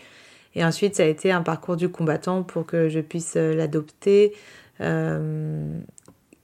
Et 0.55 0.63
ensuite, 0.63 0.97
ça 0.97 1.05
a 1.05 1.07
été 1.07 1.33
un 1.33 1.41
parcours 1.41 1.77
du 1.77 1.89
combattant 1.89 2.43
pour 2.43 2.67
que 2.67 2.91
je 2.91 3.01
puisse 3.01 3.37
l'adopter, 3.37 4.35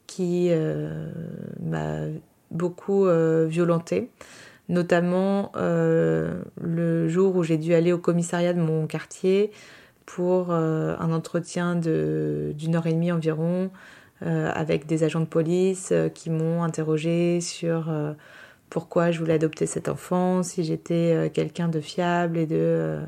qui 0.07 0.51
m'a 1.61 1.97
beaucoup 2.51 3.07
violenté 3.47 4.09
notamment 4.71 5.53
le 5.57 7.09
jour 7.09 7.37
où 7.37 7.43
j'ai 7.43 7.59
dû 7.59 7.75
aller 7.75 7.93
au 7.93 7.99
commissariat 7.99 8.55
de 8.55 8.61
mon 8.61 8.87
quartier 8.87 9.51
pour 10.09 10.51
euh, 10.51 10.97
un 10.99 11.13
entretien 11.13 11.77
d'une 11.77 12.75
heure 12.75 12.87
et 12.87 12.95
demie 12.95 13.13
environ 13.13 13.71
euh, 14.23 14.51
avec 14.55 14.87
des 14.87 15.05
agents 15.05 15.21
de 15.21 15.27
police 15.27 15.91
euh, 15.93 16.09
qui 16.09 16.31
m'ont 16.31 16.63
interrogé 16.63 17.43
sur 17.43 17.93
pourquoi 18.71 19.11
je 19.11 19.19
voulais 19.19 19.35
adopter 19.35 19.67
cet 19.67 19.89
enfant, 19.89 20.43
si 20.43 20.65
j'étais 20.65 21.31
quelqu'un 21.35 21.69
de 21.69 21.81
fiable 21.81 22.39
et 22.39 22.47
de 22.47 22.99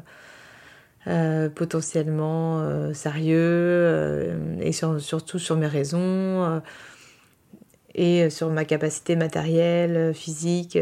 potentiellement 1.54 2.92
sérieux, 2.94 4.38
et 4.60 4.72
surtout 4.72 5.38
sur 5.38 5.56
mes 5.56 5.66
raisons, 5.66 6.62
et 7.94 8.30
sur 8.30 8.48
ma 8.50 8.64
capacité 8.64 9.16
matérielle, 9.16 10.14
physique 10.14 10.78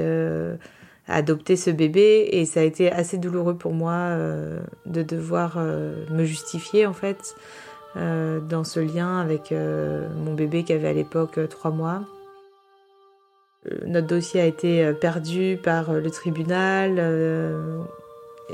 adopter 1.08 1.56
ce 1.56 1.70
bébé 1.70 2.28
et 2.32 2.44
ça 2.44 2.60
a 2.60 2.62
été 2.62 2.92
assez 2.92 3.18
douloureux 3.18 3.56
pour 3.56 3.72
moi 3.72 3.92
euh, 3.92 4.60
de 4.86 5.02
devoir 5.02 5.54
euh, 5.56 6.04
me 6.10 6.24
justifier 6.24 6.86
en 6.86 6.92
fait 6.92 7.34
euh, 7.96 8.40
dans 8.40 8.64
ce 8.64 8.80
lien 8.80 9.18
avec 9.18 9.52
mon 9.52 10.34
bébé 10.34 10.62
qui 10.64 10.72
avait 10.72 10.88
à 10.88 10.92
l'époque 10.92 11.40
trois 11.48 11.70
mois. 11.70 12.02
Notre 13.86 14.06
dossier 14.06 14.40
a 14.40 14.46
été 14.46 14.92
perdu 14.92 15.58
par 15.62 15.92
le 15.92 16.10
tribunal. 16.10 17.02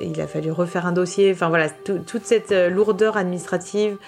il 0.01 0.21
a 0.21 0.27
fallu 0.27 0.51
refaire 0.51 0.87
un 0.87 0.93
dossier. 0.93 1.31
Enfin 1.31 1.51
voilà, 1.51 1.69
toute 1.69 2.25
cette 2.25 2.53
lourdeur 2.53 3.17
administrative 3.17 3.99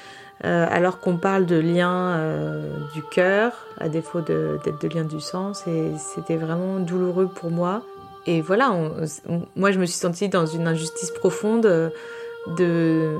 alors 0.43 0.99
qu'on 0.99 1.17
parle 1.17 1.47
de 1.47 1.57
lien 1.57 2.19
du 2.95 3.03
cœur, 3.03 3.53
à 3.79 3.89
défaut 3.89 4.21
d'être 4.21 4.81
de 4.81 4.89
lien 4.89 5.05
du. 5.05 5.19
Et 5.69 5.93
c'était 5.99 6.37
vraiment 6.37 6.81
douloureux 6.81 7.29
pour 7.29 7.51
moi 7.51 7.83
et 8.27 8.41
voilà, 8.41 8.75
moi 9.55 9.71
je 9.71 9.79
me 9.79 9.87
suis 9.87 9.99
sentie 9.99 10.29
dans 10.29 10.47
une 10.47 10.67
injustice 10.67 11.11
profonde 11.11 11.67
euh, 11.67 11.89
de 12.57 13.17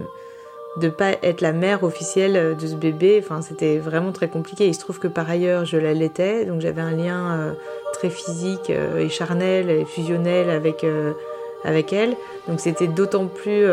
de 0.79 0.91
pas 0.91 1.13
être 1.23 1.41
la 1.41 1.53
mère 1.53 1.85
officielle 1.85 2.55
de 2.55 2.67
ce 2.67 2.75
bébé. 2.75 3.23
Enfin, 3.25 3.41
c'était 3.41 3.79
vraiment 3.79 4.13
très 4.13 4.29
compliqué. 4.29 4.67
Il 4.67 4.75
se 4.75 4.81
trouve 4.81 4.99
que 4.99 5.09
par 5.09 5.31
ailleurs, 5.31 5.65
je 5.65 5.79
l'allaitais, 5.79 6.45
donc 6.45 6.61
j'avais 6.61 6.83
un 6.83 6.91
lien 6.91 7.33
euh, 7.33 7.53
très 7.95 8.11
physique 8.11 8.69
euh, 8.69 8.99
et 8.99 9.09
charnel 9.09 9.71
et 9.71 9.87
fusionnel 9.87 10.51
avec 10.51 10.85
avec 11.65 11.93
elle. 11.95 12.15
Donc 12.47 12.61
c'était 12.61 12.89
d'autant 12.89 13.27
plus 13.27 13.65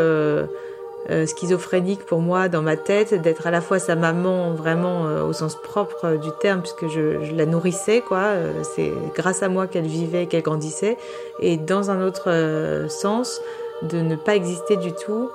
euh, 1.10 1.26
schizophrénique 1.26 2.06
pour 2.06 2.20
moi 2.20 2.48
dans 2.48 2.62
ma 2.62 2.78
tête, 2.78 3.12
d'être 3.20 3.46
à 3.46 3.50
la 3.50 3.60
fois 3.60 3.78
sa 3.78 3.94
maman 3.94 4.52
vraiment 4.54 5.06
euh, 5.06 5.22
au 5.22 5.34
sens 5.34 5.54
propre 5.54 6.06
euh, 6.06 6.16
du 6.16 6.30
terme, 6.40 6.62
puisque 6.62 6.88
je, 6.88 7.34
la 7.34 7.44
nourrissais, 7.44 8.00
quoi. 8.00 8.32
c'est 8.62 8.92
grâce 9.14 9.42
à 9.42 9.50
moi 9.50 9.66
qu'elle 9.66 9.86
vivait, 9.86 10.26
qu'elle 10.26 10.42
grandissait, 10.42 10.96
et 11.40 11.58
dans 11.58 11.90
un 11.90 12.02
autre 12.02 12.86
sens, 12.88 13.40
de 13.82 14.00
ne 14.00 14.16
pas 14.16 14.34
exister 14.34 14.76
du 14.76 14.92
tout 14.92 15.30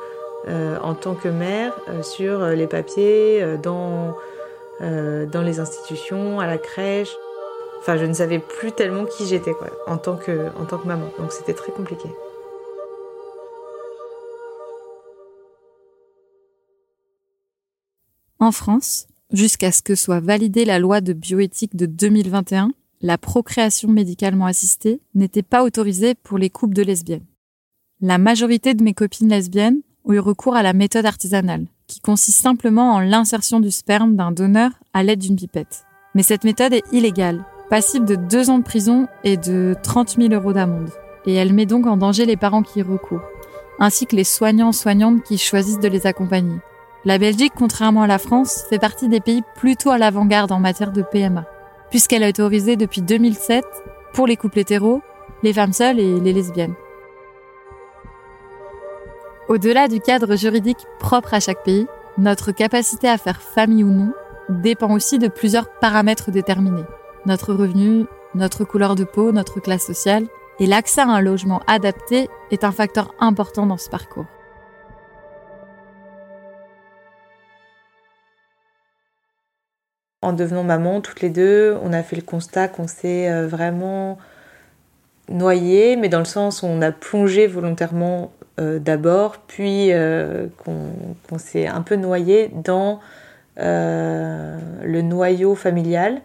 en 0.47 0.93
tant 0.95 1.13
que 1.13 1.27
mère 1.27 1.73
sur 2.01 2.45
les 2.47 2.65
papiers, 2.65 3.57
dans, 3.61 4.15
dans 4.79 5.41
les 5.41 5.59
institutions, 5.59 6.39
à 6.39 6.47
la 6.47 6.57
crèche. 6.57 7.15
Enfin, 7.79 7.97
je 7.97 8.05
ne 8.05 8.13
savais 8.13 8.39
plus 8.39 8.71
tellement 8.71 9.05
qui 9.05 9.27
j'étais, 9.27 9.53
quoi, 9.53 9.67
en 9.85 9.97
tant 9.97 10.15
que, 10.15 10.47
en 10.59 10.65
tant 10.65 10.77
que 10.77 10.87
maman. 10.87 11.09
Donc 11.19 11.31
c'était 11.31 11.53
très 11.53 11.71
compliqué. 11.71 12.09
En 18.41 18.53
France, 18.53 19.07
jusqu'à 19.33 19.73
ce 19.73 19.81
que 19.81 19.95
soit 19.95 20.21
validée 20.21 20.63
la 20.63 20.79
loi 20.79 21.01
de 21.01 21.11
bioéthique 21.11 21.75
de 21.75 21.85
2021, 21.85 22.71
la 23.01 23.17
procréation 23.17 23.89
médicalement 23.89 24.45
assistée 24.45 25.01
n'était 25.13 25.43
pas 25.43 25.65
autorisée 25.65 26.15
pour 26.15 26.37
les 26.37 26.49
couples 26.49 26.73
de 26.73 26.81
lesbiennes. 26.81 27.25
La 27.99 28.17
majorité 28.17 28.73
de 28.73 28.83
mes 28.83 28.93
copines 28.93 29.27
lesbiennes 29.27 29.81
ont 30.05 30.13
eu 30.13 30.19
recours 30.19 30.55
à 30.55 30.63
la 30.63 30.71
méthode 30.71 31.05
artisanale, 31.05 31.65
qui 31.87 31.99
consiste 31.99 32.41
simplement 32.41 32.93
en 32.93 32.99
l'insertion 33.01 33.59
du 33.59 33.71
sperme 33.71 34.15
d'un 34.15 34.31
donneur 34.31 34.71
à 34.93 35.03
l'aide 35.03 35.19
d'une 35.19 35.35
pipette. 35.35 35.83
Mais 36.15 36.23
cette 36.23 36.45
méthode 36.45 36.71
est 36.71 36.93
illégale, 36.93 37.43
passible 37.69 38.05
de 38.05 38.15
deux 38.15 38.49
ans 38.49 38.59
de 38.59 38.63
prison 38.63 39.07
et 39.25 39.35
de 39.35 39.75
30 39.83 40.15
000 40.15 40.33
euros 40.33 40.53
d'amende. 40.53 40.91
Et 41.25 41.33
elle 41.33 41.51
met 41.51 41.65
donc 41.65 41.85
en 41.87 41.97
danger 41.97 42.25
les 42.25 42.37
parents 42.37 42.63
qui 42.63 42.79
y 42.79 42.83
recourent, 42.83 43.27
ainsi 43.79 44.05
que 44.05 44.15
les 44.15 44.23
soignants-soignantes 44.23 45.23
qui 45.23 45.37
choisissent 45.37 45.79
de 45.79 45.89
les 45.89 46.07
accompagner. 46.07 46.55
La 47.05 47.17
Belgique, 47.17 47.53
contrairement 47.55 48.01
à 48.01 48.07
la 48.07 48.17
France, 48.17 48.65
fait 48.69 48.77
partie 48.77 49.07
des 49.07 49.21
pays 49.21 49.41
plutôt 49.55 49.89
à 49.89 49.97
l'avant-garde 49.97 50.51
en 50.51 50.59
matière 50.59 50.91
de 50.91 51.01
PMA, 51.01 51.45
puisqu'elle 51.89 52.23
a 52.23 52.29
autorisé 52.29 52.75
depuis 52.75 53.01
2007 53.01 53.63
pour 54.13 54.27
les 54.27 54.35
couples 54.35 54.59
hétéros, 54.59 55.01
les 55.41 55.53
femmes 55.53 55.71
seules 55.71 55.99
et 55.99 56.19
les 56.19 56.33
lesbiennes. 56.33 56.75
Au-delà 59.47 59.87
du 59.87 60.01
cadre 60.01 60.35
juridique 60.35 60.85
propre 60.99 61.33
à 61.33 61.39
chaque 61.39 61.63
pays, 61.63 61.87
notre 62.17 62.51
capacité 62.51 63.07
à 63.07 63.17
faire 63.17 63.41
famille 63.41 63.85
ou 63.85 63.91
non 63.91 64.11
dépend 64.49 64.93
aussi 64.93 65.19
de 65.19 65.29
plusieurs 65.29 65.69
paramètres 65.79 66.31
déterminés. 66.31 66.83
Notre 67.25 67.53
revenu, 67.53 68.05
notre 68.35 68.65
couleur 68.65 68.95
de 68.95 69.05
peau, 69.05 69.31
notre 69.31 69.61
classe 69.61 69.85
sociale 69.85 70.27
et 70.59 70.67
l'accès 70.67 71.01
à 71.01 71.07
un 71.07 71.21
logement 71.21 71.61
adapté 71.65 72.27
est 72.51 72.65
un 72.65 72.71
facteur 72.71 73.13
important 73.19 73.65
dans 73.65 73.77
ce 73.77 73.89
parcours. 73.89 74.25
En 80.21 80.33
devenant 80.33 80.63
maman, 80.63 80.99
toutes 80.99 81.21
les 81.21 81.29
deux, 81.29 81.77
on 81.81 81.93
a 81.93 82.03
fait 82.03 82.17
le 82.17 82.21
constat 82.21 82.67
qu'on 82.67 82.87
s'est 82.87 83.31
euh, 83.31 83.47
vraiment 83.47 84.17
noyé, 85.29 85.95
mais 85.95 86.09
dans 86.09 86.19
le 86.19 86.25
sens 86.25 86.61
où 86.61 86.65
on 86.65 86.81
a 86.81 86.91
plongé 86.91 87.47
volontairement 87.47 88.33
euh, 88.59 88.79
d'abord, 88.79 89.37
puis 89.47 89.93
euh, 89.93 90.47
qu'on 90.57 91.37
s'est 91.37 91.67
un 91.67 91.81
peu 91.81 91.95
noyé 91.95 92.51
dans 92.53 92.99
le 93.57 95.01
noyau 95.01 95.53
familial, 95.53 96.21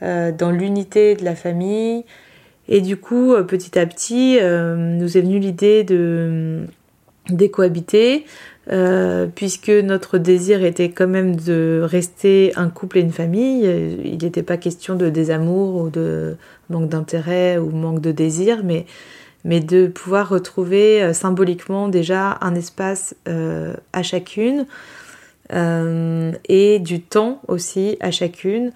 dans 0.00 0.52
l'unité 0.52 1.16
de 1.16 1.24
la 1.24 1.34
famille. 1.34 2.04
Et 2.68 2.80
du 2.80 2.96
coup, 2.96 3.34
petit 3.48 3.76
à 3.76 3.84
petit, 3.84 4.38
nous 4.40 5.18
est 5.18 5.20
venue 5.20 5.40
l'idée 5.40 5.82
de, 5.82 6.68
de 7.30 7.46
cohabiter, 7.48 8.26
euh, 8.70 9.26
puisque 9.34 9.70
notre 9.70 10.18
désir 10.18 10.62
était 10.62 10.90
quand 10.90 11.08
même 11.08 11.36
de 11.36 11.80
rester 11.82 12.52
un 12.56 12.68
couple 12.68 12.98
et 12.98 13.00
une 13.00 13.12
famille. 13.12 13.64
Il 14.04 14.18
n'était 14.18 14.42
pas 14.42 14.56
question 14.56 14.94
de 14.94 15.08
désamour 15.08 15.80
ou 15.82 15.90
de 15.90 16.36
manque 16.70 16.88
d'intérêt 16.88 17.58
ou 17.58 17.70
manque 17.70 18.00
de 18.00 18.12
désir, 18.12 18.62
mais, 18.64 18.86
mais 19.44 19.60
de 19.60 19.86
pouvoir 19.86 20.28
retrouver 20.28 21.02
euh, 21.02 21.12
symboliquement 21.12 21.88
déjà 21.88 22.38
un 22.40 22.54
espace 22.54 23.14
euh, 23.26 23.74
à 23.92 24.02
chacune 24.02 24.66
euh, 25.52 26.32
et 26.48 26.78
du 26.78 27.00
temps 27.00 27.40
aussi 27.48 27.96
à 28.00 28.10
chacune, 28.10 28.72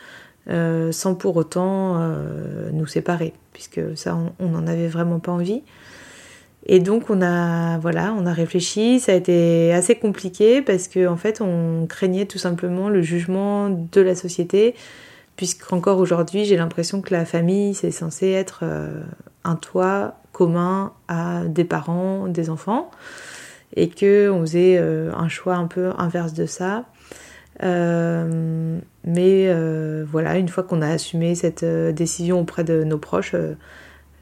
euh, 0.49 0.90
sans 0.93 1.14
pour 1.14 1.36
autant 1.36 2.01
euh, 2.01 2.70
nous 2.72 2.86
séparer, 2.86 3.34
puisque 3.53 3.80
ça, 3.97 4.16
on 4.38 4.49
n'en 4.49 4.66
avait 4.66 4.88
vraiment 4.88 5.18
pas 5.18 5.32
envie. 5.32 5.62
Et 6.66 6.78
donc 6.78 7.10
on 7.10 7.22
a 7.22 7.78
voilà, 7.78 8.14
on 8.16 8.24
a 8.26 8.32
réfléchi, 8.32 9.00
ça 9.00 9.12
a 9.12 9.14
été 9.16 9.72
assez 9.72 9.96
compliqué 9.96 10.62
parce 10.62 10.88
que 10.88 11.06
en 11.08 11.16
fait 11.16 11.40
on 11.40 11.86
craignait 11.88 12.26
tout 12.26 12.38
simplement 12.38 12.88
le 12.88 13.02
jugement 13.02 13.68
de 13.68 14.00
la 14.00 14.14
société, 14.14 14.74
puisqu'encore 15.36 15.98
aujourd'hui 15.98 16.44
j'ai 16.44 16.56
l'impression 16.56 17.00
que 17.00 17.12
la 17.12 17.24
famille 17.24 17.74
c'est 17.74 17.90
censé 17.90 18.30
être 18.30 18.64
un 19.44 19.56
toit 19.56 20.22
commun 20.32 20.92
à 21.08 21.44
des 21.44 21.64
parents, 21.64 22.26
des 22.26 22.50
enfants, 22.50 22.90
et 23.76 23.88
que 23.88 24.30
on 24.30 24.40
faisait 24.40 24.76
euh, 24.78 25.12
un 25.14 25.28
choix 25.28 25.54
un 25.54 25.66
peu 25.66 25.92
inverse 25.98 26.32
de 26.32 26.46
ça. 26.46 26.86
Euh, 27.62 28.78
mais 29.04 29.46
euh, 29.48 30.04
voilà, 30.10 30.38
une 30.38 30.48
fois 30.48 30.64
qu'on 30.64 30.82
a 30.82 30.88
assumé 30.88 31.34
cette 31.34 31.64
décision 31.64 32.40
auprès 32.40 32.64
de 32.64 32.82
nos 32.82 32.98
proches, 32.98 33.34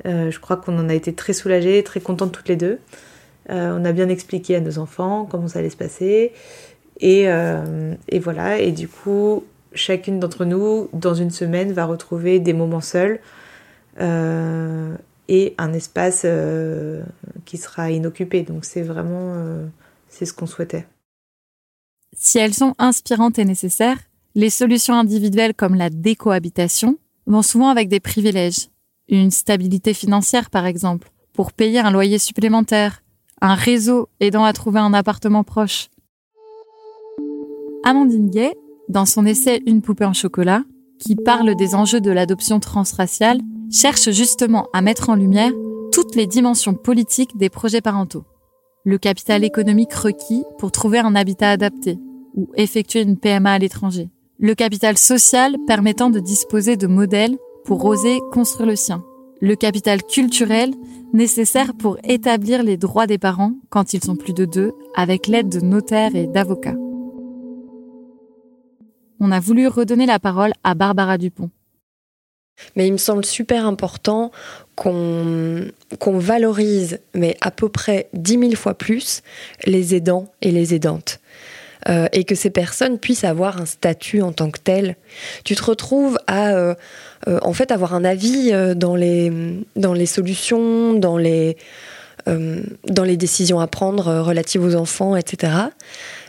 je 0.04 0.38
crois 0.38 0.56
qu'on 0.56 0.78
en 0.78 0.88
a 0.88 0.94
été 0.94 1.12
très 1.14 1.32
soulagés, 1.32 1.82
très 1.82 2.00
contentes 2.00 2.32
toutes 2.32 2.48
les 2.48 2.56
deux. 2.56 2.78
on 3.48 3.84
a 3.84 3.92
bien 3.92 4.08
expliqué 4.08 4.56
à 4.56 4.60
nos 4.60 4.78
enfants 4.78 5.26
comment 5.30 5.48
ça 5.48 5.58
allait 5.58 5.70
se 5.70 5.76
passer. 5.76 6.32
Et, 7.00 7.24
et 7.24 8.18
voilà, 8.18 8.58
et 8.58 8.72
du 8.72 8.88
coup, 8.88 9.44
chacune 9.74 10.20
d'entre 10.20 10.44
nous, 10.44 10.88
dans 10.92 11.14
une 11.14 11.30
semaine, 11.30 11.72
va 11.72 11.84
retrouver 11.84 12.40
des 12.40 12.52
moments 12.52 12.80
seuls 12.80 13.20
et 15.30 15.54
un 15.58 15.72
espace 15.72 16.22
euh, 16.24 17.02
qui 17.46 17.56
sera 17.56 17.90
inoccupé. 17.90 18.42
Donc 18.42 18.64
c'est 18.66 18.82
vraiment 18.82 19.34
euh, 19.36 19.64
c'est 20.08 20.26
ce 20.26 20.34
qu'on 20.34 20.46
souhaitait. 20.46 20.86
Si 22.16 22.38
elles 22.38 22.52
sont 22.52 22.74
inspirantes 22.78 23.38
et 23.38 23.44
nécessaires, 23.44 23.98
les 24.34 24.50
solutions 24.50 24.94
individuelles 24.94 25.54
comme 25.54 25.76
la 25.76 25.88
décohabitation 25.88 26.98
vont 27.26 27.42
souvent 27.42 27.68
avec 27.68 27.88
des 27.88 28.00
privilèges. 28.00 28.68
Une 29.10 29.32
stabilité 29.32 29.92
financière 29.92 30.50
par 30.50 30.66
exemple, 30.66 31.10
pour 31.32 31.52
payer 31.52 31.80
un 31.80 31.90
loyer 31.90 32.20
supplémentaire, 32.20 33.02
un 33.40 33.54
réseau 33.54 34.08
aidant 34.20 34.44
à 34.44 34.52
trouver 34.52 34.78
un 34.78 34.94
appartement 34.94 35.42
proche. 35.42 35.88
Amandine 37.82 38.30
Gay, 38.30 38.54
dans 38.88 39.06
son 39.06 39.26
essai 39.26 39.62
Une 39.66 39.82
poupée 39.82 40.04
en 40.04 40.12
chocolat, 40.12 40.62
qui 41.00 41.16
parle 41.16 41.56
des 41.56 41.74
enjeux 41.74 42.00
de 42.00 42.12
l'adoption 42.12 42.60
transraciale, 42.60 43.40
cherche 43.72 44.10
justement 44.10 44.68
à 44.72 44.80
mettre 44.80 45.08
en 45.08 45.16
lumière 45.16 45.52
toutes 45.90 46.14
les 46.14 46.26
dimensions 46.28 46.74
politiques 46.74 47.36
des 47.36 47.50
projets 47.50 47.80
parentaux. 47.80 48.24
Le 48.84 48.96
capital 48.96 49.42
économique 49.42 49.92
requis 49.92 50.44
pour 50.58 50.70
trouver 50.70 51.00
un 51.00 51.16
habitat 51.16 51.50
adapté 51.50 51.98
ou 52.34 52.48
effectuer 52.54 53.02
une 53.02 53.16
PMA 53.16 53.50
à 53.50 53.58
l'étranger. 53.58 54.08
Le 54.38 54.54
capital 54.54 54.96
social 54.96 55.56
permettant 55.66 56.10
de 56.10 56.20
disposer 56.20 56.76
de 56.76 56.86
modèles 56.86 57.36
pour 57.70 57.84
oser 57.84 58.18
construire 58.32 58.68
le 58.68 58.74
sien. 58.74 59.04
Le 59.40 59.54
capital 59.54 60.02
culturel 60.02 60.74
nécessaire 61.12 61.72
pour 61.72 61.98
établir 62.02 62.64
les 62.64 62.76
droits 62.76 63.06
des 63.06 63.16
parents 63.16 63.52
quand 63.68 63.94
ils 63.94 64.02
sont 64.02 64.16
plus 64.16 64.32
de 64.32 64.44
deux 64.44 64.72
avec 64.96 65.28
l'aide 65.28 65.48
de 65.48 65.60
notaires 65.60 66.16
et 66.16 66.26
d'avocats. 66.26 66.74
On 69.20 69.30
a 69.30 69.38
voulu 69.38 69.68
redonner 69.68 70.06
la 70.06 70.18
parole 70.18 70.52
à 70.64 70.74
Barbara 70.74 71.16
Dupont, 71.16 71.48
mais 72.74 72.88
il 72.88 72.92
me 72.92 72.98
semble 72.98 73.24
super 73.24 73.64
important 73.64 74.32
qu'on 74.74 75.70
valorise, 76.04 76.98
mais 77.14 77.36
à 77.40 77.52
peu 77.52 77.68
près 77.68 78.08
10 78.14 78.32
000 78.32 78.50
fois 78.56 78.74
plus, 78.74 79.22
les 79.64 79.94
aidants 79.94 80.26
et 80.42 80.50
les 80.50 80.74
aidantes. 80.74 81.19
Euh, 81.88 82.08
et 82.12 82.24
que 82.24 82.34
ces 82.34 82.50
personnes 82.50 82.98
puissent 82.98 83.24
avoir 83.24 83.60
un 83.60 83.64
statut 83.64 84.20
en 84.20 84.32
tant 84.32 84.50
que 84.50 84.58
tel. 84.58 84.96
Tu 85.44 85.54
te 85.54 85.62
retrouves 85.62 86.18
à 86.26 86.50
euh, 86.50 86.74
euh, 87.26 87.38
en 87.42 87.54
fait 87.54 87.72
avoir 87.72 87.94
un 87.94 88.04
avis 88.04 88.52
dans, 88.76 88.96
les, 88.96 89.32
dans 89.76 89.94
les 89.94 90.06
solutions, 90.06 90.92
dans 90.94 91.16
les, 91.16 91.56
dans 92.26 93.04
les 93.04 93.16
décisions 93.16 93.60
à 93.60 93.66
prendre 93.66 94.20
relatives 94.20 94.62
aux 94.62 94.74
enfants, 94.74 95.16
etc. 95.16 95.52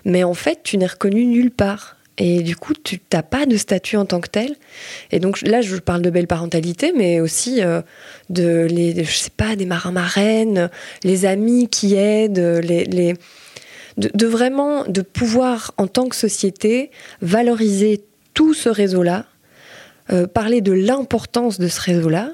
Mais 0.06 0.24
en 0.24 0.34
fait, 0.34 0.60
tu 0.64 0.78
n'es 0.78 0.88
reconnu 0.88 1.26
nulle 1.26 1.52
part. 1.52 1.98
Et 2.18 2.44
du 2.44 2.56
coup, 2.56 2.74
tu 2.76 3.02
n'as 3.12 3.24
pas 3.24 3.46
de 3.46 3.58
statut 3.58 3.98
en 3.98 4.06
tant 4.06 4.20
que 4.20 4.30
tel. 4.30 4.56
Et 5.12 5.20
donc 5.20 5.42
là, 5.42 5.62
je 5.62 5.76
parle 5.78 6.02
de 6.02 6.10
belle 6.10 6.28
parentalité, 6.28 6.94
mais 6.96 7.20
aussi 7.20 7.64
euh, 7.64 7.82
de, 8.30 8.68
les, 8.70 9.04
je 9.04 9.12
sais 9.12 9.32
pas, 9.36 9.56
des 9.56 9.66
marins-marraines, 9.66 10.70
les 11.04 11.26
amis 11.26 11.68
qui 11.68 11.96
aident, 11.96 12.62
les, 12.64 13.16
de, 13.98 14.26
vraiment 14.26 14.86
de 14.86 15.02
pouvoir, 15.02 15.74
en 15.78 15.88
tant 15.88 16.08
que 16.08 16.16
société, 16.16 16.92
valoriser 17.22 18.04
tout 18.34 18.54
ce 18.54 18.70
réseau-là, 18.70 19.26
euh, 20.12 20.28
parler 20.28 20.62
de 20.62 20.72
l'importance 20.72 21.60
de 21.60 21.68
ce 21.68 21.82
réseau-là, 21.82 22.32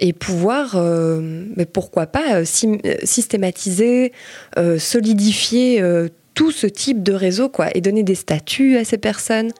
et 0.00 0.12
pouvoir, 0.12 0.74
euh, 0.74 1.20
mais 1.56 1.66
pourquoi 1.66 2.06
pas, 2.06 2.44
systématiser, 2.44 4.12
solidifier 4.78 5.82
tout 6.34 6.50
ce 6.50 6.66
type 6.66 7.02
de 7.02 7.12
réseau, 7.12 7.48
quoi, 7.48 7.68
et 7.74 7.80
donner 7.80 8.02
des 8.02 8.16
statuts 8.16 8.76
à 8.76 8.84
ces 8.84 8.98
personnes. 8.98 9.52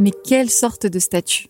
Mais 0.00 0.10
quelle 0.24 0.50
sorte 0.50 0.86
de 0.86 0.98
statut? 0.98 1.46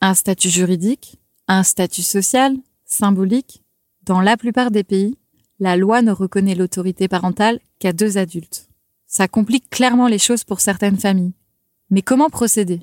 Un 0.00 0.14
statut 0.14 0.50
juridique? 0.50 1.18
Un 1.48 1.64
statut 1.64 2.02
social? 2.02 2.54
Symbolique? 2.84 3.64
Dans 4.08 4.22
la 4.22 4.38
plupart 4.38 4.70
des 4.70 4.84
pays, 4.84 5.18
la 5.60 5.76
loi 5.76 6.00
ne 6.00 6.12
reconnaît 6.12 6.54
l'autorité 6.54 7.08
parentale 7.08 7.60
qu'à 7.78 7.92
deux 7.92 8.16
adultes. 8.16 8.70
Ça 9.06 9.28
complique 9.28 9.68
clairement 9.68 10.08
les 10.08 10.18
choses 10.18 10.44
pour 10.44 10.60
certaines 10.60 10.96
familles. 10.96 11.34
Mais 11.90 12.00
comment 12.00 12.30
procéder? 12.30 12.80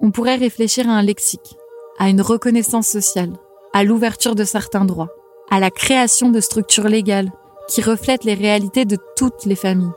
On 0.00 0.10
pourrait 0.10 0.34
réfléchir 0.34 0.88
à 0.88 0.94
un 0.94 1.02
lexique, 1.02 1.54
à 2.00 2.08
une 2.08 2.22
reconnaissance 2.22 2.88
sociale, 2.88 3.32
à 3.72 3.84
l'ouverture 3.84 4.34
de 4.34 4.42
certains 4.42 4.84
droits, 4.84 5.12
à 5.48 5.60
la 5.60 5.70
création 5.70 6.30
de 6.30 6.40
structures 6.40 6.88
légales 6.88 7.30
qui 7.68 7.82
reflètent 7.82 8.24
les 8.24 8.34
réalités 8.34 8.84
de 8.84 8.98
toutes 9.14 9.44
les 9.44 9.54
familles. 9.54 9.92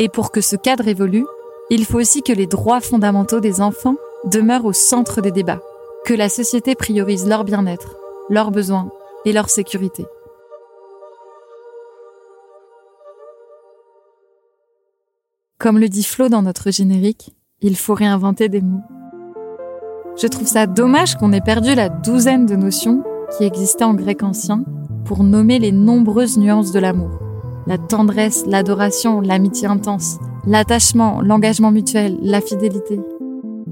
Et 0.00 0.08
pour 0.08 0.32
que 0.32 0.40
ce 0.40 0.56
cadre 0.56 0.88
évolue, 0.88 1.26
il 1.70 1.84
faut 1.84 2.00
aussi 2.00 2.22
que 2.22 2.32
les 2.32 2.48
droits 2.48 2.80
fondamentaux 2.80 3.38
des 3.38 3.60
enfants 3.60 3.94
demeurent 4.24 4.64
au 4.64 4.72
centre 4.72 5.20
des 5.20 5.30
débats, 5.30 5.62
que 6.04 6.14
la 6.14 6.28
société 6.28 6.74
priorise 6.74 7.28
leur 7.28 7.44
bien-être, 7.44 7.98
leurs 8.30 8.50
besoins 8.50 8.90
et 9.24 9.32
leur 9.32 9.48
sécurité. 9.48 10.06
Comme 15.58 15.78
le 15.78 15.88
dit 15.88 16.04
Flo 16.04 16.28
dans 16.28 16.42
notre 16.42 16.70
générique, 16.70 17.34
il 17.60 17.76
faut 17.76 17.94
réinventer 17.94 18.48
des 18.48 18.60
mots. 18.60 18.82
Je 20.16 20.26
trouve 20.26 20.46
ça 20.46 20.66
dommage 20.66 21.16
qu'on 21.16 21.32
ait 21.32 21.40
perdu 21.40 21.74
la 21.74 21.88
douzaine 21.88 22.46
de 22.46 22.54
notions 22.54 23.02
qui 23.36 23.44
existaient 23.44 23.84
en 23.84 23.94
grec 23.94 24.22
ancien 24.22 24.64
pour 25.04 25.24
nommer 25.24 25.58
les 25.58 25.72
nombreuses 25.72 26.38
nuances 26.38 26.72
de 26.72 26.78
l'amour. 26.78 27.18
La 27.66 27.78
tendresse, 27.78 28.44
l'adoration, 28.46 29.20
l'amitié 29.20 29.66
intense, 29.66 30.18
l'attachement, 30.46 31.20
l'engagement 31.22 31.70
mutuel, 31.70 32.18
la 32.20 32.40
fidélité. 32.40 33.00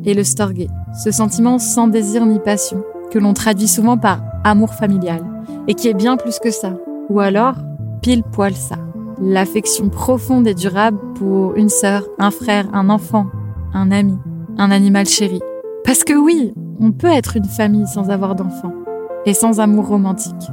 Et 0.04 0.14
le 0.14 0.24
storge, 0.24 0.66
ce 1.04 1.10
sentiment 1.10 1.58
sans 1.58 1.88
désir 1.88 2.24
ni 2.26 2.38
passion, 2.38 2.82
que 3.12 3.18
l'on 3.18 3.34
traduit 3.34 3.68
souvent 3.68 3.98
par 3.98 4.22
amour 4.42 4.72
familial, 4.72 5.22
et 5.68 5.74
qui 5.74 5.88
est 5.88 5.94
bien 5.94 6.16
plus 6.16 6.38
que 6.38 6.50
ça. 6.50 6.72
Ou 7.10 7.20
alors, 7.20 7.54
pile 8.00 8.22
poil 8.22 8.54
ça. 8.54 8.76
L'affection 9.20 9.90
profonde 9.90 10.46
et 10.46 10.54
durable 10.54 10.98
pour 11.14 11.54
une 11.54 11.68
sœur, 11.68 12.04
un 12.18 12.30
frère, 12.30 12.66
un 12.72 12.88
enfant, 12.88 13.26
un 13.74 13.92
ami, 13.92 14.18
un 14.56 14.70
animal 14.70 15.06
chéri. 15.06 15.40
Parce 15.84 16.04
que 16.04 16.14
oui, 16.14 16.54
on 16.80 16.92
peut 16.92 17.08
être 17.08 17.36
une 17.36 17.44
famille 17.44 17.86
sans 17.86 18.08
avoir 18.08 18.34
d'enfants 18.34 18.72
et 19.26 19.34
sans 19.34 19.60
amour 19.60 19.88
romantique. 19.88 20.50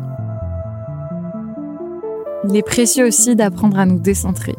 Il 2.48 2.56
est 2.56 2.64
précieux 2.64 3.08
aussi 3.08 3.36
d'apprendre 3.36 3.80
à 3.80 3.86
nous 3.86 4.00
décentrer, 4.00 4.56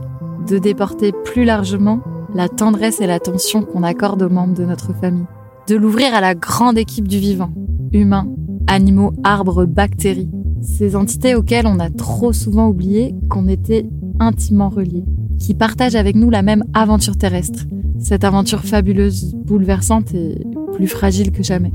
de 0.49 0.59
déporter 0.59 1.13
plus 1.25 1.45
largement 1.45 2.01
la 2.35 2.49
tendresse 2.49 3.01
et 3.01 3.07
l'attention 3.07 3.63
qu'on 3.63 3.83
accorde 3.83 4.23
aux 4.23 4.29
membres 4.29 4.55
de 4.55 4.65
notre 4.65 4.95
famille, 4.95 5.27
de 5.69 5.77
l'ouvrir 5.77 6.15
à 6.15 6.21
la 6.21 6.35
grande 6.35 6.79
équipe 6.79 7.09
du 7.09 7.19
vivant, 7.19 7.51
humains, 7.93 8.29
animaux, 8.67 9.13
arbres, 9.25 9.67
bactéries, 9.67 10.31
ces 10.63 10.97
entités 10.97 11.35
auxquelles 11.35 11.67
on 11.67 11.79
a 11.79 11.91
trop 11.91 12.33
souvent 12.33 12.69
oublié 12.69 13.15
qu'on 13.29 13.49
était 13.49 13.87
intimement 14.19 14.69
reliés, 14.69 15.05
qui 15.39 15.55
partagent 15.55 15.97
avec 15.97 16.17
nous 16.17 16.31
la 16.31 16.43
même 16.43 16.65
aventure 16.75 17.17
terrestre, 17.17 17.67
cette 17.99 18.25
aventure 18.25 18.61
fabuleuse, 18.61 19.35
bouleversante 19.35 20.15
et 20.15 20.47
plus 20.73 20.87
fragile 20.87 21.33
que 21.33 21.43
jamais. 21.43 21.73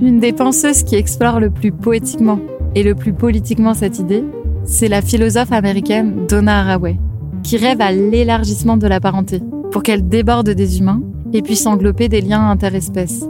Une 0.00 0.20
des 0.20 0.32
penseuses 0.32 0.82
qui 0.82 0.96
explore 0.96 1.40
le 1.40 1.50
plus 1.50 1.72
poétiquement 1.72 2.40
et 2.74 2.82
le 2.82 2.94
plus 2.94 3.12
politiquement 3.12 3.74
cette 3.74 3.98
idée, 3.98 4.24
c'est 4.64 4.88
la 4.88 5.02
philosophe 5.02 5.52
américaine 5.52 6.26
Donna 6.28 6.60
Haraway, 6.60 6.98
qui 7.42 7.56
rêve 7.56 7.80
à 7.80 7.92
l'élargissement 7.92 8.76
de 8.76 8.86
la 8.86 9.00
parenté 9.00 9.40
pour 9.70 9.82
qu'elle 9.82 10.08
déborde 10.08 10.50
des 10.50 10.78
humains 10.78 11.02
et 11.32 11.42
puisse 11.42 11.66
englober 11.66 12.08
des 12.08 12.20
liens 12.20 12.50
interespèces. 12.50 13.24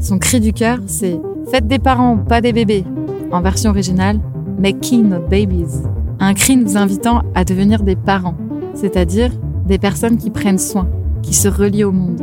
Son 0.00 0.18
cri 0.18 0.40
du 0.40 0.54
cœur, 0.54 0.78
c'est 0.86 1.20
Faites 1.50 1.66
des 1.66 1.78
parents, 1.78 2.16
pas 2.16 2.40
des 2.40 2.54
bébés. 2.54 2.84
en 3.32 3.42
version 3.42 3.70
originale 3.70 4.18
Making 4.58 5.08
Not 5.08 5.28
Babies, 5.28 5.82
un 6.18 6.32
cri 6.32 6.56
nous 6.56 6.76
invitant 6.76 7.22
à 7.34 7.44
devenir 7.44 7.82
des 7.82 7.96
parents, 7.96 8.36
c'est-à-dire 8.74 9.30
des 9.66 9.78
personnes 9.78 10.16
qui 10.16 10.30
prennent 10.30 10.58
soin, 10.58 10.88
qui 11.22 11.34
se 11.34 11.48
relient 11.48 11.84
au 11.84 11.92
monde. 11.92 12.22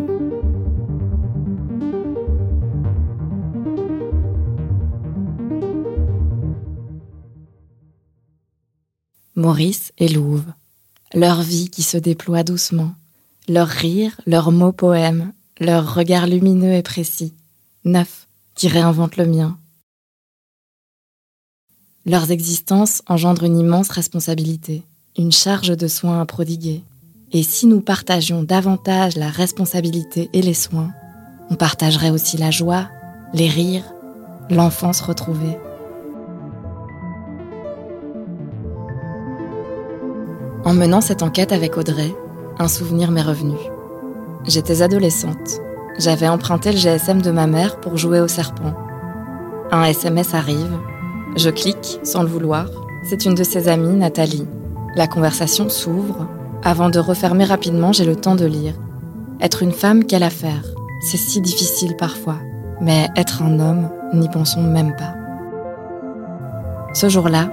Maurice 9.35 9.93
et 9.99 10.07
Louve, 10.07 10.45
leur 11.13 11.41
vie 11.41 11.69
qui 11.69 11.83
se 11.83 11.97
déploie 11.97 12.43
doucement, 12.43 12.93
leur 13.47 13.67
rire, 13.67 14.19
leurs 14.25 14.51
mots 14.51 14.71
poèmes, 14.71 15.31
leur 15.59 15.93
regard 15.93 16.25
lumineux 16.25 16.73
et 16.73 16.81
précis, 16.81 17.35
neuf, 17.87 18.27
qui 18.55 18.67
réinvente 18.67 19.17
le 19.17 19.25
mien. 19.25 19.57
Leurs 22.05 22.31
existences 22.31 23.01
engendrent 23.07 23.43
une 23.43 23.59
immense 23.59 23.89
responsabilité, 23.89 24.83
une 25.17 25.31
charge 25.31 25.75
de 25.75 25.87
soins 25.87 26.21
à 26.21 26.25
prodiguer. 26.25 26.81
Et 27.33 27.43
si 27.43 27.67
nous 27.67 27.81
partagions 27.81 28.43
davantage 28.43 29.17
la 29.17 29.29
responsabilité 29.29 30.29
et 30.31 30.41
les 30.41 30.53
soins, 30.53 30.91
on 31.49 31.55
partagerait 31.55 32.09
aussi 32.09 32.37
la 32.37 32.51
joie, 32.51 32.89
les 33.33 33.49
rires, 33.49 33.93
l'enfance 34.49 35.01
retrouvée. 35.01 35.57
En 40.63 40.73
menant 40.73 41.01
cette 41.01 41.23
enquête 41.23 41.51
avec 41.51 41.77
Audrey, 41.77 42.13
un 42.59 42.67
souvenir 42.67 43.11
m'est 43.11 43.21
revenu. 43.21 43.57
J'étais 44.45 44.81
adolescente. 44.81 45.61
J'avais 45.99 46.27
emprunté 46.27 46.71
le 46.71 46.77
GSM 46.77 47.23
de 47.23 47.31
ma 47.31 47.47
mère 47.47 47.79
pour 47.79 47.97
jouer 47.97 48.21
au 48.21 48.27
serpent. 48.27 48.73
Un 49.71 49.83
SMS 49.83 50.35
arrive. 50.35 50.77
Je 51.35 51.49
clique 51.49 51.99
sans 52.03 52.21
le 52.21 52.29
vouloir. 52.29 52.67
C'est 53.09 53.25
une 53.25 53.33
de 53.33 53.43
ses 53.43 53.67
amies, 53.67 53.95
Nathalie. 53.95 54.45
La 54.95 55.07
conversation 55.07 55.69
s'ouvre. 55.69 56.27
Avant 56.63 56.91
de 56.91 56.99
refermer 56.99 57.45
rapidement, 57.45 57.93
j'ai 57.93 58.05
le 58.05 58.15
temps 58.15 58.35
de 58.35 58.45
lire. 58.45 58.75
Être 59.41 59.63
une 59.63 59.71
femme, 59.71 60.03
quelle 60.03 60.21
affaire? 60.21 60.63
C'est 61.01 61.17
si 61.17 61.41
difficile 61.41 61.95
parfois. 61.97 62.37
Mais 62.79 63.09
être 63.15 63.41
un 63.41 63.59
homme, 63.59 63.89
n'y 64.13 64.29
pensons 64.29 64.61
même 64.61 64.95
pas. 64.95 65.15
Ce 66.93 67.09
jour-là, 67.09 67.49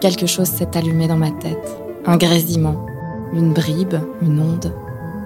quelque 0.00 0.26
chose 0.26 0.48
s'est 0.48 0.76
allumé 0.76 1.08
dans 1.08 1.16
ma 1.16 1.30
tête. 1.30 1.78
Un 2.04 2.18
grésillement, 2.18 2.84
une 3.32 3.54
bribe, 3.54 3.96
une 4.20 4.40
onde, 4.40 4.70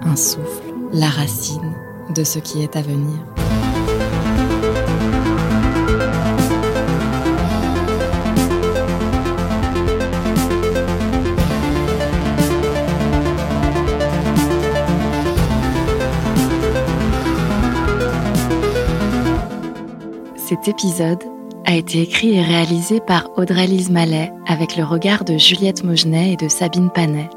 un 0.03 0.15
souffle, 0.15 0.73
la 0.93 1.07
racine 1.07 1.73
de 2.09 2.23
ce 2.23 2.39
qui 2.39 2.63
est 2.63 2.75
à 2.75 2.81
venir. 2.81 3.17
Cet 20.51 20.67
épisode 20.67 21.23
a 21.65 21.75
été 21.75 22.01
écrit 22.01 22.35
et 22.35 22.41
réalisé 22.41 22.99
par 22.99 23.29
Audrey-Lise 23.37 23.89
Mallet 23.89 24.31
avec 24.45 24.75
le 24.75 24.83
regard 24.83 25.23
de 25.23 25.37
Juliette 25.37 25.83
Mogenet 25.83 26.33
et 26.33 26.35
de 26.35 26.49
Sabine 26.49 26.89
Panet. 26.89 27.29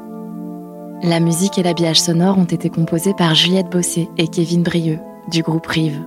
La 1.05 1.19
musique 1.19 1.59
et 1.59 1.63
l'habillage 1.63 2.01
sonore 2.01 2.39
ont 2.39 2.45
été 2.45 2.71
composés 2.71 3.13
par 3.13 3.35
Juliette 3.35 3.69
Bossé 3.69 4.09
et 4.17 4.27
Kevin 4.27 4.63
Brieux 4.63 4.97
du 5.29 5.43
groupe 5.43 5.67
Rive. 5.67 6.01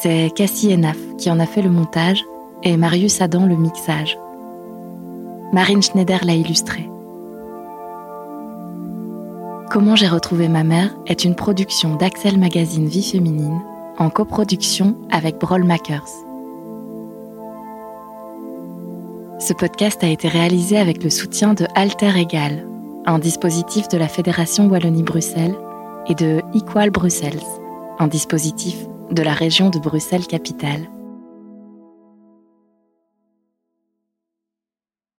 C'est 0.00 0.30
Cassie 0.34 0.72
Enaf 0.72 0.96
qui 1.18 1.30
en 1.30 1.38
a 1.38 1.44
fait 1.44 1.60
le 1.60 1.68
montage 1.68 2.24
et 2.62 2.78
Marius 2.78 3.20
Adam 3.20 3.44
le 3.44 3.56
mixage. 3.56 4.16
Marine 5.52 5.82
Schneider 5.82 6.24
l'a 6.24 6.32
illustré. 6.32 6.88
Comment 9.70 9.96
j'ai 9.96 10.08
retrouvé 10.08 10.48
ma 10.48 10.64
mère 10.64 10.96
est 11.06 11.24
une 11.24 11.34
production 11.34 11.96
d'Axel 11.96 12.38
Magazine 12.38 12.86
Vie 12.86 13.02
Féminine 13.02 13.60
en 13.98 14.08
coproduction 14.08 14.96
avec 15.10 15.36
Broll 15.36 15.64
Makers. 15.64 16.08
Ce 19.38 19.52
podcast 19.52 20.02
a 20.02 20.08
été 20.08 20.28
réalisé 20.28 20.78
avec 20.78 21.04
le 21.04 21.10
soutien 21.10 21.52
de 21.52 21.66
Alter 21.74 22.12
Egal, 22.16 22.64
un 23.06 23.18
dispositif 23.18 23.88
de 23.88 23.98
la 23.98 24.08
Fédération 24.08 24.68
Wallonie-Bruxelles, 24.68 25.56
et 26.08 26.14
de 26.14 26.42
Equal 26.54 26.90
Brussels, 26.90 27.42
un 27.98 28.08
dispositif 28.08 28.76
de 29.10 29.22
la 29.22 29.32
région 29.32 29.70
de 29.70 29.78
Bruxelles-Capitale. 29.78 30.88